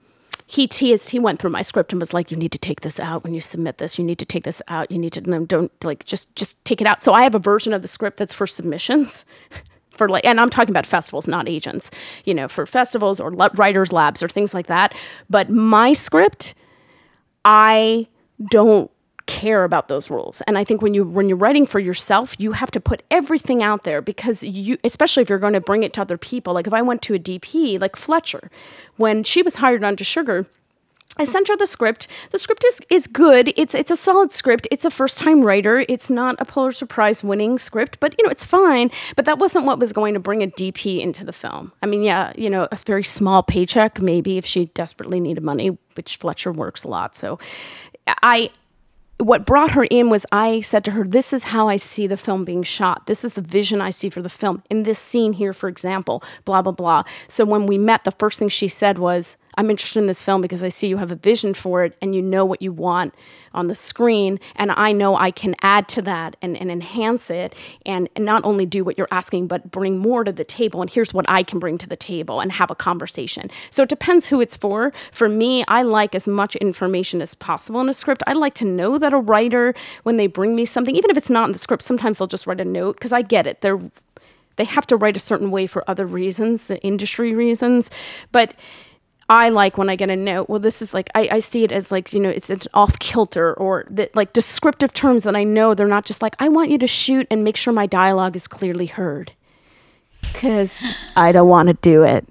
he 0.47 0.67
teased 0.67 1.09
he 1.09 1.17
went 1.17 1.41
through 1.41 1.49
my 1.49 1.63
script 1.63 1.91
and 1.91 1.99
was 1.99 2.13
like 2.13 2.29
you 2.29 2.37
need 2.37 2.51
to 2.51 2.59
take 2.59 2.81
this 2.81 2.99
out 2.99 3.23
when 3.23 3.33
you 3.33 3.41
submit 3.41 3.79
this 3.79 3.97
you 3.97 4.05
need 4.05 4.19
to 4.19 4.25
take 4.25 4.43
this 4.43 4.61
out 4.67 4.91
you 4.91 4.99
need 4.99 5.11
to 5.13 5.21
no, 5.21 5.43
don't 5.43 5.71
like 5.83 6.05
just 6.05 6.33
just 6.35 6.63
take 6.65 6.81
it 6.81 6.87
out 6.87 7.03
so 7.03 7.13
i 7.13 7.23
have 7.23 7.33
a 7.33 7.39
version 7.39 7.73
of 7.73 7.81
the 7.81 7.87
script 7.87 8.17
that's 8.17 8.33
for 8.33 8.45
submissions 8.45 9.25
for 9.95 10.07
like 10.09 10.25
and 10.25 10.39
i'm 10.39 10.49
talking 10.49 10.71
about 10.71 10.85
festivals 10.85 11.27
not 11.27 11.47
agents 11.47 11.89
you 12.25 12.33
know 12.33 12.47
for 12.47 12.65
festivals 12.65 13.19
or 13.19 13.31
writers 13.31 13.91
labs 13.91 14.21
or 14.21 14.29
things 14.29 14.53
like 14.53 14.67
that. 14.67 14.93
But 15.29 15.49
my 15.49 15.93
script 15.93 16.53
i 17.43 18.07
don't 18.49 18.91
care 19.27 19.63
about 19.63 19.87
those 19.87 20.09
rules. 20.11 20.41
And 20.41 20.57
i 20.57 20.63
think 20.63 20.81
when 20.81 20.93
you 20.93 21.03
when 21.03 21.27
you're 21.29 21.37
writing 21.37 21.65
for 21.65 21.79
yourself 21.79 22.35
you 22.39 22.51
have 22.51 22.71
to 22.71 22.79
put 22.79 23.01
everything 23.09 23.63
out 23.63 23.83
there 23.83 24.01
because 24.01 24.43
you 24.43 24.77
especially 24.83 25.23
if 25.23 25.29
you're 25.29 25.39
going 25.39 25.53
to 25.53 25.61
bring 25.61 25.83
it 25.83 25.93
to 25.93 26.01
other 26.01 26.17
people. 26.17 26.53
Like 26.53 26.67
if 26.67 26.73
i 26.73 26.81
went 26.81 27.01
to 27.03 27.15
a 27.15 27.19
dp 27.19 27.79
like 27.79 27.95
fletcher 27.95 28.51
when 28.97 29.23
she 29.23 29.41
was 29.41 29.55
hired 29.55 29.83
onto 29.83 30.03
sugar 30.03 30.45
I 31.17 31.23
sent 31.23 31.47
her 31.47 31.55
the 31.55 31.67
script. 31.67 32.07
The 32.31 32.39
script 32.39 32.63
is, 32.65 32.81
is 32.89 33.07
good. 33.07 33.53
It's 33.55 33.73
it's 33.73 33.91
a 33.91 33.95
solid 33.95 34.31
script. 34.31 34.67
It's 34.71 34.85
a 34.85 34.91
first 34.91 35.17
time 35.17 35.43
writer. 35.43 35.85
It's 35.87 36.09
not 36.09 36.35
a 36.39 36.45
Pulitzer 36.45 36.85
Prize 36.85 37.23
winning 37.23 37.57
script, 37.57 37.99
but 37.99 38.15
you 38.17 38.25
know 38.25 38.31
it's 38.31 38.45
fine. 38.45 38.91
But 39.15 39.25
that 39.25 39.39
wasn't 39.39 39.65
what 39.65 39.79
was 39.79 39.93
going 39.93 40.13
to 40.13 40.19
bring 40.19 40.43
a 40.43 40.47
DP 40.47 41.01
into 41.01 41.23
the 41.23 41.33
film. 41.33 41.71
I 41.81 41.85
mean, 41.85 42.03
yeah, 42.03 42.33
you 42.35 42.49
know, 42.49 42.67
a 42.71 42.75
very 42.75 43.03
small 43.03 43.43
paycheck 43.43 44.01
maybe 44.01 44.37
if 44.37 44.45
she 44.45 44.65
desperately 44.67 45.19
needed 45.19 45.43
money, 45.43 45.77
which 45.95 46.17
Fletcher 46.17 46.51
works 46.51 46.83
a 46.83 46.89
lot. 46.89 47.15
So, 47.15 47.39
I 48.07 48.51
what 49.17 49.45
brought 49.45 49.71
her 49.71 49.85
in 49.85 50.09
was 50.09 50.25
I 50.31 50.61
said 50.61 50.83
to 50.85 50.91
her, 50.91 51.05
This 51.05 51.31
is 51.31 51.45
how 51.45 51.69
I 51.69 51.77
see 51.77 52.07
the 52.07 52.17
film 52.17 52.43
being 52.43 52.63
shot. 52.63 53.07
This 53.07 53.23
is 53.23 53.33
the 53.33 53.41
vision 53.41 53.81
I 53.81 53.89
see 53.89 54.09
for 54.09 54.21
the 54.21 54.29
film. 54.29 54.61
In 54.69 54.83
this 54.83 54.99
scene 54.99 55.33
here, 55.33 55.53
for 55.53 55.69
example, 55.69 56.21
blah, 56.43 56.61
blah, 56.61 56.73
blah. 56.73 57.03
So 57.27 57.45
when 57.45 57.65
we 57.65 57.77
met, 57.77 58.03
the 58.03 58.11
first 58.11 58.39
thing 58.39 58.49
she 58.49 58.67
said 58.67 58.97
was, 58.97 59.37
I'm 59.57 59.69
interested 59.69 59.99
in 59.99 60.05
this 60.05 60.23
film 60.23 60.41
because 60.41 60.63
I 60.63 60.69
see 60.69 60.87
you 60.87 60.97
have 60.97 61.11
a 61.11 61.15
vision 61.15 61.53
for 61.53 61.83
it 61.83 61.95
and 62.01 62.15
you 62.15 62.21
know 62.21 62.45
what 62.45 62.61
you 62.61 62.71
want 62.71 63.13
on 63.53 63.67
the 63.67 63.75
screen. 63.75 64.39
And 64.55 64.71
I 64.71 64.91
know 64.91 65.15
I 65.15 65.31
can 65.31 65.55
add 65.61 65.87
to 65.89 66.01
that 66.03 66.35
and, 66.41 66.57
and 66.57 66.69
enhance 66.69 67.29
it 67.29 67.55
and, 67.85 68.09
and 68.15 68.25
not 68.25 68.43
only 68.43 68.65
do 68.65 68.83
what 68.83 68.97
you're 68.97 69.07
asking, 69.11 69.47
but 69.47 69.71
bring 69.71 69.97
more 69.97 70.23
to 70.23 70.31
the 70.31 70.43
table. 70.43 70.81
And 70.81 70.89
here's 70.89 71.13
what 71.13 71.25
I 71.29 71.43
can 71.43 71.59
bring 71.59 71.77
to 71.79 71.87
the 71.87 71.95
table 71.95 72.39
and 72.41 72.51
have 72.51 72.69
a 72.69 72.75
conversation. 72.75 73.49
So 73.69 73.83
it 73.83 73.89
depends 73.89 74.27
who 74.27 74.41
it's 74.41 74.55
for. 74.57 74.91
For 75.11 75.29
me, 75.29 75.63
I 75.67 75.81
like 75.83 76.15
as 76.15 76.27
much 76.27 76.55
information 76.57 77.21
as 77.21 77.33
possible 77.33 77.81
in 77.81 77.89
a 77.89 77.93
script. 77.93 78.23
I 78.27 78.33
like 78.33 78.55
to 78.55 78.65
know 78.65 78.97
that 78.97 79.13
a 79.13 79.17
writer, 79.17 79.73
when 80.03 80.17
they 80.17 80.27
bring 80.27 80.55
me 80.55 80.65
something, 80.65 80.95
even 80.95 81.09
if 81.09 81.17
it's 81.17 81.29
not 81.29 81.45
in 81.45 81.53
the 81.53 81.59
script, 81.59 81.83
sometimes 81.83 82.17
they'll 82.17 82.27
just 82.27 82.47
write 82.47 82.61
a 82.61 82.65
note 82.65 82.97
because 82.97 83.11
I 83.11 83.21
get 83.21 83.47
it. 83.47 83.61
They're 83.61 83.79
they 84.57 84.65
have 84.65 84.87
to 84.87 84.95
write 84.95 85.17
a 85.17 85.19
certain 85.19 85.51
way 85.51 85.67
for 85.67 85.83
other 85.89 86.05
reasons, 86.05 86.67
the 86.67 86.81
industry 86.81 87.33
reasons. 87.33 87.89
But 88.31 88.53
I 89.29 89.49
like 89.49 89.77
when 89.77 89.89
I 89.89 89.95
get 89.95 90.09
a 90.09 90.15
note. 90.15 90.49
Well, 90.49 90.59
this 90.59 90.81
is 90.81 90.93
like 90.93 91.09
I, 91.15 91.27
I 91.31 91.39
see 91.39 91.63
it 91.63 91.71
as 91.71 91.91
like 91.91 92.13
you 92.13 92.19
know 92.19 92.29
it's 92.29 92.49
an 92.49 92.61
off 92.73 92.99
kilter 92.99 93.53
or 93.53 93.85
that 93.89 94.15
like 94.15 94.33
descriptive 94.33 94.93
terms 94.93 95.23
that 95.23 95.35
I 95.35 95.43
know 95.43 95.73
they're 95.73 95.87
not 95.87 96.05
just 96.05 96.21
like 96.21 96.35
I 96.39 96.47
want 96.49 96.69
you 96.69 96.77
to 96.77 96.87
shoot 96.87 97.25
and 97.31 97.43
make 97.43 97.57
sure 97.57 97.73
my 97.73 97.87
dialogue 97.87 98.35
is 98.35 98.47
clearly 98.47 98.85
heard. 98.85 99.31
Because 100.21 100.83
I 101.15 101.31
don't 101.31 101.47
want 101.47 101.67
to 101.67 101.73
do 101.75 102.03
it, 102.03 102.27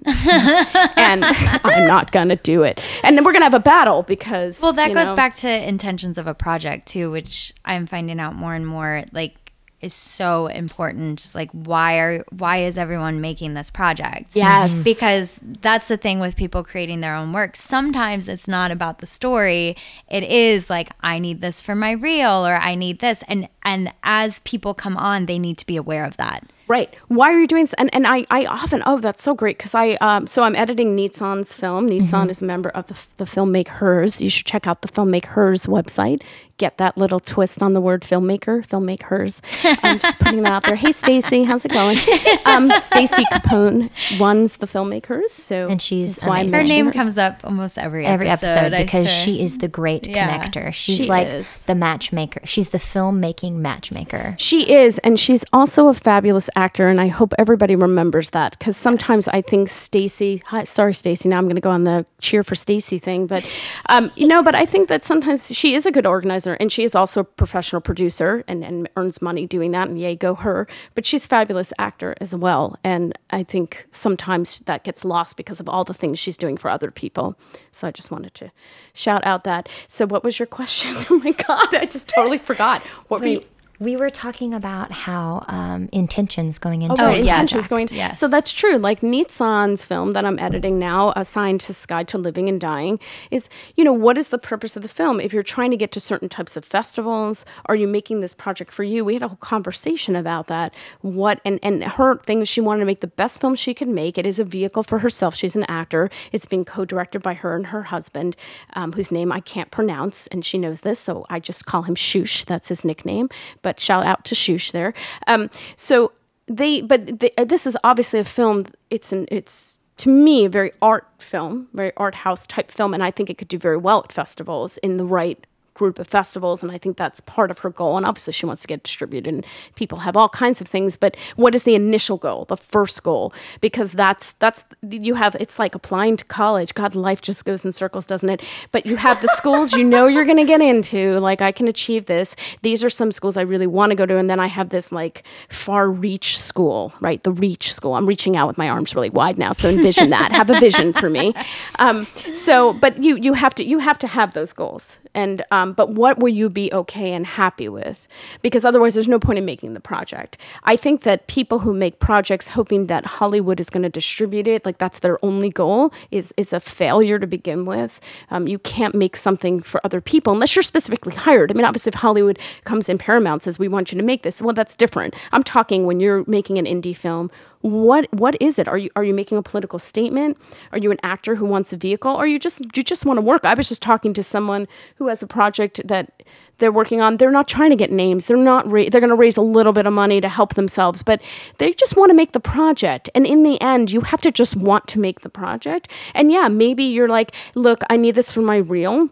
and 0.95 1.25
I'm 1.63 1.87
not 1.87 2.11
gonna 2.11 2.35
do 2.37 2.63
it, 2.63 2.79
and 3.03 3.17
then 3.17 3.25
we're 3.25 3.33
gonna 3.33 3.45
have 3.45 3.53
a 3.53 3.59
battle 3.59 4.03
because 4.03 4.61
well 4.61 4.73
that 4.73 4.93
goes 4.93 5.07
know, 5.07 5.15
back 5.15 5.35
to 5.37 5.49
intentions 5.49 6.17
of 6.17 6.27
a 6.27 6.33
project 6.33 6.87
too, 6.87 7.11
which 7.11 7.53
I'm 7.65 7.85
finding 7.87 8.19
out 8.19 8.35
more 8.35 8.53
and 8.53 8.65
more 8.65 9.03
like 9.11 9.44
is 9.81 9.93
so 9.93 10.47
important. 10.47 11.31
Like 11.33 11.51
why 11.51 11.99
are 11.99 12.25
why 12.31 12.57
is 12.63 12.77
everyone 12.77 13.21
making 13.21 13.53
this 13.53 13.69
project? 13.69 14.35
Yes. 14.35 14.71
Mm-hmm. 14.71 14.83
Because 14.83 15.39
that's 15.61 15.87
the 15.87 15.97
thing 15.97 16.19
with 16.19 16.35
people 16.35 16.63
creating 16.63 17.01
their 17.01 17.15
own 17.15 17.33
work. 17.33 17.55
Sometimes 17.55 18.27
it's 18.27 18.47
not 18.47 18.71
about 18.71 18.99
the 18.99 19.07
story. 19.07 19.75
It 20.09 20.23
is 20.23 20.69
like 20.69 20.89
i 21.01 21.19
need 21.19 21.41
this 21.41 21.61
for 21.61 21.75
my 21.75 21.91
reel 21.91 22.45
or 22.45 22.55
i 22.55 22.75
need 22.75 22.99
this. 22.99 23.23
And 23.27 23.47
and 23.63 23.93
as 24.03 24.39
people 24.39 24.73
come 24.73 24.97
on 24.97 25.25
they 25.25 25.39
need 25.39 25.57
to 25.59 25.65
be 25.65 25.77
aware 25.77 26.05
of 26.05 26.17
that 26.17 26.43
Right. 26.67 26.93
Why 27.07 27.31
are 27.31 27.39
you 27.39 27.47
doing 27.47 27.63
this? 27.63 27.73
And 27.73 27.93
and 27.93 28.07
I, 28.07 28.25
I 28.29 28.45
often 28.45 28.81
oh 28.85 28.99
that's 28.99 29.21
so 29.21 29.33
great 29.33 29.57
because 29.57 29.75
I 29.75 29.93
um 29.95 30.27
so 30.27 30.43
I'm 30.43 30.55
editing 30.55 30.95
Nitsan's 30.97 31.53
film. 31.53 31.89
Nitsan 31.89 32.01
mm-hmm. 32.01 32.29
is 32.29 32.41
a 32.41 32.45
member 32.45 32.69
of 32.69 32.87
the 32.87 32.97
the 33.17 33.25
FilmmakeHers. 33.25 34.21
You 34.21 34.29
should 34.29 34.45
check 34.45 34.67
out 34.67 34.81
the 34.81 34.87
FilmmakeHers 34.87 35.67
website 35.67 36.21
get 36.57 36.77
that 36.77 36.97
little 36.97 37.19
twist 37.19 37.61
on 37.61 37.73
the 37.73 37.81
word 37.81 38.03
filmmaker, 38.03 38.65
filmmakers. 38.65 39.41
I'm 39.83 39.99
just 39.99 40.19
putting 40.19 40.43
that 40.43 40.53
out 40.53 40.63
there. 40.63 40.75
Hey, 40.75 40.91
Stacy, 40.91 41.43
how's 41.43 41.65
it 41.65 41.71
going? 41.71 41.97
Um, 42.45 42.69
Stacy 42.79 43.23
Capone 43.25 43.89
runs 44.19 44.57
the 44.57 44.67
filmmakers, 44.67 45.29
so 45.29 45.67
and 45.67 45.81
she's 45.81 46.21
why 46.21 46.47
her 46.49 46.63
name 46.63 46.87
her. 46.87 46.91
comes 46.91 47.17
up 47.17 47.39
almost 47.43 47.77
every 47.77 48.05
every 48.05 48.29
episode, 48.29 48.73
episode 48.73 48.85
because 48.85 49.09
she 49.09 49.41
is 49.41 49.57
the 49.57 49.67
great 49.67 50.07
yeah. 50.07 50.45
connector. 50.45 50.71
She's 50.73 50.97
she 50.97 51.07
like 51.07 51.27
is. 51.27 51.63
the 51.63 51.73
matchmaker. 51.73 52.41
She's 52.45 52.69
the 52.69 52.77
filmmaking 52.77 53.53
matchmaker. 53.53 54.35
She 54.37 54.71
is, 54.71 54.99
and 54.99 55.19
she's 55.19 55.43
also 55.51 55.87
a 55.87 55.93
fabulous 55.93 56.49
actor, 56.55 56.87
and 56.87 56.99
I 57.01 57.07
hope 57.07 57.33
everybody 57.37 57.75
remembers 57.75 58.31
that 58.31 58.57
because 58.57 58.77
sometimes. 58.77 59.27
I 59.27 59.41
think 59.41 59.69
Stacy. 59.69 60.43
Sorry, 60.63 60.93
Stacy. 60.93 61.29
Now 61.29 61.37
I'm 61.37 61.45
going 61.45 61.55
to 61.55 61.61
go 61.61 61.71
on 61.71 61.83
the 61.83 62.05
cheer 62.19 62.43
for 62.43 62.55
Stacy 62.55 62.99
thing, 62.99 63.27
but 63.27 63.45
um, 63.89 64.11
you 64.15 64.27
know, 64.27 64.43
but 64.43 64.55
I 64.55 64.65
think 64.65 64.89
that 64.89 65.03
sometimes 65.03 65.53
she 65.55 65.75
is 65.75 65.85
a 65.85 65.91
good 65.91 66.05
organizer 66.05 66.53
and 66.53 66.71
she 66.71 66.83
is 66.83 66.95
also 66.95 67.21
a 67.21 67.23
professional 67.23 67.81
producer 67.81 68.43
and, 68.47 68.63
and 68.63 68.89
earns 68.95 69.21
money 69.21 69.47
doing 69.47 69.71
that. 69.71 69.87
And 69.87 69.99
yay, 69.99 70.15
go 70.15 70.35
her! 70.35 70.67
But 70.93 71.05
she's 71.05 71.25
a 71.25 71.27
fabulous 71.27 71.73
actor 71.77 72.15
as 72.21 72.35
well, 72.35 72.77
and 72.83 73.17
I 73.29 73.43
think 73.43 73.87
sometimes 73.91 74.59
that 74.61 74.83
gets 74.83 75.03
lost 75.03 75.37
because 75.37 75.59
of 75.59 75.67
all 75.67 75.83
the 75.83 75.93
things 75.93 76.19
she's 76.19 76.37
doing 76.37 76.57
for 76.57 76.69
other 76.69 76.91
people. 76.91 77.37
So 77.71 77.87
I 77.87 77.91
just 77.91 78.11
wanted 78.11 78.33
to 78.35 78.51
shout 78.93 79.25
out 79.25 79.43
that. 79.43 79.69
So, 79.87 80.05
what 80.07 80.23
was 80.23 80.39
your 80.39 80.45
question? 80.47 80.95
oh 81.09 81.19
my 81.23 81.31
god, 81.31 81.73
I 81.73 81.85
just 81.85 82.09
totally 82.09 82.37
forgot. 82.37 82.81
What 83.07 83.21
Wait, 83.21 83.37
were 83.37 83.41
you? 83.41 83.47
We 83.79 83.95
were 83.95 84.09
talking 84.09 84.53
about 84.53 84.91
how 84.91 85.43
um, 85.47 85.89
intentions 85.91 86.59
going 86.59 86.81
into 86.81 87.01
oh, 87.03 87.11
intentions 87.11 87.61
yes. 87.63 87.67
going. 87.67 87.87
Yes. 87.91 88.19
So 88.19 88.27
that's 88.27 88.53
true. 88.53 88.77
Like 88.77 89.01
Nitsan's 89.01 89.83
film 89.83 90.13
that 90.13 90.25
I'm 90.25 90.39
editing 90.39 90.79
now, 90.79 91.11
assigned 91.15 91.45
Scientist's 91.45 91.85
Guide 91.85 92.07
to 92.09 92.17
Living 92.17 92.49
and 92.49 92.59
Dying, 92.59 92.99
is 93.31 93.49
you 93.75 93.83
know 93.83 93.93
what 93.93 94.17
is 94.17 94.29
the 94.29 94.37
purpose 94.37 94.75
of 94.75 94.83
the 94.83 94.89
film? 94.89 95.19
If 95.19 95.33
you're 95.33 95.43
trying 95.43 95.71
to 95.71 95.77
get 95.77 95.91
to 95.93 95.99
certain 95.99 96.29
types 96.29 96.55
of 96.57 96.63
festivals, 96.63 97.45
are 97.65 97.75
you 97.75 97.87
making 97.87 98.21
this 98.21 98.33
project 98.33 98.71
for 98.71 98.83
you? 98.83 99.03
We 99.03 99.13
had 99.13 99.23
a 99.23 99.27
whole 99.27 99.37
conversation 99.37 100.15
about 100.15 100.47
that. 100.47 100.73
What 101.01 101.41
and 101.43 101.59
and 101.61 101.83
her 101.83 102.17
thing 102.17 102.41
is 102.41 102.49
she 102.49 102.61
wanted 102.61 102.79
to 102.79 102.85
make 102.85 103.01
the 103.01 103.07
best 103.07 103.41
film 103.41 103.55
she 103.55 103.73
could 103.73 103.87
make. 103.87 104.17
It 104.17 104.25
is 104.25 104.39
a 104.39 104.43
vehicle 104.43 104.83
for 104.83 104.99
herself. 104.99 105.35
She's 105.35 105.55
an 105.55 105.65
actor. 105.65 106.09
It's 106.31 106.45
being 106.45 106.65
co-directed 106.65 107.21
by 107.21 107.33
her 107.33 107.55
and 107.55 107.67
her 107.67 107.83
husband, 107.83 108.35
um, 108.73 108.93
whose 108.93 109.11
name 109.11 109.31
I 109.31 109.39
can't 109.39 109.71
pronounce, 109.71 110.27
and 110.27 110.45
she 110.45 110.57
knows 110.57 110.81
this, 110.81 110.99
so 110.99 111.25
I 111.29 111.39
just 111.39 111.65
call 111.65 111.83
him 111.83 111.95
Shush. 111.95 112.45
That's 112.45 112.69
his 112.69 112.85
nickname 112.85 113.29
but 113.65 113.79
shout 113.79 114.05
out 114.05 114.23
to 114.25 114.35
Shush 114.35 114.69
there. 114.69 114.93
Um, 115.25 115.49
so 115.75 116.11
they, 116.45 116.81
but 116.81 117.23
uh, 117.35 117.45
this 117.45 117.65
is 117.65 117.75
obviously 117.83 118.19
a 118.19 118.23
film. 118.23 118.67
It's 118.91 119.11
an, 119.11 119.27
it's 119.31 119.77
to 119.97 120.09
me 120.09 120.45
a 120.45 120.49
very 120.49 120.71
art 120.83 121.07
film, 121.17 121.67
very 121.73 121.91
art 121.97 122.13
house 122.13 122.45
type 122.45 122.69
film, 122.69 122.93
and 122.93 123.03
I 123.03 123.09
think 123.09 123.31
it 123.31 123.39
could 123.39 123.47
do 123.47 123.57
very 123.57 123.77
well 123.77 124.03
at 124.03 124.11
festivals 124.11 124.77
in 124.77 124.97
the 124.97 125.05
right 125.05 125.47
group 125.75 125.99
of 125.99 126.07
festivals, 126.07 126.63
and 126.63 126.71
I 126.71 126.79
think 126.79 126.97
that's 126.97 127.21
part 127.21 127.51
of 127.51 127.59
her 127.59 127.69
goal. 127.69 127.97
And 127.97 128.05
obviously, 128.05 128.33
she 128.33 128.47
wants 128.47 128.63
to 128.63 128.67
get 128.67 128.81
distributed, 128.81 129.31
and 129.31 129.45
people 129.75 129.99
have 129.99 130.17
all 130.17 130.29
kinds 130.29 130.59
of 130.61 130.67
things. 130.67 130.97
But 130.97 131.15
what 131.35 131.53
is 131.53 131.63
the 131.63 131.75
initial 131.75 132.17
goal, 132.17 132.45
the 132.45 132.57
first 132.57 133.03
goal? 133.03 133.33
Because 133.61 133.91
that's 133.91 134.31
that's 134.33 134.63
you 134.81 135.13
have 135.15 135.35
it's 135.35 135.59
like 135.59 135.75
applying 135.75 136.17
to 136.17 136.25
college. 136.25 136.73
God, 136.73 136.95
life 136.95 137.21
just 137.21 137.45
goes 137.45 137.63
in 137.63 137.71
circles, 137.71 138.07
doesn't 138.07 138.29
it? 138.29 138.41
But 138.71 138.85
you 138.85 138.95
have 138.95 139.21
the 139.21 139.27
schools 139.35 139.73
you 139.73 139.83
know 139.83 140.07
you're 140.07 140.25
going 140.25 140.37
to 140.37 140.45
get 140.45 140.61
into. 140.61 141.19
Like 141.19 141.41
I 141.41 141.51
can 141.51 141.67
achieve 141.67 142.05
this. 142.07 142.35
These 142.61 142.83
are 142.83 142.89
some 142.89 143.11
schools 143.11 143.37
I 143.37 143.41
really 143.41 143.67
want 143.67 143.91
to 143.91 143.95
go 143.95 144.05
to, 144.05 144.17
and 144.17 144.29
then 144.29 144.39
I 144.39 144.47
have 144.47 144.69
this 144.69 144.91
like 144.91 145.23
far 145.49 145.89
reach 145.91 146.39
school, 146.39 146.93
right? 147.01 147.21
The 147.21 147.31
reach 147.31 147.73
school. 147.73 147.93
I'm 147.95 148.05
reaching 148.05 148.35
out 148.37 148.47
with 148.47 148.57
my 148.57 148.69
arms 148.69 148.95
really 148.95 149.09
wide 149.09 149.37
now, 149.37 149.51
so 149.51 149.69
envision 149.69 150.09
that. 150.09 150.31
Have 150.31 150.49
a 150.49 150.59
vision 150.59 150.93
for 150.93 151.09
me. 151.09 151.33
Um, 151.79 152.03
so, 152.03 152.73
but 152.73 153.03
you 153.03 153.17
you 153.17 153.33
have 153.33 153.53
to 153.55 153.63
you 153.63 153.79
have 153.79 153.99
to 153.99 154.07
have 154.07 154.33
those 154.33 154.53
goals, 154.53 154.99
and 155.13 155.43
um, 155.51 155.64
but 155.73 155.91
what 155.91 156.19
will 156.19 156.29
you 156.29 156.49
be 156.49 156.71
okay 156.73 157.13
and 157.13 157.25
happy 157.25 157.69
with? 157.69 158.07
Because 158.41 158.65
otherwise, 158.65 158.93
there's 158.93 159.07
no 159.07 159.19
point 159.19 159.39
in 159.39 159.45
making 159.45 159.73
the 159.73 159.79
project. 159.79 160.37
I 160.63 160.75
think 160.75 161.01
that 161.01 161.27
people 161.27 161.59
who 161.59 161.73
make 161.73 161.99
projects 161.99 162.49
hoping 162.49 162.87
that 162.87 163.05
Hollywood 163.05 163.59
is 163.59 163.69
going 163.69 163.83
to 163.83 163.89
distribute 163.89 164.47
it, 164.47 164.65
like 164.65 164.77
that's 164.77 164.99
their 164.99 165.23
only 165.23 165.49
goal, 165.49 165.93
is 166.11 166.33
is 166.37 166.53
a 166.53 166.59
failure 166.59 167.19
to 167.19 167.27
begin 167.27 167.65
with. 167.65 167.99
Um, 168.31 168.47
you 168.47 168.59
can't 168.59 168.95
make 168.95 169.15
something 169.15 169.61
for 169.61 169.81
other 169.83 170.01
people 170.01 170.33
unless 170.33 170.55
you're 170.55 170.63
specifically 170.63 171.15
hired. 171.15 171.51
I 171.51 171.53
mean, 171.53 171.65
obviously, 171.65 171.91
if 171.91 171.95
Hollywood 171.95 172.39
comes 172.63 172.89
in 172.89 172.97
Paramount 172.97 173.43
says 173.43 173.59
we 173.59 173.67
want 173.67 173.91
you 173.91 173.97
to 173.97 174.03
make 174.03 174.23
this, 174.23 174.41
well, 174.41 174.53
that's 174.53 174.75
different. 174.75 175.15
I'm 175.31 175.43
talking 175.43 175.85
when 175.85 175.99
you're 175.99 176.23
making 176.27 176.57
an 176.57 176.65
indie 176.65 176.95
film 176.95 177.31
what 177.65 178.13
what 178.13 178.39
is 178.39 178.59
it? 178.59 178.67
Are 178.67 178.77
you 178.77 178.91
are 178.95 179.03
you 179.03 179.13
making 179.13 179.39
a 179.39 179.41
political 179.41 179.79
statement? 179.79 180.37
Are 180.71 180.77
you 180.77 180.91
an 180.91 180.99
actor 181.01 181.35
who 181.35 181.45
wants 181.45 181.73
a 181.73 181.77
vehicle? 181.77 182.13
Or 182.13 182.27
you 182.27 182.37
just 182.37 182.61
you 182.77 182.83
just 182.83 183.05
want 183.05 183.17
to 183.17 183.21
work? 183.21 183.43
I 183.43 183.55
was 183.55 183.67
just 183.67 183.81
talking 183.81 184.13
to 184.13 184.21
someone 184.21 184.67
who 184.97 185.07
has 185.07 185.23
a 185.23 185.27
project 185.27 185.81
that 185.87 186.21
they're 186.59 186.71
working 186.71 187.01
on. 187.01 187.17
They're 187.17 187.31
not 187.31 187.47
trying 187.47 187.71
to 187.71 187.75
get 187.75 187.91
names. 187.91 188.27
They're 188.27 188.37
not 188.37 188.69
ra- 188.71 188.85
they're 188.91 189.01
going 189.01 189.09
to 189.09 189.15
raise 189.15 189.35
a 189.35 189.41
little 189.41 189.73
bit 189.73 189.87
of 189.87 189.93
money 189.93 190.21
to 190.21 190.29
help 190.29 190.53
themselves 190.53 191.01
but 191.01 191.21
they 191.57 191.73
just 191.73 191.97
want 191.97 192.11
to 192.11 192.15
make 192.15 192.33
the 192.33 192.39
project. 192.39 193.09
And 193.15 193.25
in 193.25 193.41
the 193.41 193.59
end 193.59 193.91
you 193.91 194.01
have 194.01 194.21
to 194.21 194.31
just 194.31 194.55
want 194.55 194.87
to 194.89 194.99
make 194.99 195.21
the 195.21 195.29
project. 195.29 195.89
And 196.13 196.31
yeah 196.31 196.47
maybe 196.47 196.83
you're 196.83 197.09
like 197.09 197.33
look 197.55 197.81
i 197.89 197.97
need 197.97 198.13
this 198.13 198.29
for 198.29 198.41
my 198.41 198.57
reel 198.57 199.09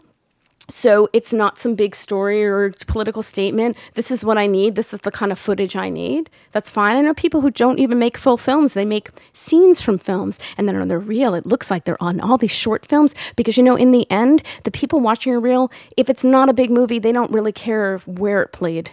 so 0.70 1.10
it's 1.12 1.34
not 1.34 1.60
some 1.60 1.76
big 1.76 1.94
story 1.94 2.44
or 2.44 2.72
political 2.88 3.22
statement. 3.22 3.76
This 3.96 4.10
is 4.12 4.24
what 4.24 4.38
I 4.38 4.48
need. 4.48 4.76
This 4.76 4.94
is 4.94 5.02
the 5.02 5.12
kind 5.12 5.32
of 5.32 5.38
footage 5.38 5.76
I 5.76 5.90
need. 5.90 6.30
That's 6.52 6.70
fine. 6.70 6.96
I 6.96 7.02
know 7.02 7.14
people 7.14 7.42
who 7.42 7.52
don't 7.52 7.80
even 7.80 8.00
make 8.00 8.18
full 8.18 8.38
films. 8.38 8.74
They 8.74 8.86
make 8.86 9.10
scenes 9.34 9.82
from 9.82 9.98
films 9.98 10.40
and 10.58 10.68
then 10.68 10.78
on 10.78 10.88
their 10.88 11.00
reel, 11.00 11.36
it 11.36 11.46
looks 11.46 11.70
like 11.70 11.84
they're 11.84 12.02
on 12.02 12.22
all 12.22 12.38
these 12.38 12.52
short 12.52 12.86
films 12.86 13.14
because, 13.36 13.58
you 13.58 13.64
know, 13.64 13.76
in 13.76 13.92
the 13.92 14.10
end, 14.10 14.42
the 14.64 14.72
people 14.72 15.02
watching 15.02 15.34
a 15.34 15.40
reel, 15.40 15.70
if 15.98 16.10
it's 16.10 16.24
not 16.24 16.50
a 16.50 16.54
big 16.54 16.72
movie, 16.72 17.00
they 17.00 17.12
don't 17.12 17.32
really 17.32 17.52
care 17.52 17.98
where 18.06 18.42
it 18.42 18.54
played 18.54 18.92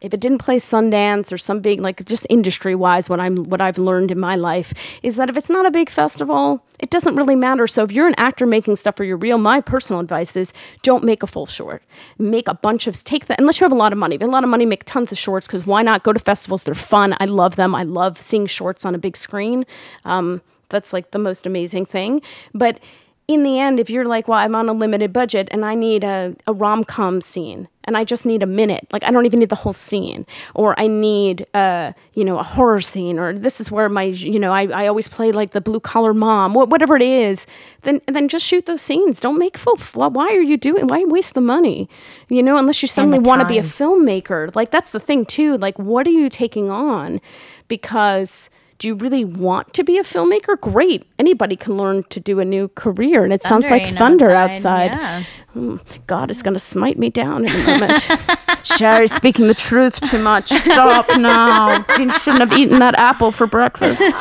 if 0.00 0.12
it 0.12 0.20
didn't 0.20 0.38
play 0.38 0.56
Sundance 0.56 1.32
or 1.32 1.38
some 1.38 1.60
big 1.60 1.80
like 1.80 2.04
just 2.04 2.26
industry 2.30 2.74
wise 2.74 3.08
what 3.08 3.20
I'm 3.20 3.36
what 3.44 3.60
I've 3.60 3.78
learned 3.78 4.10
in 4.10 4.18
my 4.18 4.36
life 4.36 4.72
is 5.02 5.16
that 5.16 5.28
if 5.30 5.36
it's 5.36 5.50
not 5.50 5.66
a 5.66 5.70
big 5.70 5.90
festival 5.90 6.62
it 6.78 6.90
doesn't 6.90 7.16
really 7.16 7.36
matter. 7.36 7.66
So 7.66 7.84
if 7.84 7.92
you're 7.92 8.06
an 8.06 8.14
actor 8.18 8.46
making 8.46 8.76
stuff 8.76 8.96
for 8.96 9.04
your 9.04 9.16
reel 9.16 9.38
my 9.38 9.60
personal 9.60 10.00
advice 10.00 10.36
is 10.36 10.52
don't 10.82 11.04
make 11.04 11.22
a 11.22 11.26
full 11.26 11.46
short. 11.46 11.82
Make 12.18 12.48
a 12.48 12.54
bunch 12.54 12.86
of 12.86 13.02
take 13.04 13.26
that 13.26 13.40
unless 13.40 13.60
you 13.60 13.64
have 13.64 13.72
a 13.72 13.76
lot 13.76 13.92
of 13.92 13.98
money. 13.98 14.16
If 14.16 14.20
you 14.20 14.26
have 14.26 14.32
a 14.32 14.32
lot 14.32 14.44
of 14.44 14.50
money 14.50 14.66
make 14.66 14.84
tons 14.84 15.12
of 15.12 15.18
shorts 15.18 15.46
because 15.46 15.66
why 15.66 15.82
not? 15.82 16.02
Go 16.02 16.12
to 16.12 16.20
festivals 16.20 16.64
they're 16.64 16.74
fun. 16.74 17.16
I 17.18 17.24
love 17.24 17.56
them. 17.56 17.74
I 17.74 17.82
love 17.82 18.20
seeing 18.20 18.46
shorts 18.46 18.84
on 18.84 18.94
a 18.94 18.98
big 18.98 19.16
screen. 19.16 19.64
Um, 20.04 20.42
that's 20.68 20.92
like 20.92 21.12
the 21.12 21.18
most 21.18 21.46
amazing 21.46 21.86
thing. 21.86 22.20
But 22.52 22.80
in 23.28 23.42
the 23.42 23.58
end, 23.58 23.80
if 23.80 23.90
you're 23.90 24.04
like, 24.04 24.28
well, 24.28 24.38
I'm 24.38 24.54
on 24.54 24.68
a 24.68 24.72
limited 24.72 25.12
budget 25.12 25.48
and 25.50 25.64
I 25.64 25.74
need 25.74 26.04
a, 26.04 26.36
a 26.46 26.52
rom 26.52 26.84
com 26.84 27.20
scene 27.20 27.68
and 27.82 27.96
I 27.96 28.04
just 28.04 28.26
need 28.26 28.42
a 28.42 28.46
minute, 28.46 28.86
like 28.92 29.02
I 29.04 29.10
don't 29.10 29.26
even 29.26 29.38
need 29.38 29.48
the 29.48 29.56
whole 29.56 29.72
scene, 29.72 30.26
or 30.54 30.78
I 30.78 30.88
need, 30.88 31.46
uh, 31.54 31.92
you 32.14 32.24
know, 32.24 32.38
a 32.38 32.42
horror 32.42 32.80
scene, 32.80 33.18
or 33.18 33.32
this 33.32 33.60
is 33.60 33.70
where 33.70 33.88
my, 33.88 34.02
you 34.02 34.38
know, 34.38 34.52
I, 34.52 34.66
I 34.66 34.86
always 34.88 35.06
play 35.06 35.30
like 35.30 35.50
the 35.50 35.60
blue 35.60 35.78
collar 35.78 36.12
mom, 36.12 36.54
whatever 36.54 36.96
it 36.96 37.02
is, 37.02 37.46
then 37.82 38.00
then 38.06 38.28
just 38.28 38.44
shoot 38.44 38.66
those 38.66 38.82
scenes. 38.82 39.20
Don't 39.20 39.38
make 39.38 39.56
full. 39.56 39.78
Well, 39.94 40.10
why 40.10 40.28
are 40.28 40.42
you 40.42 40.56
doing? 40.56 40.88
Why 40.88 41.04
waste 41.04 41.34
the 41.34 41.40
money? 41.40 41.88
You 42.28 42.42
know, 42.42 42.56
unless 42.56 42.82
you 42.82 42.88
suddenly 42.88 43.20
want 43.20 43.40
to 43.40 43.46
be 43.46 43.58
a 43.58 43.62
filmmaker. 43.62 44.54
Like 44.56 44.72
that's 44.72 44.90
the 44.90 45.00
thing 45.00 45.24
too. 45.24 45.56
Like, 45.58 45.78
what 45.78 46.06
are 46.06 46.10
you 46.10 46.28
taking 46.28 46.70
on? 46.70 47.20
Because 47.68 48.50
do 48.78 48.88
you 48.88 48.94
really 48.94 49.24
want 49.24 49.72
to 49.74 49.84
be 49.84 49.98
a 49.98 50.02
filmmaker? 50.02 50.60
Great. 50.60 51.06
Anybody 51.18 51.56
can 51.56 51.76
learn 51.76 52.04
to 52.04 52.20
do 52.20 52.40
a 52.40 52.44
new 52.44 52.68
career. 52.68 53.24
And 53.24 53.32
it 53.32 53.42
sounds 53.42 53.70
like 53.70 53.94
thunder 53.94 54.30
outside. 54.30 54.90
outside. 54.90 55.00
Yeah. 55.00 55.24
Mm, 55.56 56.06
God 56.06 56.30
is 56.30 56.42
going 56.42 56.52
to 56.52 56.60
smite 56.60 56.98
me 56.98 57.08
down 57.08 57.46
in 57.46 57.50
a 57.50 57.66
moment. 57.66 58.02
Shari's 58.64 59.12
speaking 59.12 59.46
the 59.46 59.54
truth 59.54 59.98
too 60.10 60.22
much. 60.22 60.48
Stop 60.48 61.08
now. 61.18 61.84
You 61.98 62.10
shouldn't 62.10 62.40
have 62.40 62.52
eaten 62.52 62.78
that 62.80 62.94
apple 62.96 63.32
for 63.32 63.46
breakfast. 63.46 64.02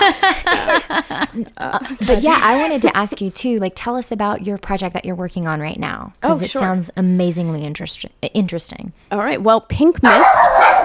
Uh, 1.58 1.96
but 2.06 2.22
yeah, 2.22 2.40
I 2.42 2.58
wanted 2.58 2.82
to 2.84 2.96
ask 2.96 3.20
you 3.20 3.30
too. 3.30 3.60
Like, 3.60 3.74
tell 3.76 3.98
us 3.98 4.12
about 4.12 4.46
your 4.46 4.58
project 4.58 4.94
that 4.94 5.04
you're 5.04 5.16
working 5.16 5.48
on 5.48 5.60
right 5.60 5.78
now 5.78 6.14
because 6.22 6.42
oh, 6.42 6.46
it 6.46 6.50
sure. 6.50 6.62
sounds 6.62 6.90
amazingly 6.96 7.66
interest- 7.66 8.06
interesting. 8.34 8.94
All 9.12 9.20
right. 9.20 9.42
Well, 9.42 9.60
Pink 9.60 10.02
Midst. 10.02 10.30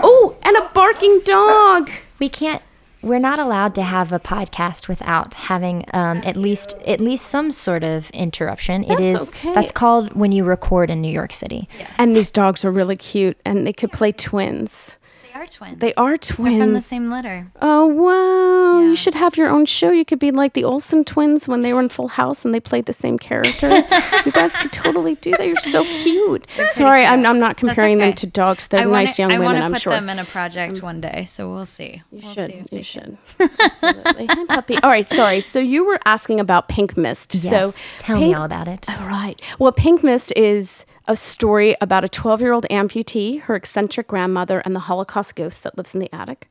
Oh, 0.02 0.36
and 0.42 0.56
a 0.56 0.68
barking 0.74 1.20
dog. 1.24 1.90
We 2.18 2.28
can't 2.28 2.62
we're 3.02 3.18
not 3.18 3.38
allowed 3.38 3.74
to 3.76 3.82
have 3.82 4.12
a 4.12 4.20
podcast 4.20 4.88
without 4.88 5.34
having 5.34 5.84
um, 5.94 6.20
at 6.24 6.36
least 6.36 6.74
at 6.86 7.00
least 7.00 7.26
some 7.26 7.50
sort 7.50 7.84
of 7.84 8.10
interruption. 8.10 8.84
That's 8.86 9.00
it 9.00 9.06
is 9.06 9.30
okay. 9.30 9.54
that's 9.54 9.72
called 9.72 10.12
when 10.14 10.32
you 10.32 10.44
record 10.44 10.90
in 10.90 11.00
New 11.00 11.12
York 11.12 11.32
City. 11.32 11.68
Yes. 11.78 11.90
And 11.98 12.14
these 12.14 12.30
dogs 12.30 12.64
are 12.64 12.70
really 12.70 12.96
cute, 12.96 13.38
and 13.44 13.66
they 13.66 13.72
could 13.72 13.92
play 13.92 14.12
twins 14.12 14.96
are 15.40 15.46
twins. 15.46 15.78
They 15.78 15.94
are 15.94 16.16
twins. 16.16 16.58
They're 16.58 16.66
from 16.66 16.74
the 16.74 16.80
same 16.80 17.10
litter. 17.10 17.50
Oh 17.62 17.86
wow! 17.86 18.80
Yeah. 18.80 18.88
You 18.88 18.96
should 18.96 19.14
have 19.14 19.36
your 19.36 19.48
own 19.48 19.64
show. 19.64 19.90
You 19.90 20.04
could 20.04 20.18
be 20.18 20.30
like 20.30 20.52
the 20.52 20.64
Olsen 20.64 21.04
twins 21.04 21.48
when 21.48 21.62
they 21.62 21.72
were 21.72 21.80
in 21.80 21.88
Full 21.88 22.08
House 22.08 22.44
and 22.44 22.54
they 22.54 22.60
played 22.60 22.86
the 22.86 22.92
same 22.92 23.18
character. 23.18 23.68
you 24.26 24.32
guys 24.32 24.56
could 24.56 24.72
totally 24.72 25.14
do 25.16 25.30
that. 25.32 25.46
You're 25.46 25.56
so 25.56 25.84
cute. 25.84 26.46
Sorry, 26.68 27.00
cute. 27.00 27.10
I'm, 27.10 27.24
I'm 27.24 27.38
not 27.38 27.56
comparing 27.56 27.98
okay. 27.98 28.08
them 28.08 28.16
to 28.16 28.26
dogs. 28.26 28.66
They're 28.66 28.80
wanna, 28.80 29.04
nice 29.04 29.18
young 29.18 29.32
I 29.32 29.38
women. 29.38 29.62
I'm 29.62 29.74
sure. 29.76 29.92
I 29.92 29.96
want 29.96 30.06
to 30.06 30.06
put 30.06 30.06
them 30.06 30.10
in 30.10 30.18
a 30.18 30.24
project 30.24 30.76
um, 30.76 30.82
one 30.82 31.00
day, 31.00 31.26
so 31.28 31.50
we'll 31.50 31.66
see. 31.66 32.02
You 32.12 32.20
we'll 32.22 32.34
should. 32.34 32.50
See 32.50 32.76
you 32.76 32.82
should. 32.82 33.18
Absolutely. 33.60 34.26
Hi, 34.26 34.46
puppy. 34.46 34.76
All 34.78 34.90
right. 34.90 35.08
Sorry. 35.08 35.40
So 35.40 35.58
you 35.58 35.86
were 35.86 36.00
asking 36.04 36.40
about 36.40 36.68
Pink 36.68 36.96
Midst. 36.96 37.34
Yes. 37.34 37.76
So 37.76 37.82
tell 37.98 38.18
Pink, 38.18 38.28
me 38.28 38.34
all 38.34 38.44
about 38.44 38.68
it. 38.68 38.88
All 38.90 39.06
right. 39.06 39.40
Well, 39.58 39.72
Pink 39.72 40.02
Midst 40.02 40.32
is 40.36 40.84
a 41.10 41.16
story 41.16 41.76
about 41.80 42.04
a 42.04 42.08
12 42.08 42.40
year 42.40 42.52
old 42.52 42.66
amputee, 42.70 43.40
her 43.42 43.56
eccentric 43.56 44.06
grandmother, 44.06 44.60
and 44.60 44.76
the 44.76 44.80
Holocaust 44.80 45.34
ghost 45.34 45.64
that 45.64 45.76
lives 45.76 45.92
in 45.92 46.00
the 46.00 46.14
attic. 46.14 46.48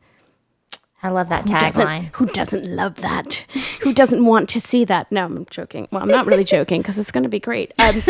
I 1.01 1.11
love 1.11 1.29
that 1.29 1.45
tagline. 1.45 2.09
Who 2.15 2.25
doesn't 2.25 2.65
love 2.67 2.95
that? 2.95 3.45
Who 3.83 3.93
doesn't 3.93 4.25
want 4.25 4.49
to 4.49 4.59
see 4.59 4.83
that? 4.83 5.09
No, 5.13 5.23
I'm 5.23 5.45
joking. 5.49 5.87
Well, 5.91 6.01
I'm 6.01 6.09
not 6.09 6.25
really 6.25 6.43
joking 6.57 6.81
because 6.81 6.99
it's 6.99 7.09
going 7.09 7.23
to 7.23 7.29
be 7.29 7.39
great. 7.39 7.73
Um, 7.79 8.01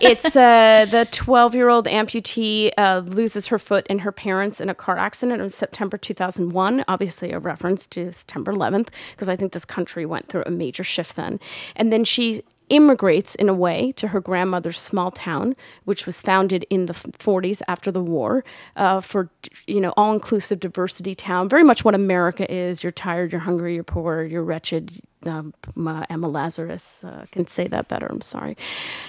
it's 0.00 0.34
uh, 0.34 0.86
the 0.90 1.06
12 1.10 1.54
year 1.54 1.68
old 1.68 1.84
amputee 1.84 2.70
uh, 2.78 3.02
loses 3.04 3.48
her 3.48 3.58
foot 3.58 3.86
and 3.90 4.00
her 4.00 4.10
parents 4.10 4.62
in 4.62 4.70
a 4.70 4.74
car 4.74 4.96
accident 4.96 5.42
in 5.42 5.50
September 5.50 5.98
2001. 5.98 6.86
Obviously, 6.88 7.32
a 7.32 7.38
reference 7.38 7.86
to 7.88 8.10
September 8.14 8.50
11th 8.50 8.88
because 9.10 9.28
I 9.28 9.36
think 9.36 9.52
this 9.52 9.66
country 9.66 10.06
went 10.06 10.28
through 10.28 10.44
a 10.46 10.50
major 10.50 10.84
shift 10.84 11.16
then. 11.16 11.40
And 11.76 11.92
then 11.92 12.02
she 12.02 12.44
immigrates 12.70 13.34
in 13.34 13.48
a 13.48 13.54
way 13.54 13.92
to 13.92 14.08
her 14.08 14.20
grandmother's 14.20 14.80
small 14.80 15.10
town, 15.10 15.56
which 15.84 16.06
was 16.06 16.20
founded 16.20 16.66
in 16.70 16.86
the 16.86 16.92
40s 16.92 17.62
after 17.68 17.90
the 17.90 18.02
war, 18.02 18.44
uh, 18.76 19.00
for 19.00 19.30
you 19.66 19.80
know 19.80 19.92
all-inclusive 19.96 20.60
diversity 20.60 21.14
town, 21.14 21.48
very 21.48 21.64
much 21.64 21.84
what 21.84 21.94
America 21.94 22.50
is. 22.52 22.82
You're 22.82 22.92
tired, 22.92 23.32
you're 23.32 23.40
hungry, 23.40 23.74
you're 23.74 23.84
poor, 23.84 24.22
you're 24.22 24.44
wretched. 24.44 25.00
Um, 25.26 25.52
Emma 25.76 26.28
Lazarus 26.28 27.02
uh, 27.02 27.26
can 27.32 27.46
say 27.48 27.66
that 27.66 27.88
better. 27.88 28.06
I'm 28.06 28.20
sorry, 28.20 28.56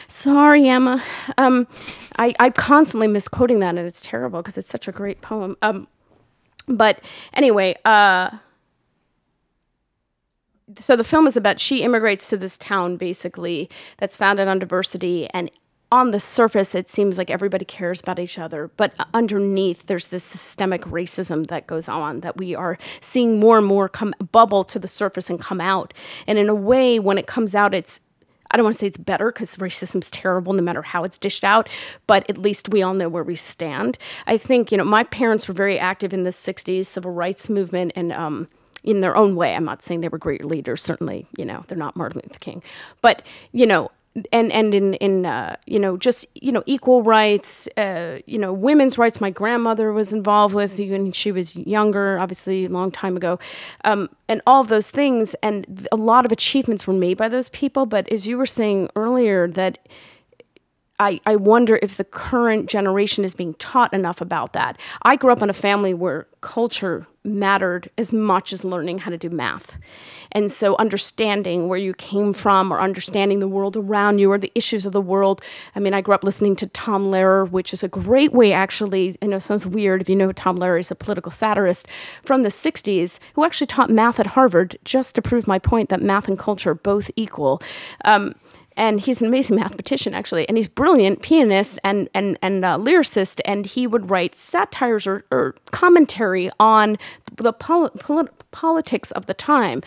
sorry, 0.07 0.67
Emma. 0.67 1.03
Um, 1.37 1.67
I 2.17 2.33
I 2.39 2.49
constantly 2.49 3.07
misquoting 3.07 3.59
that, 3.59 3.77
and 3.77 3.87
it's 3.87 4.01
terrible 4.01 4.41
because 4.41 4.57
it's 4.57 4.67
such 4.67 4.87
a 4.87 4.91
great 4.91 5.21
poem. 5.21 5.55
Um, 5.61 5.87
but 6.67 7.01
anyway, 7.33 7.75
uh, 7.85 8.31
so 10.77 10.95
the 10.95 11.03
film 11.03 11.27
is 11.27 11.37
about 11.37 11.59
she 11.59 11.83
immigrates 11.83 12.29
to 12.29 12.37
this 12.37 12.57
town 12.57 12.97
basically 12.97 13.69
that's 13.97 14.17
founded 14.17 14.47
on 14.47 14.59
diversity 14.59 15.27
and 15.33 15.49
on 15.91 16.11
the 16.11 16.19
surface 16.19 16.75
it 16.75 16.89
seems 16.89 17.17
like 17.17 17.31
everybody 17.31 17.65
cares 17.65 18.01
about 18.01 18.19
each 18.19 18.37
other 18.37 18.69
but 18.77 18.93
underneath 19.13 19.85
there's 19.87 20.07
this 20.07 20.23
systemic 20.23 20.81
racism 20.83 21.47
that 21.47 21.65
goes 21.65 21.89
on 21.89 22.19
that 22.19 22.37
we 22.37 22.53
are 22.53 22.77
seeing 23.01 23.39
more 23.39 23.57
and 23.57 23.65
more 23.65 23.89
come 23.89 24.13
bubble 24.31 24.63
to 24.63 24.77
the 24.77 24.87
surface 24.87 25.29
and 25.29 25.39
come 25.39 25.61
out 25.61 25.93
and 26.27 26.37
in 26.37 26.49
a 26.49 26.55
way 26.55 26.99
when 26.99 27.17
it 27.17 27.27
comes 27.27 27.55
out 27.55 27.73
it's 27.73 27.99
I 28.51 28.57
don't 28.57 28.63
want 28.63 28.75
to 28.75 28.79
say 28.79 28.87
it's 28.87 28.97
better 28.97 29.31
because 29.31 29.57
racism's 29.57 30.09
terrible 30.09 30.53
no 30.53 30.63
matter 30.63 30.81
how 30.81 31.03
it's 31.03 31.19
dished 31.19 31.43
out, 31.43 31.69
but 32.07 32.27
at 32.29 32.37
least 32.39 32.69
we 32.69 32.81
all 32.81 32.95
know 32.95 33.07
where 33.07 33.23
we 33.23 33.35
stand. 33.35 33.97
I 34.25 34.39
think, 34.39 34.71
you 34.71 34.77
know, 34.79 34.83
my 34.83 35.03
parents 35.03 35.47
were 35.47 35.53
very 35.53 35.77
active 35.77 36.15
in 36.15 36.23
the 36.23 36.31
60s 36.31 36.87
civil 36.87 37.11
rights 37.11 37.47
movement 37.47 37.91
and 37.95 38.11
um, 38.11 38.47
in 38.83 38.99
their 38.99 39.15
own 39.15 39.35
way. 39.35 39.55
I'm 39.55 39.65
not 39.65 39.83
saying 39.83 40.01
they 40.01 40.09
were 40.09 40.17
great 40.17 40.45
leaders. 40.45 40.83
Certainly, 40.83 41.27
you 41.37 41.45
know, 41.45 41.63
they're 41.67 41.77
not 41.77 41.95
Martin 41.95 42.21
Luther 42.23 42.39
King, 42.39 42.63
but 43.01 43.23
you 43.51 43.65
know, 43.65 43.91
and 44.31 44.51
and 44.51 44.73
in 44.73 44.93
in 44.95 45.25
uh, 45.25 45.55
you 45.65 45.79
know 45.79 45.97
just 45.97 46.25
you 46.33 46.51
know 46.51 46.63
equal 46.65 47.03
rights, 47.03 47.67
uh, 47.77 48.19
you 48.25 48.37
know 48.37 48.51
women's 48.51 48.97
rights. 48.97 49.21
My 49.21 49.29
grandmother 49.29 49.91
was 49.91 50.11
involved 50.13 50.53
with 50.55 50.79
when 50.79 51.11
she 51.11 51.31
was 51.31 51.55
younger, 51.55 52.19
obviously 52.19 52.65
a 52.65 52.69
long 52.69 52.91
time 52.91 53.15
ago, 53.15 53.39
um, 53.83 54.09
and 54.27 54.41
all 54.47 54.61
of 54.61 54.67
those 54.67 54.89
things. 54.89 55.35
And 55.43 55.87
a 55.91 55.95
lot 55.95 56.25
of 56.25 56.31
achievements 56.31 56.87
were 56.87 56.93
made 56.93 57.17
by 57.17 57.29
those 57.29 57.49
people. 57.49 57.85
But 57.85 58.09
as 58.11 58.27
you 58.27 58.37
were 58.37 58.45
saying 58.45 58.89
earlier, 58.95 59.47
that 59.47 59.77
I, 60.99 61.21
I 61.25 61.35
wonder 61.37 61.79
if 61.81 61.97
the 61.97 62.03
current 62.03 62.69
generation 62.69 63.23
is 63.23 63.33
being 63.33 63.53
taught 63.55 63.93
enough 63.93 64.19
about 64.21 64.53
that. 64.53 64.79
I 65.03 65.15
grew 65.15 65.31
up 65.31 65.41
in 65.41 65.49
a 65.49 65.53
family 65.53 65.93
where 65.93 66.27
culture 66.41 67.07
mattered 67.23 67.89
as 67.97 68.13
much 68.13 68.53
as 68.53 68.63
learning 68.63 68.99
how 68.99 69.11
to 69.11 69.17
do 69.17 69.29
math. 69.29 69.77
And 70.31 70.51
so 70.51 70.75
understanding 70.77 71.67
where 71.67 71.77
you 71.77 71.93
came 71.93 72.33
from 72.33 72.71
or 72.71 72.79
understanding 72.79 73.39
the 73.39 73.47
world 73.47 73.75
around 73.75 74.19
you 74.19 74.31
or 74.31 74.37
the 74.37 74.51
issues 74.55 74.85
of 74.85 74.93
the 74.93 75.01
world. 75.01 75.41
I 75.75 75.79
mean, 75.79 75.93
I 75.93 76.01
grew 76.01 76.15
up 76.15 76.23
listening 76.23 76.55
to 76.57 76.67
Tom 76.67 77.11
Lehrer, 77.11 77.49
which 77.49 77.73
is 77.73 77.83
a 77.83 77.87
great 77.87 78.31
way, 78.31 78.53
actually. 78.53 79.17
I 79.21 79.27
know 79.27 79.37
it 79.37 79.41
sounds 79.41 79.65
weird 79.65 80.01
if 80.01 80.09
you 80.09 80.15
know 80.15 80.31
Tom 80.31 80.57
Lehrer 80.57 80.79
is 80.79 80.91
a 80.91 80.95
political 80.95 81.31
satirist 81.31 81.87
from 82.23 82.43
the 82.43 82.49
60s 82.49 83.19
who 83.33 83.43
actually 83.43 83.67
taught 83.67 83.89
math 83.89 84.19
at 84.19 84.27
Harvard 84.27 84.77
just 84.85 85.15
to 85.15 85.21
prove 85.21 85.45
my 85.45 85.59
point 85.59 85.89
that 85.89 86.01
math 86.01 86.27
and 86.27 86.39
culture 86.39 86.73
both 86.73 87.11
equal. 87.15 87.61
Um, 88.05 88.35
and 88.79 88.99
he's 89.01 89.21
an 89.21 89.27
amazing 89.27 89.57
mathematician 89.57 90.15
actually. 90.15 90.47
And 90.47 90.57
he's 90.57 90.69
brilliant 90.69 91.21
pianist 91.21 91.79
and 91.83 92.09
and 92.15 92.39
and 92.41 92.65
uh, 92.65 92.77
lyricist. 92.77 93.41
And 93.45 93.65
he 93.65 93.85
would 93.85 94.09
write 94.09 94.33
satires 94.33 95.05
or, 95.05 95.25
or 95.29 95.53
commentary 95.71 96.49
on 96.59 96.97
the 97.43 97.53
pol- 97.53 97.89
pol- 97.89 98.29
politics 98.51 99.11
of 99.11 99.25
the 99.25 99.33
time. 99.33 99.81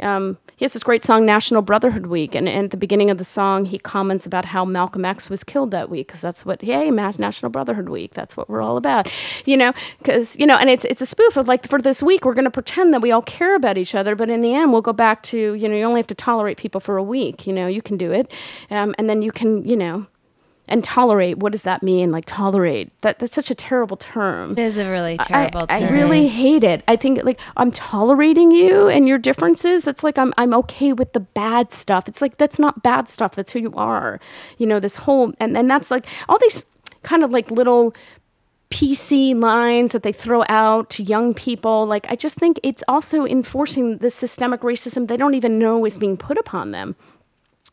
Um, 0.00 0.38
he 0.58 0.64
has 0.64 0.72
this 0.72 0.82
great 0.82 1.04
song 1.04 1.24
national 1.24 1.62
brotherhood 1.62 2.06
week 2.06 2.34
and, 2.34 2.48
and, 2.48 2.64
at 2.64 2.70
the 2.72 2.76
beginning 2.76 3.10
of 3.10 3.18
the 3.18 3.24
song 3.24 3.64
he 3.64 3.78
comments 3.78 4.26
about 4.26 4.44
how 4.44 4.64
malcolm 4.64 5.04
x 5.04 5.30
was 5.30 5.42
killed 5.44 5.70
that 5.70 5.88
week 5.88 6.08
because 6.08 6.20
that's 6.20 6.44
what 6.44 6.62
hey 6.62 6.90
national 6.90 7.50
brotherhood 7.50 7.88
week 7.88 8.12
that's 8.12 8.36
what 8.36 8.48
we're 8.48 8.60
all 8.60 8.76
about. 8.76 9.10
You 9.44 9.56
know 9.56 9.72
because 9.98 10.36
you 10.36 10.46
know 10.46 10.56
and 10.56 10.68
it's, 10.68 10.84
it's 10.84 11.00
a 11.00 11.06
spoof 11.06 11.36
of 11.36 11.48
like 11.48 11.66
for 11.66 11.80
this 11.80 12.02
week 12.02 12.24
we're 12.24 12.34
going 12.34 12.44
to 12.44 12.50
pretend 12.50 12.92
that 12.94 13.02
we 13.02 13.12
all 13.12 13.22
care 13.22 13.54
about 13.54 13.78
each 13.78 13.94
other 13.94 14.14
but 14.14 14.30
in 14.30 14.40
the 14.40 14.54
end 14.54 14.72
we'll 14.72 14.82
go 14.82 14.92
back 14.92 15.22
to 15.24 15.54
you 15.54 15.68
know 15.68 15.76
you 15.76 15.84
only 15.84 15.98
have 15.98 16.06
to 16.08 16.14
tolerate 16.14 16.56
people 16.56 16.80
for 16.80 16.96
a 16.96 17.02
week 17.02 17.46
you 17.46 17.52
know 17.52 17.66
you 17.66 17.82
can 17.82 17.96
do 17.96 18.12
it. 18.12 18.32
Um, 18.70 18.94
and 18.98 19.08
then 19.08 19.22
you 19.22 19.32
can 19.32 19.64
you 19.66 19.76
know 19.76 20.06
and 20.68 20.84
tolerate 20.84 21.38
what 21.38 21.52
does 21.52 21.62
that 21.62 21.82
mean? 21.82 22.10
Like 22.10 22.24
tolerate. 22.26 22.90
That 23.02 23.18
that's 23.18 23.34
such 23.34 23.50
a 23.50 23.54
terrible 23.54 23.96
term. 23.96 24.52
It 24.52 24.58
is 24.58 24.76
a 24.76 24.90
really 24.90 25.18
terrible 25.18 25.66
I, 25.68 25.80
term. 25.80 25.88
I 25.88 25.90
really 25.90 26.26
hate 26.26 26.62
it. 26.62 26.82
I 26.88 26.96
think 26.96 27.22
like 27.24 27.40
i'm 27.56 27.72
tolerating 27.72 28.50
you 28.50 28.88
and 28.88 29.08
your 29.08 29.18
differences. 29.18 29.84
That's 29.84 30.02
like 30.02 30.18
i'm 30.18 30.32
i'm 30.38 30.54
okay 30.54 30.92
with 30.92 31.12
the 31.12 31.20
bad 31.20 31.72
stuff. 31.72 32.08
It's 32.08 32.22
like 32.22 32.36
that's 32.36 32.58
not 32.58 32.82
bad 32.82 33.08
stuff. 33.10 33.34
That's 33.34 33.52
who 33.52 33.60
you 33.60 33.74
are. 33.74 34.20
You 34.58 34.66
know 34.66 34.80
this 34.80 34.96
whole 34.96 35.32
and 35.40 35.56
and 35.56 35.70
that's 35.70 35.90
like 35.90 36.06
all 36.28 36.38
these 36.38 36.64
kind 37.02 37.22
of 37.22 37.30
like 37.30 37.50
little 37.50 37.94
PC 38.70 39.38
lines 39.40 39.92
that 39.92 40.02
they 40.02 40.12
throw 40.12 40.44
out 40.48 40.90
to 40.90 41.02
young 41.02 41.32
people. 41.32 41.86
Like, 41.86 42.06
I 42.10 42.16
just 42.16 42.36
think 42.36 42.60
it's 42.62 42.84
also 42.86 43.24
enforcing 43.24 43.98
the 43.98 44.10
systemic 44.10 44.60
racism 44.60 45.08
they 45.08 45.16
don't 45.16 45.34
even 45.34 45.58
know 45.58 45.86
is 45.86 45.98
being 45.98 46.16
put 46.16 46.36
upon 46.36 46.72
them. 46.72 46.94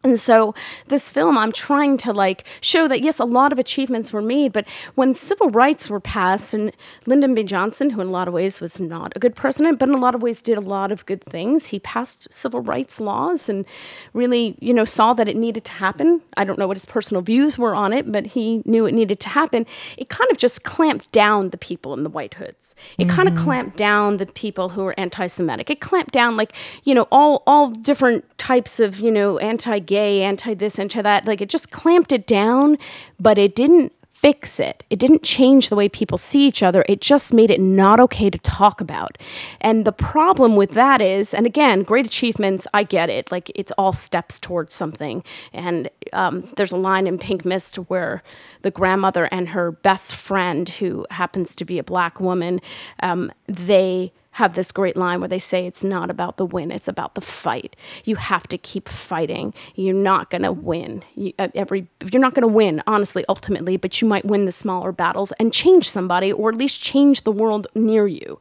And 0.06 0.20
so 0.20 0.54
this 0.88 1.10
film, 1.10 1.36
I'm 1.36 1.52
trying 1.52 1.98
to 1.98 2.14
like 2.14 2.46
show 2.62 2.88
that 2.88 3.02
yes, 3.02 3.18
a 3.18 3.26
lot 3.26 3.52
of 3.52 3.58
achievements 3.58 4.14
were 4.14 4.22
made, 4.22 4.54
but 4.54 4.68
when 4.94 5.16
civil 5.16 5.50
rights 5.50 5.90
were 5.90 6.00
passed, 6.00 6.54
and 6.54 6.72
Lyndon 7.08 7.34
B. 7.34 7.42
Johnson, 7.42 7.90
who 7.90 8.02
in 8.02 8.08
a 8.08 8.12
lot 8.12 8.28
of 8.28 8.34
ways 8.34 8.62
was 8.62 8.80
not 8.80 9.14
a 9.16 9.20
good 9.20 9.36
president, 9.36 9.80
but 9.80 9.90
in 9.90 9.96
a 9.96 10.00
lot 10.00 10.14
of 10.14 10.22
ways 10.22 10.44
did 10.44 10.60
a 10.60 10.62
lot 10.62 10.92
of 10.92 11.08
good 11.08 11.24
things, 11.24 11.68
he 11.68 11.80
passed 11.80 12.32
civil 12.32 12.62
rights 12.62 13.00
laws 13.00 13.50
and 13.50 13.66
really, 14.14 14.56
you 14.60 14.76
know, 14.76 14.86
saw 14.86 15.16
that 15.16 15.28
it 15.28 15.36
needed 15.36 15.66
to 15.66 15.72
happen. 15.72 16.22
I 16.38 16.44
don't 16.44 16.60
know 16.60 16.68
what 16.68 16.78
his 16.78 16.86
personal 16.86 17.24
views 17.24 17.58
were 17.58 17.74
on 17.74 17.92
it, 17.92 18.12
but 18.12 18.28
he 18.28 18.62
knew 18.66 18.86
it 18.86 18.94
needed 18.94 19.20
to 19.22 19.30
happen. 19.30 19.66
It 19.98 20.10
kind 20.10 20.30
of 20.30 20.38
just 20.38 20.64
clamped 20.64 21.12
down 21.14 21.50
the 21.50 21.58
people 21.58 21.96
in 21.96 22.04
the 22.04 22.10
white 22.12 22.36
hoods. 22.36 22.76
It 23.00 23.08
mm-hmm. 23.08 23.16
kind 23.16 23.28
of 23.28 23.36
clamped 23.36 23.76
down 23.76 24.18
the 24.18 24.28
people 24.28 24.70
who 24.70 24.84
were 24.84 24.94
anti-Semitic. 25.00 25.72
It 25.72 25.82
clamped 25.82 26.12
down 26.12 26.38
like 26.38 26.54
you 26.84 26.94
know 26.94 27.08
all 27.12 27.42
all 27.48 27.72
different 27.72 28.24
types 28.38 28.80
of 28.80 29.00
you 29.00 29.12
know 29.12 29.40
anti-gay 29.40 29.95
gay, 29.96 30.24
anti 30.24 30.54
this, 30.54 30.78
anti 30.78 31.02
that. 31.02 31.26
Like 31.26 31.42
it 31.42 31.50
just 31.50 31.72
clamped 31.72 32.12
it 32.12 32.28
down, 32.28 32.78
but 33.18 33.38
it 33.38 33.56
didn't 33.56 33.94
fix 34.12 34.60
it. 34.60 34.84
It 34.90 34.98
didn't 34.98 35.24
change 35.24 35.70
the 35.70 35.76
way 35.76 35.88
people 35.88 36.18
see 36.18 36.48
each 36.48 36.64
other. 36.64 36.84
It 36.90 37.00
just 37.00 37.34
made 37.34 37.52
it 37.52 37.62
not 37.62 38.00
okay 38.00 38.30
to 38.30 38.40
talk 38.40 38.82
about. 38.82 39.18
And 39.62 39.86
the 39.86 39.92
problem 39.92 40.56
with 40.56 40.72
that 40.72 41.02
is, 41.02 41.34
and 41.34 41.46
again, 41.46 41.84
great 41.84 42.06
achievements, 42.06 42.66
I 42.74 42.84
get 42.84 43.10
it. 43.10 43.32
Like 43.32 43.52
it's 43.56 43.72
all 43.78 43.94
steps 43.94 44.40
towards 44.40 44.74
something. 44.74 45.24
And 45.54 45.90
um, 46.12 46.50
there's 46.58 46.72
a 46.72 46.78
line 46.78 47.08
in 47.08 47.18
Pink 47.18 47.46
Midst 47.46 47.76
where 47.76 48.24
the 48.64 48.72
grandmother 48.72 49.26
and 49.32 49.50
her 49.50 49.72
best 49.72 50.16
friend, 50.16 50.68
who 50.68 51.06
happens 51.12 51.56
to 51.56 51.66
be 51.66 51.78
a 51.78 51.84
black 51.84 52.20
woman, 52.20 52.62
um, 53.02 53.32
they 53.48 54.12
have 54.36 54.54
this 54.54 54.74
great 54.74 54.98
line 54.98 55.22
where 55.22 55.30
they 55.30 55.40
say 55.40 55.66
it's 55.66 55.82
not 55.82 56.10
about 56.10 56.36
the 56.36 56.46
win, 56.46 56.70
it's 56.70 56.90
about 56.90 57.16
the 57.16 57.22
fight. 57.22 57.74
You 58.04 58.18
have 58.18 58.48
to 58.48 58.58
keep 58.58 58.90
fighting. 58.90 59.54
You're 59.76 59.96
not 59.96 60.30
going 60.30 60.42
to 60.42 60.52
win. 60.52 61.06
You, 61.16 61.32
uh, 61.40 61.48
every 61.56 61.88
you're 62.12 62.22
not 62.22 62.34
going 62.34 62.42
to 62.42 62.48
win, 62.48 62.84
honestly, 62.86 63.24
ultimately, 63.30 63.78
but 63.78 64.02
you 64.02 64.10
might 64.10 64.26
win 64.26 64.44
the 64.44 64.52
smaller 64.52 64.92
battles 64.92 65.32
and 65.40 65.54
change 65.54 65.90
somebody 65.90 66.34
or 66.34 66.50
at 66.50 66.58
least 66.58 66.84
change 66.84 67.22
the 67.22 67.32
world 67.32 67.68
near 67.76 68.08
you. 68.08 68.38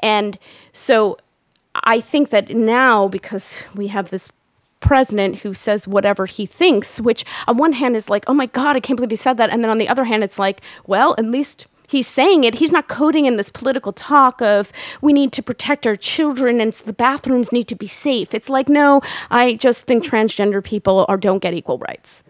And 0.00 0.38
so 0.74 1.16
I 1.74 1.98
think 1.98 2.28
that 2.28 2.54
now 2.54 3.08
because 3.08 3.62
we 3.74 3.86
have 3.86 4.10
this 4.10 4.30
president 4.80 5.36
who 5.36 5.54
says 5.54 5.88
whatever 5.88 6.26
he 6.26 6.44
thinks, 6.44 7.00
which 7.00 7.24
on 7.46 7.56
one 7.56 7.72
hand 7.72 7.96
is 7.96 8.10
like, 8.10 8.24
oh 8.26 8.34
my 8.34 8.46
God, 8.46 8.76
I 8.76 8.80
can't 8.80 8.98
believe 8.98 9.12
he 9.12 9.16
said 9.16 9.38
that. 9.38 9.48
And 9.48 9.64
then 9.64 9.70
on 9.70 9.78
the 9.78 9.88
other 9.88 10.04
hand, 10.04 10.22
it's 10.22 10.38
like, 10.38 10.60
well, 10.86 11.14
at 11.16 11.24
least 11.24 11.66
he's 11.88 12.06
saying 12.06 12.44
it. 12.44 12.56
He's 12.56 12.70
not 12.70 12.86
coding 12.86 13.24
in 13.24 13.36
this 13.36 13.50
political 13.50 13.92
talk 13.92 14.40
of 14.40 14.70
we 15.00 15.12
need 15.12 15.32
to 15.32 15.42
protect 15.42 15.86
our 15.86 15.96
children 15.96 16.60
and 16.60 16.72
the 16.72 16.92
bathrooms 16.92 17.50
need 17.50 17.66
to 17.68 17.74
be 17.74 17.88
safe. 17.88 18.34
It's 18.34 18.48
like, 18.48 18.68
no, 18.68 19.00
I 19.30 19.54
just 19.54 19.84
think 19.84 20.04
transgender 20.04 20.62
people 20.62 21.04
are 21.08 21.16
don't 21.16 21.40
get 21.40 21.54
equal 21.54 21.78
rights. 21.78 22.22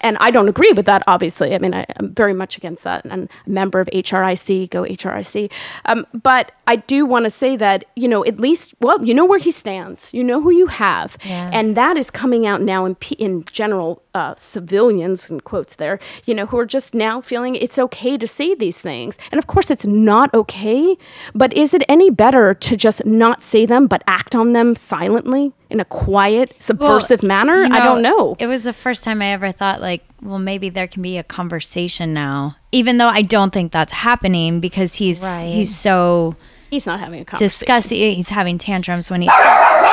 And 0.00 0.16
I 0.18 0.30
don't 0.30 0.48
agree 0.48 0.72
with 0.72 0.86
that, 0.86 1.02
obviously. 1.06 1.54
I 1.54 1.58
mean, 1.58 1.74
I, 1.74 1.84
am 1.98 2.14
very 2.14 2.32
much 2.32 2.56
against 2.56 2.84
that. 2.84 3.04
And 3.04 3.28
a 3.46 3.50
member 3.50 3.80
of 3.80 3.88
HRIC, 3.92 4.70
go 4.70 4.84
HRIC. 4.84 5.52
Um, 5.84 6.06
but 6.14 6.52
I 6.70 6.76
do 6.76 7.04
want 7.04 7.24
to 7.24 7.30
say 7.30 7.56
that, 7.56 7.84
you 7.96 8.06
know, 8.06 8.24
at 8.24 8.38
least, 8.38 8.74
well, 8.78 9.04
you 9.04 9.12
know 9.12 9.24
where 9.24 9.40
he 9.40 9.50
stands. 9.50 10.14
You 10.14 10.22
know 10.22 10.40
who 10.40 10.52
you 10.52 10.68
have. 10.68 11.18
Yeah. 11.24 11.50
And 11.52 11.76
that 11.76 11.96
is 11.96 12.12
coming 12.12 12.46
out 12.46 12.62
now 12.62 12.84
in, 12.84 12.96
in 13.18 13.42
general 13.50 14.04
uh, 14.14 14.36
civilians, 14.36 15.28
in 15.28 15.40
quotes 15.40 15.74
there, 15.74 15.98
you 16.26 16.32
know, 16.32 16.46
who 16.46 16.56
are 16.60 16.64
just 16.64 16.94
now 16.94 17.20
feeling 17.20 17.56
it's 17.56 17.76
okay 17.76 18.16
to 18.16 18.24
say 18.24 18.54
these 18.54 18.80
things. 18.80 19.18
And 19.32 19.40
of 19.40 19.48
course, 19.48 19.68
it's 19.68 19.84
not 19.84 20.32
okay. 20.32 20.96
But 21.34 21.52
is 21.54 21.74
it 21.74 21.82
any 21.88 22.08
better 22.08 22.54
to 22.54 22.76
just 22.76 23.04
not 23.04 23.42
say 23.42 23.66
them, 23.66 23.88
but 23.88 24.04
act 24.06 24.36
on 24.36 24.52
them 24.52 24.76
silently? 24.76 25.52
in 25.70 25.78
a 25.78 25.84
quiet, 25.84 26.52
subversive 26.58 27.22
well, 27.22 27.28
manner? 27.28 27.62
You 27.62 27.68
know, 27.68 27.76
I 27.76 27.84
don't 27.84 28.02
know. 28.02 28.36
It 28.40 28.48
was 28.48 28.64
the 28.64 28.72
first 28.72 29.04
time 29.04 29.22
I 29.22 29.26
ever 29.32 29.52
thought, 29.52 29.80
like, 29.80 30.02
well, 30.20 30.40
maybe 30.40 30.68
there 30.68 30.88
can 30.88 31.00
be 31.00 31.16
a 31.16 31.22
conversation 31.22 32.12
now, 32.12 32.56
even 32.72 32.98
though 32.98 33.06
I 33.06 33.22
don't 33.22 33.52
think 33.52 33.70
that's 33.70 33.92
happening 33.92 34.58
because 34.60 34.96
he's 34.96 35.22
right. 35.22 35.46
he's 35.46 35.74
so 35.74 36.34
he's 36.70 36.86
not 36.86 37.00
having 37.00 37.20
a 37.20 37.24
conversation. 37.24 37.48
Disgusting. 37.48 38.16
He's 38.16 38.28
having 38.28 38.58
tantrums 38.58 39.10
when 39.10 39.22
he. 39.22 39.26
you 39.26 39.32
are 39.32 39.90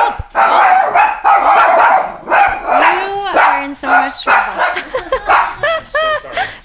in 3.64 3.74
so 3.74 3.88
much 3.88 4.22
trouble. 4.22 4.62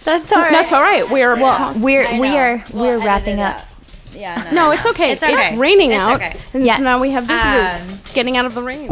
That's 0.05 0.31
all 0.31 0.41
right. 0.41 0.51
That's 0.51 0.71
all 0.71 0.81
right. 0.81 1.09
We're 1.09 1.35
well, 1.35 1.73
we're 1.79 2.19
we 2.19 2.37
are 2.37 2.63
we're 2.73 2.99
wrapping 2.99 3.39
up. 3.39 3.57
up. 3.57 3.65
Yeah. 4.13 4.49
No, 4.51 4.67
no, 4.67 4.71
it's 4.71 4.85
okay. 4.85 5.11
It's, 5.11 5.23
okay. 5.23 5.33
it's 5.33 5.57
raining 5.57 5.91
it's 5.91 5.99
out, 5.99 6.15
okay. 6.15 6.37
and 6.53 6.65
yeah. 6.65 6.77
so 6.77 6.83
now 6.83 6.99
we 6.99 7.11
have 7.11 7.25
visitors 7.25 7.81
um, 7.81 7.99
getting 8.13 8.37
out 8.37 8.45
of 8.45 8.53
the 8.53 8.61
rain. 8.61 8.89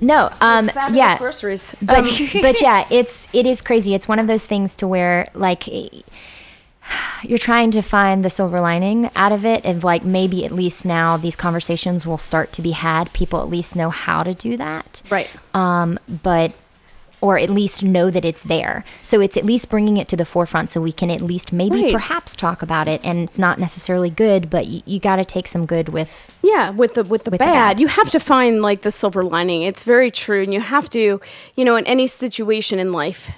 No, 0.00 0.30
um, 0.40 0.70
yeah, 0.92 1.18
groceries. 1.18 1.74
But 1.80 2.06
um. 2.06 2.28
but 2.42 2.60
yeah, 2.60 2.86
it's 2.90 3.28
it 3.32 3.46
is 3.46 3.62
crazy. 3.62 3.94
It's 3.94 4.08
one 4.08 4.18
of 4.18 4.26
those 4.26 4.44
things 4.44 4.74
to 4.76 4.86
where 4.86 5.26
like 5.34 5.68
you're 7.22 7.38
trying 7.38 7.70
to 7.70 7.82
find 7.82 8.24
the 8.24 8.30
silver 8.30 8.60
lining 8.60 9.10
out 9.16 9.32
of 9.32 9.44
it 9.44 9.64
and 9.64 9.82
like 9.82 10.04
maybe 10.04 10.44
at 10.44 10.52
least 10.52 10.84
now 10.84 11.16
these 11.16 11.36
conversations 11.36 12.06
will 12.06 12.18
start 12.18 12.52
to 12.52 12.62
be 12.62 12.72
had 12.72 13.12
people 13.12 13.40
at 13.40 13.48
least 13.48 13.74
know 13.74 13.90
how 13.90 14.22
to 14.22 14.34
do 14.34 14.56
that 14.56 15.02
right 15.10 15.30
um 15.54 15.98
but 16.22 16.54
or 17.24 17.38
at 17.38 17.48
least 17.48 17.82
know 17.82 18.10
that 18.10 18.22
it's 18.22 18.42
there. 18.42 18.84
So 19.02 19.18
it's 19.22 19.38
at 19.38 19.46
least 19.46 19.70
bringing 19.70 19.96
it 19.96 20.08
to 20.08 20.16
the 20.16 20.26
forefront 20.26 20.68
so 20.68 20.82
we 20.82 20.92
can 20.92 21.10
at 21.10 21.22
least 21.22 21.54
maybe 21.54 21.84
right. 21.84 21.92
perhaps 21.92 22.36
talk 22.36 22.60
about 22.60 22.86
it. 22.86 23.02
And 23.02 23.20
it's 23.20 23.38
not 23.38 23.58
necessarily 23.58 24.10
good, 24.10 24.50
but 24.50 24.66
you, 24.66 24.82
you 24.84 25.00
got 25.00 25.16
to 25.16 25.24
take 25.24 25.46
some 25.46 25.64
good 25.64 25.88
with 25.88 26.30
yeah 26.42 26.68
with 26.68 26.92
the 26.92 27.02
with 27.02 27.24
the, 27.24 27.30
with 27.30 27.38
bad. 27.38 27.48
the 27.48 27.54
bad. 27.54 27.80
You 27.80 27.88
have 27.88 28.10
to 28.10 28.20
find 28.20 28.60
like 28.60 28.82
the 28.82 28.92
silver 28.92 29.24
lining. 29.24 29.62
It's 29.62 29.84
very 29.84 30.10
true, 30.10 30.42
and 30.42 30.52
you 30.52 30.60
have 30.60 30.90
to 30.90 31.18
you 31.56 31.64
know 31.64 31.76
in 31.76 31.86
any 31.86 32.06
situation 32.06 32.78
in 32.78 32.92
life 32.92 33.30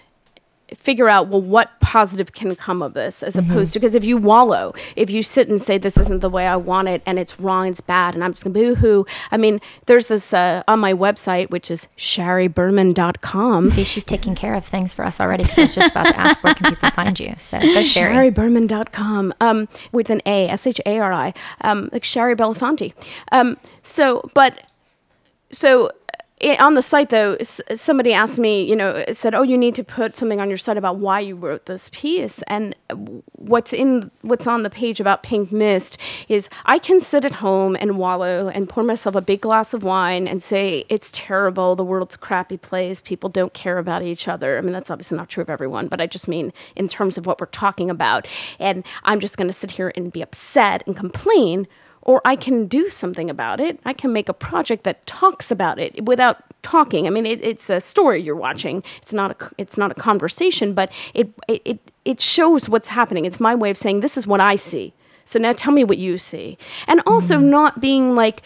figure 0.75 1.09
out 1.09 1.29
well 1.29 1.41
what 1.41 1.79
positive 1.81 2.33
can 2.33 2.57
come 2.57 2.83
of 2.83 2.93
this 2.95 3.23
as 3.23 3.37
opposed 3.37 3.73
to 3.73 3.79
because 3.79 3.95
if 3.95 4.05
you 4.05 4.17
wallow 4.17 4.75
if 4.97 5.09
you 5.11 5.23
sit 5.23 5.49
and 5.49 5.63
say 5.63 5.79
this 5.79 5.97
isn't 5.97 6.21
the 6.21 6.29
way 6.29 6.47
i 6.49 6.57
want 6.57 6.89
it 6.89 7.01
and 7.07 7.21
it's 7.21 7.39
wrong 7.39 7.69
it's 7.69 7.81
bad 7.81 8.15
and 8.15 8.25
i'm 8.25 8.33
just 8.33 8.43
gonna 8.43 8.53
boo-hoo 8.53 9.07
i 9.31 9.37
mean 9.37 9.61
there's 9.87 10.09
this 10.09 10.33
uh, 10.33 10.65
on 10.67 10.81
my 10.81 10.93
website 10.93 11.51
which 11.51 11.71
is 11.71 11.87
shariberman.com 11.97 13.71
See, 13.71 13.85
she's 13.85 14.05
taking 14.05 14.35
care 14.35 14.55
of 14.55 14.65
things 14.65 14.95
for 14.95 15.05
us 15.05 15.21
already 15.21 15.45
because 15.45 15.59
I 15.59 15.63
was 15.63 15.75
just 15.75 15.91
about 15.93 16.07
to 16.07 16.19
ask 16.19 16.43
where 16.43 16.55
can 16.55 16.75
people 16.75 16.91
find 16.91 17.19
you. 17.19 17.35
So 17.39 17.59
go 17.61 17.81
Shari. 17.81 18.31
shariberman.com 18.31 19.35
um, 19.41 19.69
with 19.93 20.11
an 20.11 20.21
a 20.27 20.49
s-h-a-r-i 20.49 21.33
um, 21.63 21.91
like 21.93 22.05
Shari 22.05 22.35
Belafonte 22.35 22.93
um, 23.33 23.57
so 23.83 24.29
but 24.35 24.61
so 25.51 25.91
i 26.43 26.57
on 26.57 26.75
the 26.75 26.83
site 26.83 27.11
though 27.11 27.35
s- 27.41 27.61
somebody 27.75 28.13
asked 28.13 28.39
me 28.39 28.63
you 28.63 28.77
know 28.77 29.05
said 29.11 29.35
oh 29.35 29.43
you 29.43 29.57
need 29.57 29.75
to 29.75 29.85
put 29.85 30.17
something 30.17 30.41
on 30.41 30.49
your 30.49 30.59
site 30.59 30.77
about 30.77 30.97
why 30.99 31.21
you 31.21 31.35
wrote 31.35 31.67
this 31.67 31.91
piece. 31.93 32.43
And 32.49 32.75
what's 33.33 33.73
in 33.73 34.11
what's 34.23 34.47
on 34.47 34.63
the 34.63 34.71
page 34.71 35.01
about 35.01 35.23
pink 35.23 35.51
midst 35.53 35.99
is 36.29 36.49
i 36.65 36.79
can 36.79 37.01
sit 37.01 37.25
at 37.25 37.33
home 37.33 37.77
and 37.81 37.99
wallow 37.99 38.49
and 38.49 38.69
pour 38.69 38.83
myself 38.83 39.15
a 39.15 39.21
big 39.21 39.41
glass 39.41 39.73
of 39.73 39.83
wine 39.83 40.29
and 40.29 40.43
say 40.43 40.85
it's 40.89 41.11
terrible. 41.13 41.75
The 41.77 41.85
world's 41.85 42.17
a 42.17 42.19
crappy 42.19 42.57
place. 42.57 43.01
People 43.01 43.31
don't 43.31 43.53
care 43.55 43.79
about 43.79 44.03
each 44.03 44.29
other 44.29 44.59
i 44.59 44.61
mean 44.61 44.73
that's 44.73 44.91
obviously 44.91 45.17
not 45.17 45.29
true 45.29 45.43
of 45.43 45.51
everyone 45.51 45.89
but 45.89 46.01
i 46.01 46.07
just 46.07 46.29
mean 46.29 46.53
in 46.75 46.89
terms 46.89 47.17
of 47.19 47.27
what 47.27 47.41
we're 47.41 47.47
talking 47.47 47.89
about. 47.91 48.27
And 48.59 48.85
i'm 49.05 49.21
just 49.21 49.37
going 49.37 49.49
to 49.49 49.55
sit 49.55 49.71
here 49.73 49.93
and 49.97 50.13
be 50.13 50.23
upset 50.23 50.83
and 50.87 50.97
complain 50.97 51.67
or 52.07 52.23
I 52.25 52.37
can 52.37 52.67
do 52.67 52.89
something 52.89 53.29
about 53.29 53.61
it. 53.61 53.81
I 53.85 53.93
can 53.93 54.13
make 54.13 54.29
a 54.29 54.33
project 54.33 54.85
that 54.85 55.05
talks 55.07 55.51
about 55.51 55.79
it 55.81 56.05
without 56.05 56.39
talking. 56.63 57.07
I 57.07 57.11
mean, 57.11 57.27
it, 57.27 57.45
it's 57.45 57.69
a 57.69 57.81
story 57.81 58.23
you're 58.23 58.37
watching. 58.37 58.83
It's 59.03 59.13
not 59.13 59.31
a 59.33 59.51
it's 59.59 59.77
not 59.77 59.91
a 59.91 59.95
conversation, 59.95 60.73
but 60.73 60.91
it 61.15 61.29
it 61.49 61.63
it, 61.65 61.93
it 62.05 62.21
shows 62.21 62.69
what's 62.69 62.89
happening. 62.89 63.25
It's 63.25 63.41
my 63.41 63.55
way 63.55 63.71
of 63.71 63.77
saying 63.77 64.01
this 64.01 64.17
is 64.17 64.27
what 64.27 64.41
I 64.41 64.55
see. 64.55 64.95
So 65.27 65.39
now 65.39 65.53
tell 65.53 65.73
me 65.73 65.85
what 65.85 65.99
you 65.99 66.17
see. 66.17 66.57
And 66.87 67.03
also 67.05 67.39
not 67.39 67.81
being 67.81 68.15
like 68.15 68.43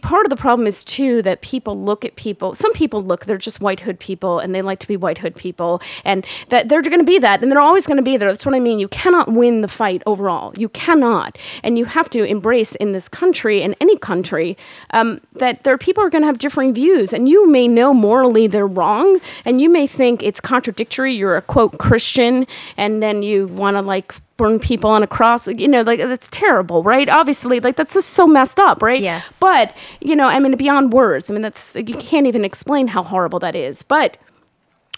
part 0.00 0.24
of 0.24 0.30
the 0.30 0.36
problem 0.36 0.66
is 0.66 0.84
too 0.84 1.20
that 1.22 1.42
people 1.42 1.78
look 1.78 2.04
at 2.04 2.16
people. 2.16 2.54
Some 2.54 2.72
people 2.72 3.02
look 3.02 3.26
they're 3.26 3.36
just 3.36 3.60
white 3.60 3.80
hood 3.80 3.98
people 3.98 4.38
and 4.38 4.54
they 4.54 4.62
like 4.62 4.78
to 4.78 4.88
be 4.88 4.96
white 4.96 5.18
hood 5.18 5.34
people 5.36 5.82
and 6.04 6.24
that 6.48 6.68
they're 6.68 6.80
going 6.80 6.98
to 6.98 7.04
be 7.04 7.18
that 7.18 7.42
and 7.42 7.50
they're 7.50 7.60
always 7.60 7.86
going 7.86 7.96
to 7.96 8.02
be 8.02 8.16
there. 8.16 8.30
That's 8.30 8.46
what 8.46 8.54
I 8.54 8.60
mean. 8.60 8.78
You 8.78 8.88
cannot 8.88 9.32
win 9.32 9.60
the 9.60 9.68
fight 9.68 10.02
overall. 10.06 10.54
You 10.56 10.68
cannot. 10.68 11.36
And 11.64 11.76
you 11.76 11.86
have 11.86 12.08
to 12.10 12.22
embrace 12.22 12.76
in 12.76 12.92
this 12.92 13.08
country 13.08 13.60
in 13.62 13.74
any 13.80 13.98
country 13.98 14.56
um, 14.90 15.20
that 15.34 15.64
there 15.64 15.74
are 15.74 15.78
people 15.78 16.02
who 16.02 16.06
are 16.06 16.10
going 16.10 16.22
to 16.22 16.26
have 16.26 16.38
differing 16.38 16.72
views 16.72 17.12
and 17.12 17.28
you 17.28 17.50
may 17.50 17.66
know 17.66 17.92
morally 17.92 18.46
they're 18.46 18.66
wrong 18.66 19.20
and 19.44 19.60
you 19.60 19.68
may 19.68 19.88
think 19.88 20.22
it's 20.22 20.40
contradictory. 20.40 21.12
You're 21.12 21.36
a 21.36 21.42
quote 21.42 21.78
Christian 21.78 22.46
and 22.76 23.02
then 23.02 23.24
you 23.24 23.48
want 23.48 23.76
to 23.76 23.82
like 23.82 24.14
burn 24.42 24.58
people 24.58 24.90
on 24.90 25.02
a 25.02 25.06
cross 25.06 25.46
you 25.46 25.68
know 25.68 25.82
like 25.82 26.00
that's 26.00 26.28
terrible 26.28 26.82
right? 26.82 27.08
Obviously 27.08 27.60
like 27.60 27.76
that's 27.76 27.94
just 27.94 28.10
so 28.10 28.26
messed 28.26 28.58
up 28.58 28.82
right? 28.82 29.00
Yes. 29.00 29.38
but 29.38 29.74
you 30.00 30.16
know 30.16 30.26
i 30.26 30.38
mean 30.38 30.56
beyond 30.56 30.92
words 30.92 31.30
i 31.30 31.32
mean 31.32 31.42
that's 31.42 31.76
you 31.76 31.96
can't 31.96 32.26
even 32.26 32.44
explain 32.44 32.88
how 32.88 33.02
horrible 33.02 33.38
that 33.38 33.54
is. 33.54 33.82
But 33.82 34.18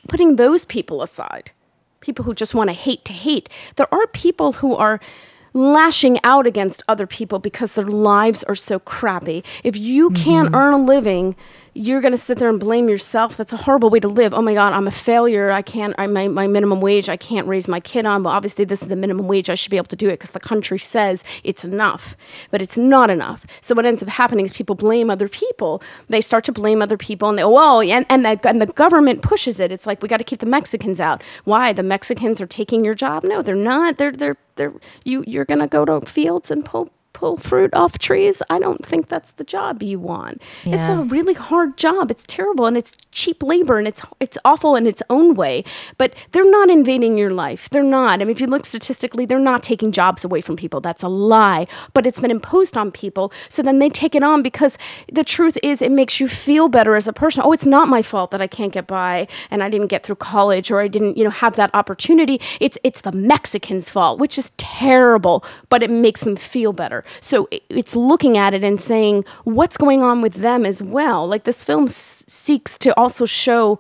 putting 0.09 0.37
those 0.37 0.65
people 0.65 1.03
aside, 1.03 1.51
people 2.01 2.25
who 2.25 2.35
just 2.35 2.55
want 2.55 2.69
to 2.71 2.75
hate 2.75 3.05
to 3.07 3.13
hate, 3.13 3.49
there 3.77 3.93
are 3.93 4.07
people 4.09 4.53
who 4.53 4.75
are 4.75 5.01
lashing 5.55 6.19
out 6.25 6.47
against 6.47 6.83
other 6.89 7.07
people 7.07 7.39
because 7.39 7.75
their 7.75 7.87
lives 7.87 8.43
are 8.45 8.57
so 8.57 8.81
crappy. 8.81 9.45
If 9.63 9.77
you 9.77 10.11
can't 10.11 10.49
mm-hmm. 10.49 10.57
earn 10.57 10.75
a 10.75 10.85
living, 10.85 11.37
you're 11.75 12.01
going 12.01 12.13
to 12.13 12.19
sit 12.19 12.39
there 12.39 12.49
and 12.49 12.59
blame 12.59 12.89
yourself. 12.89 13.37
That's 13.37 13.53
a 13.53 13.57
horrible 13.57 13.89
way 13.89 14.01
to 14.01 14.09
live. 14.09 14.35
Oh 14.35 14.43
my 14.43 14.55
God, 14.55 14.73
I'm 14.73 14.87
a 14.87 14.93
failure. 14.93 15.51
I 15.51 15.63
can't, 15.63 15.95
I, 15.99 16.07
my, 16.07 16.29
my 16.29 16.47
minimum 16.47 16.81
wage, 16.81 17.09
I 17.09 17.17
can't 17.17 17.47
raise 17.47 17.69
my 17.69 17.81
kid 17.81 18.05
on. 18.05 18.25
Well, 18.25 18.35
obviously, 18.35 18.65
this 18.65 18.83
is 18.83 18.89
the 18.89 18.97
minimum 18.97 19.29
wage. 19.29 19.49
I 19.49 19.55
should 19.55 19.71
be 19.71 19.77
able 19.77 19.87
to 19.87 19.97
do 19.97 20.09
it 20.09 20.13
because 20.13 20.33
the 20.33 20.41
country 20.41 20.79
says 20.79 21.25
it's 21.43 21.65
enough, 21.65 22.17
but 22.51 22.61
it's 22.61 22.77
not 22.77 23.11
enough. 23.11 23.47
So, 23.61 23.75
what 23.75 23.87
ends 23.87 24.03
up 24.03 24.09
happening 24.09 24.45
is 24.45 24.53
people 24.53 24.77
blame 24.77 25.11
other 25.11 25.29
people. 25.29 25.83
They 26.09 26.21
start 26.21 26.45
to 26.45 26.53
blame 26.53 26.83
other 26.83 26.97
people 26.97 27.29
and 27.29 27.39
they, 27.39 27.45
well, 27.45 27.81
and, 27.81 28.07
and, 28.09 28.25
the, 28.25 28.49
and 28.49 28.61
the 28.61 28.67
government 28.67 29.23
pushes 29.23 29.59
it. 29.61 29.73
It's 29.73 29.87
like, 29.87 30.03
we 30.03 30.09
got 30.09 30.19
to 30.19 30.25
keep 30.25 30.41
the 30.41 30.47
Mexicans 30.47 31.01
out. 31.01 31.23
Why? 31.45 31.73
The 31.73 31.83
Mexicans 31.83 32.41
are 32.41 32.47
taking 32.47 32.85
your 32.85 32.95
job? 32.95 33.25
No, 33.25 33.43
they're 33.43 33.55
not. 33.55 33.99
They're, 33.99 34.13
they're, 34.13 34.37
you, 35.05 35.25
you're 35.27 35.45
going 35.45 35.61
to 35.61 35.67
go 35.67 35.85
to 35.85 36.01
fields 36.07 36.51
and 36.51 36.65
pull 36.65 36.91
pull 37.15 37.39
fruit 37.39 37.73
off 37.73 37.99
trees. 37.99 38.43
I 38.51 38.59
don't 38.59 38.85
think 38.85 39.07
that's 39.07 39.31
the 39.33 39.45
job 39.45 39.83
you 39.83 39.99
want. 39.99 40.43
It's 40.65 40.87
a 40.89 40.97
really 40.99 41.33
hard 41.33 41.79
job. 41.79 42.11
It's 42.11 42.25
terrible 42.27 42.67
and 42.67 42.77
it's 42.77 42.99
cheap 43.11 43.43
labor 43.43 43.79
and 43.79 43.89
it's 43.89 44.03
it's 44.21 44.37
awful 44.45 44.77
in 44.77 44.87
its 44.87 45.03
own 45.09 45.35
way. 45.35 45.65
But 45.97 46.15
they're 46.33 46.51
not 46.51 46.69
invading 46.69 47.17
your 47.17 47.31
life. 47.31 47.71
They're 47.71 47.83
not. 47.83 48.21
I 48.21 48.25
mean, 48.25 48.31
if 48.31 48.41
you 48.41 48.47
look 48.47 48.67
statistically, 48.67 49.25
they're 49.25 49.39
not 49.39 49.63
taking 49.63 49.93
jobs 49.93 50.25
away 50.25 50.41
from 50.43 50.57
people. 50.57 50.81
That's 50.81 51.03
a 51.03 51.09
lie. 51.09 51.67
But 51.95 52.07
it's 52.07 52.21
been 52.21 52.31
imposed 52.31 52.77
on 52.77 52.91
people. 52.91 53.33
So 53.49 53.63
then 53.63 53.79
they 53.79 53.89
take 53.89 54.15
it 54.15 54.23
on 54.23 54.43
because 54.43 54.77
the 55.11 55.25
truth 55.25 55.57
is 55.63 55.81
it 55.81 55.93
makes 55.93 56.21
you 56.21 56.29
feel 56.29 56.69
better 56.69 56.97
as 56.97 57.09
a 57.09 57.13
person. 57.13 57.43
Oh, 57.45 57.53
it's 57.53 57.67
not 57.67 57.89
my 57.89 58.03
fault 58.03 58.33
that 58.33 58.43
I 58.43 58.47
can't 58.49 58.73
get 58.73 58.87
by 58.87 59.29
and 59.51 59.63
I 59.63 59.71
didn't 59.71 59.87
get 59.87 60.05
through 60.05 60.17
college 60.17 60.71
or 60.71 60.81
I 60.81 60.89
didn't, 60.89 61.17
you 61.17 61.25
know, 61.25 61.31
have 61.31 61.55
that 61.57 61.71
opportunity. 61.75 62.41
It's 62.61 62.77
it's 62.83 63.03
the 63.03 63.13
Mexicans' 63.13 63.91
fault, 63.91 64.19
which 64.19 64.37
is 64.37 64.51
terrible, 64.57 65.45
but 65.69 65.83
it 65.83 65.91
makes 65.91 66.23
them 66.23 66.37
feel 66.37 66.73
better. 66.73 67.04
So 67.21 67.49
it's 67.69 67.95
looking 67.97 68.37
at 68.39 68.55
it 68.55 68.65
and 68.65 68.81
saying 68.81 69.25
what's 69.45 69.77
going 69.77 70.03
on 70.03 70.23
with 70.23 70.35
them 70.35 70.65
as 70.65 70.83
well. 70.83 71.27
Like 71.27 71.45
this 71.45 71.63
film 71.65 71.85
s- 71.85 72.25
seeks 72.29 72.79
to 72.79 72.97
also 72.99 73.27
show 73.27 73.79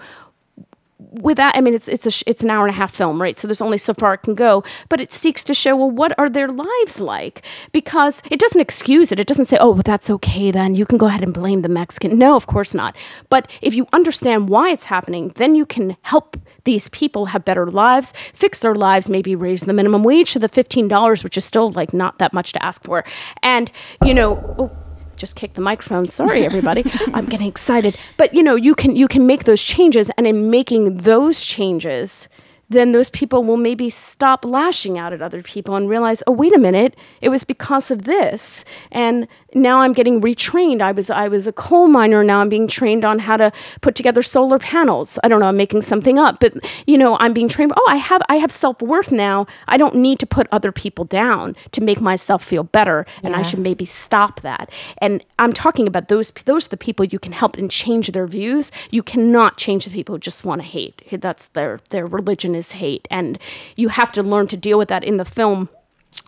without 1.12 1.57
i 1.57 1.61
mean 1.61 1.74
it's 1.74 1.88
it's 1.88 2.07
a 2.07 2.30
it's 2.30 2.42
an 2.42 2.50
hour 2.50 2.66
and 2.66 2.74
a 2.74 2.76
half 2.76 2.94
film 2.94 3.20
right? 3.20 3.36
So 3.36 3.48
there's 3.48 3.61
only 3.61 3.78
so 3.78 3.94
far 3.94 4.14
it 4.14 4.18
can 4.18 4.34
go 4.34 4.62
but 4.88 5.00
it 5.00 5.12
seeks 5.12 5.44
to 5.44 5.55
show 5.55 5.76
well 5.76 5.90
what 5.90 6.16
are 6.18 6.28
their 6.28 6.48
lives 6.48 7.00
like? 7.00 7.44
Because 7.72 8.22
it 8.30 8.40
doesn't 8.40 8.61
excuse 8.61 9.12
it. 9.12 9.20
It 9.20 9.26
doesn't 9.26 9.46
say 9.46 9.59
oh 9.61 9.70
well, 9.70 9.82
that's 9.84 10.11
okay 10.11 10.50
then. 10.50 10.74
You 10.74 10.86
can 10.86 10.98
go 10.98 11.07
ahead 11.07 11.22
and 11.22 11.34
blame 11.34 11.62
the 11.62 11.68
mexican. 11.68 12.18
No 12.18 12.36
of 12.36 12.46
course 12.46 12.74
not. 12.74 12.96
But 13.28 13.50
if 13.62 13.74
you 13.74 13.86
understand 13.92 14.48
why 14.48 14.70
it's 14.70 14.84
happening 14.84 15.32
then 15.36 15.55
you 15.55 15.66
can 15.66 15.96
help 16.02 16.36
these 16.64 16.88
people 16.88 17.26
have 17.26 17.44
better 17.44 17.66
lives 17.66 18.12
fix 18.32 18.61
their 18.61 18.74
lives 18.74 19.09
maybe 19.09 19.34
raise 19.34 19.62
the 19.62 19.72
minimum 19.72 20.02
wage 20.02 20.32
to 20.32 20.38
the 20.38 20.48
$15 20.48 21.24
which 21.24 21.36
is 21.36 21.44
still 21.44 21.70
like 21.72 21.92
not 21.92 22.18
that 22.18 22.32
much 22.32 22.52
to 22.52 22.64
ask 22.64 22.84
for. 22.84 23.05
And 23.42 23.70
you 24.05 24.14
know 24.14 24.55
oh, 24.59 24.84
just 25.17 25.37
kicked 25.37 25.55
the 25.55 25.61
microphone. 25.61 26.07
Sorry 26.07 26.45
everybody. 26.51 26.85
I'm 27.12 27.27
getting 27.27 27.47
excited. 27.47 27.97
But 28.17 28.35
you 28.35 28.43
know 28.43 28.55
you 28.55 28.75
can 28.75 28.97
you 28.97 29.09
can 29.09 29.27
make 29.27 29.45
those 29.45 29.62
changes 29.62 30.11
and 30.17 30.27
in 30.27 30.51
making 30.51 30.99
those 30.99 31.45
changes 31.45 32.29
then 32.71 32.93
those 32.93 33.11
people 33.11 33.45
will 33.45 33.59
maybe 33.59 33.91
stop 33.91 34.45
lashing 34.45 34.99
out 34.99 35.12
at 35.12 35.21
other 35.21 35.43
people 35.43 35.77
and 35.77 35.89
realize 35.89 36.23
oh 36.27 36.33
wait 36.33 36.55
a 36.55 36.59
minute 36.59 36.97
it 37.21 37.29
was 37.29 37.45
because 37.45 37.91
of 37.91 38.05
this. 38.05 38.65
And 38.91 39.29
now 39.55 39.80
i'm 39.80 39.92
getting 39.92 40.20
retrained 40.20 40.80
i 40.80 40.92
was 40.92 41.11
i 41.11 41.28
was 41.28 41.46
a 41.46 41.52
coal 41.52 41.88
miner 41.88 42.22
now 42.22 42.40
i'm 42.40 42.48
being 42.48 42.68
trained 42.68 43.05
on 43.05 43.18
how 43.18 43.36
to 43.36 43.50
put 43.80 43.94
together 43.94 44.22
solar 44.22 44.59
panels 44.59 45.18
i 45.24 45.28
don't 45.28 45.40
know 45.40 45.46
i'm 45.46 45.57
making 45.57 45.82
something 45.82 46.18
up 46.18 46.38
but 46.40 46.55
you 46.86 46.98
know 46.98 47.16
i'm 47.20 47.32
being 47.32 47.48
trained 47.48 47.72
oh 47.76 47.86
i 47.88 47.96
have 47.96 48.22
i 48.28 48.36
have 48.36 48.52
self-worth 48.52 49.11
now 49.11 49.46
i 49.68 49.76
don't 49.76 49.94
need 49.94 50.18
to 50.18 50.26
put 50.26 50.46
other 50.52 50.72
people 50.72 51.05
down 51.05 51.57
to 51.72 51.80
make 51.80 52.00
myself 52.00 52.44
feel 52.44 52.64
better 52.64 53.07
and 53.22 53.34
i 53.34 53.42
should 53.42 53.59
maybe 53.59 53.84
stop 53.84 54.42
that. 54.42 54.70
And 54.98 55.24
I'm 55.38 55.52
talking 55.52 55.86
about 55.86 56.09
those 56.09 56.30
those 56.44 56.66
are 56.66 56.70
the 56.70 56.76
people 56.76 57.05
you 57.05 57.18
can 57.18 57.32
help 57.32 57.57
and 57.57 57.70
change 57.70 58.09
their 58.09 58.26
views. 58.26 58.70
You 58.90 59.02
cannot 59.02 59.57
change 59.57 59.84
the 59.84 59.90
people 59.90 60.14
who 60.14 60.20
just 60.20 60.44
want 60.44 60.61
to 60.61 60.66
hate. 60.66 61.02
That's 61.11 61.48
their 61.48 61.80
their 61.90 62.07
religion 62.07 62.55
is 62.55 62.72
hate, 62.72 63.09
and 63.11 63.38
you 63.76 63.88
have 63.88 64.12
to 64.12 64.22
learn 64.22 64.46
to 64.48 64.57
deal 64.57 64.78
with 64.78 64.88
that 64.88 65.05
in 65.05 65.16
the 65.16 65.24
film. 65.24 65.68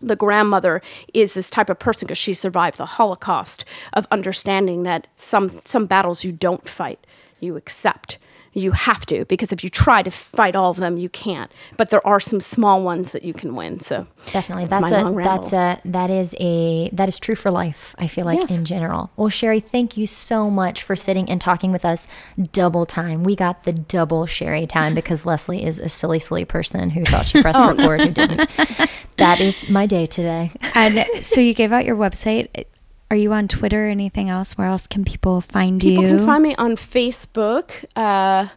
The 0.02 0.16
grandmother 0.16 0.82
is 1.14 1.34
this 1.34 1.48
type 1.48 1.70
of 1.70 1.78
person 1.78 2.06
because 2.06 2.18
she 2.18 2.34
survived 2.34 2.76
the 2.76 2.86
Holocaust 2.86 3.64
of 3.94 4.06
understanding 4.10 4.82
that 4.82 5.06
some 5.16 5.50
some 5.64 5.86
battles 5.86 6.24
you 6.24 6.32
don't 6.32 6.68
fight, 6.68 7.06
you 7.40 7.56
accept. 7.56 8.18
You 8.56 8.72
have 8.72 9.04
to 9.06 9.26
because 9.26 9.52
if 9.52 9.62
you 9.62 9.68
try 9.68 10.02
to 10.02 10.10
fight 10.10 10.56
all 10.56 10.70
of 10.70 10.78
them, 10.78 10.96
you 10.96 11.10
can't. 11.10 11.52
But 11.76 11.90
there 11.90 12.04
are 12.06 12.18
some 12.20 12.40
small 12.40 12.82
ones 12.82 13.12
that 13.12 13.22
you 13.22 13.34
can 13.34 13.54
win. 13.54 13.80
So 13.80 14.06
Definitely, 14.32 14.64
that's 14.64 14.80
that's, 14.90 14.92
my 14.92 15.00
a 15.00 15.04
long 15.04 15.16
that's 15.16 15.52
a 15.52 15.78
that 15.84 16.08
is 16.08 16.34
a 16.40 16.88
that 16.94 17.06
is 17.08 17.18
true 17.20 17.34
for 17.34 17.50
life. 17.50 17.94
I 17.98 18.06
feel 18.08 18.24
like 18.24 18.40
Yes. 18.40 18.56
in 18.56 18.64
general. 18.64 19.10
Well, 19.16 19.28
Shari, 19.28 19.60
thank 19.60 19.98
you 19.98 20.06
so 20.06 20.50
much 20.50 20.82
for 20.82 20.96
sitting 20.96 21.28
and 21.28 21.38
talking 21.38 21.70
with 21.70 21.84
us 21.84 22.08
double 22.52 22.86
time. 22.86 23.22
We 23.24 23.36
got 23.36 23.64
the 23.64 23.72
double 23.74 24.24
Shari 24.24 24.66
time 24.66 24.94
because 25.00 25.26
Lesley 25.26 25.62
is 25.62 25.78
a 25.78 25.88
silly, 25.90 26.18
silly 26.18 26.46
person 26.46 26.88
who 26.90 27.04
thought 27.04 27.26
she 27.26 27.38
Oh, 27.38 27.42
pressed 27.42 27.58
record 27.60 28.00
who 28.00 28.10
didn't. 28.10 28.50
That 29.18 29.40
is 29.40 29.66
my 29.70 29.86
day 29.86 30.04
today. 30.04 30.50
And 30.74 31.02
so 31.24 31.40
you 31.40 31.54
gave 31.54 31.72
out 31.72 31.86
your 31.86 31.96
website. 31.96 32.66
Are 33.10 33.16
you 33.16 33.32
on 33.32 33.46
Twitter 33.46 33.86
or 33.86 33.88
anything 33.88 34.28
else? 34.28 34.58
Where 34.58 34.66
else 34.66 34.86
can 34.86 35.04
people 35.04 35.40
find 35.40 35.82
you? 35.82 35.90
People 35.90 36.04
you? 36.04 36.16
can 36.16 36.26
find 36.26 36.42
me 36.42 36.56
on 36.56 36.76
Facebook. 36.76 37.84
Uh, 37.94 38.48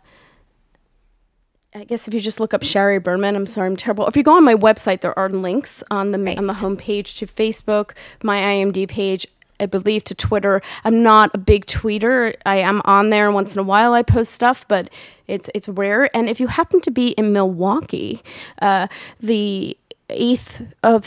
I 1.75 1.83
guess 1.83 2.07
if 2.07 2.15
you 2.15 2.19
just 2.19 2.39
look 2.39 2.55
up 2.55 2.63
Shari 2.63 2.97
Berman, 2.99 3.35
I'm 3.35 3.45
sorry, 3.45 3.67
I'm 3.67 3.77
terrible. 3.77 4.07
If 4.07 4.17
you 4.17 4.23
go 4.23 4.35
on 4.35 4.43
my 4.43 4.55
website, 4.55 5.01
there 5.01 5.17
are 5.17 5.29
links 5.29 5.83
on 5.91 6.11
the 6.11 6.17
ma 6.17 6.31
on 6.31 6.47
the 6.47 6.53
homepage 6.53 7.17
to 7.17 7.27
Facebook, 7.27 7.91
my 8.23 8.41
IMD 8.41 8.87
page, 8.87 9.27
I 9.59 9.67
believe, 9.67 10.03
to 10.05 10.15
Twitter. 10.15 10.63
I'm 10.83 11.03
not 11.03 11.29
a 11.35 11.37
big 11.37 11.67
tweeter. 11.67 12.35
I 12.43 12.57
am 12.57 12.81
on 12.85 13.11
there 13.11 13.31
once 13.31 13.53
in 13.53 13.59
a 13.59 13.63
while. 13.63 13.93
I 13.93 14.01
post 14.01 14.31
stuff, 14.31 14.67
but 14.67 14.89
it's 15.27 15.47
it's 15.53 15.69
rare. 15.69 16.09
And 16.15 16.27
if 16.27 16.39
you 16.39 16.47
happen 16.47 16.81
to 16.81 16.91
be 16.91 17.09
in 17.09 17.33
Milwaukee, 17.33 18.23
uh, 18.63 18.87
the 19.19 19.77
eighth 20.09 20.63
of 20.81 21.05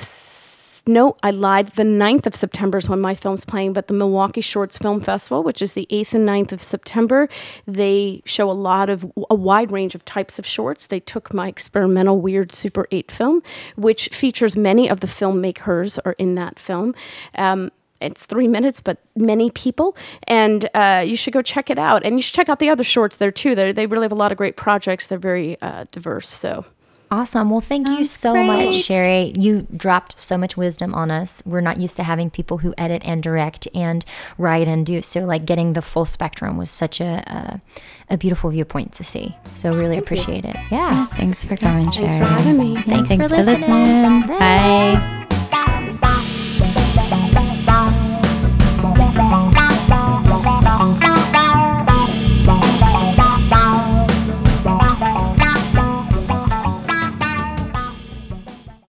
no, 0.86 1.16
I 1.22 1.30
lied. 1.30 1.68
The 1.74 1.82
9th 1.82 2.26
of 2.26 2.34
September 2.34 2.78
is 2.78 2.88
when 2.88 3.00
my 3.00 3.14
film's 3.14 3.44
playing, 3.44 3.72
but 3.72 3.86
the 3.86 3.94
Milwaukee 3.94 4.40
Shorts 4.40 4.78
Film 4.78 5.00
Festival, 5.00 5.42
which 5.42 5.62
is 5.62 5.74
the 5.74 5.86
8th 5.90 6.14
and 6.14 6.28
9th 6.28 6.52
of 6.52 6.62
September, 6.62 7.28
they 7.66 8.22
show 8.24 8.50
a 8.50 8.52
lot 8.52 8.90
of 8.90 9.10
a 9.30 9.34
wide 9.34 9.70
range 9.70 9.94
of 9.94 10.04
types 10.04 10.38
of 10.38 10.46
shorts. 10.46 10.86
They 10.86 11.00
took 11.00 11.32
my 11.32 11.48
experimental 11.48 12.20
weird 12.20 12.52
Super 12.52 12.86
8 12.90 13.10
film, 13.10 13.42
which 13.76 14.08
features 14.08 14.56
many 14.56 14.88
of 14.88 15.00
the 15.00 15.06
filmmakers 15.06 15.98
are 16.04 16.16
in 16.18 16.34
that 16.34 16.58
film. 16.58 16.94
Um, 17.36 17.70
it's 18.00 18.26
three 18.26 18.48
minutes, 18.48 18.80
but 18.80 18.98
many 19.14 19.50
people, 19.50 19.96
and 20.24 20.68
uh, 20.74 21.04
you 21.06 21.16
should 21.16 21.32
go 21.32 21.42
check 21.42 21.70
it 21.70 21.78
out. 21.78 22.04
And 22.04 22.16
you 22.16 22.22
should 22.22 22.34
check 22.34 22.48
out 22.48 22.58
the 22.58 22.68
other 22.68 22.84
shorts 22.84 23.16
there 23.16 23.30
too. 23.30 23.54
They 23.54 23.72
they 23.72 23.86
really 23.86 24.04
have 24.04 24.12
a 24.12 24.16
lot 24.16 24.32
of 24.32 24.38
great 24.38 24.56
projects. 24.56 25.06
They're 25.06 25.18
very 25.18 25.60
uh, 25.62 25.84
diverse. 25.92 26.28
So 26.28 26.64
Awesome. 27.12 27.50
Well, 27.50 27.60
thank 27.60 27.88
you 27.88 28.04
so 28.04 28.32
great. 28.32 28.46
much, 28.46 28.74
Shari. 28.76 29.34
You 29.36 29.66
dropped 29.76 30.18
so 30.18 30.38
much 30.38 30.56
wisdom 30.56 30.94
on 30.94 31.10
us. 31.10 31.42
We're 31.44 31.60
not 31.60 31.76
used 31.76 31.94
to 31.96 32.02
having 32.04 32.30
people 32.30 32.56
who 32.58 32.72
edit 32.78 33.02
and 33.04 33.22
direct 33.22 33.68
and 33.74 34.02
write 34.38 34.66
and 34.66 34.86
do. 34.86 35.02
So, 35.02 35.20
like, 35.26 35.44
getting 35.44 35.74
the 35.74 35.82
full 35.82 36.06
spectrum 36.06 36.56
was 36.56 36.70
such 36.70 37.02
a 37.02 37.22
a, 38.08 38.14
a 38.14 38.16
beautiful 38.16 38.48
viewpoint 38.48 38.94
to 38.94 39.04
see. 39.04 39.36
So, 39.54 39.76
really 39.76 39.98
appreciate 39.98 40.46
it. 40.46 40.56
Yeah. 40.70 41.04
Thanks 41.08 41.44
for 41.44 41.54
coming, 41.54 41.90
Shari. 41.90 42.08
thanks 42.08 42.18
for 42.18 42.42
having 42.42 42.58
me. 42.58 42.82
Thanks, 42.82 43.10
Thanks 43.10 43.24
for 43.24 43.28
for 43.28 43.36
listening. 43.36 43.70
listening. 43.70 44.20
Bye. 44.22 44.38
Bye. 44.38 45.18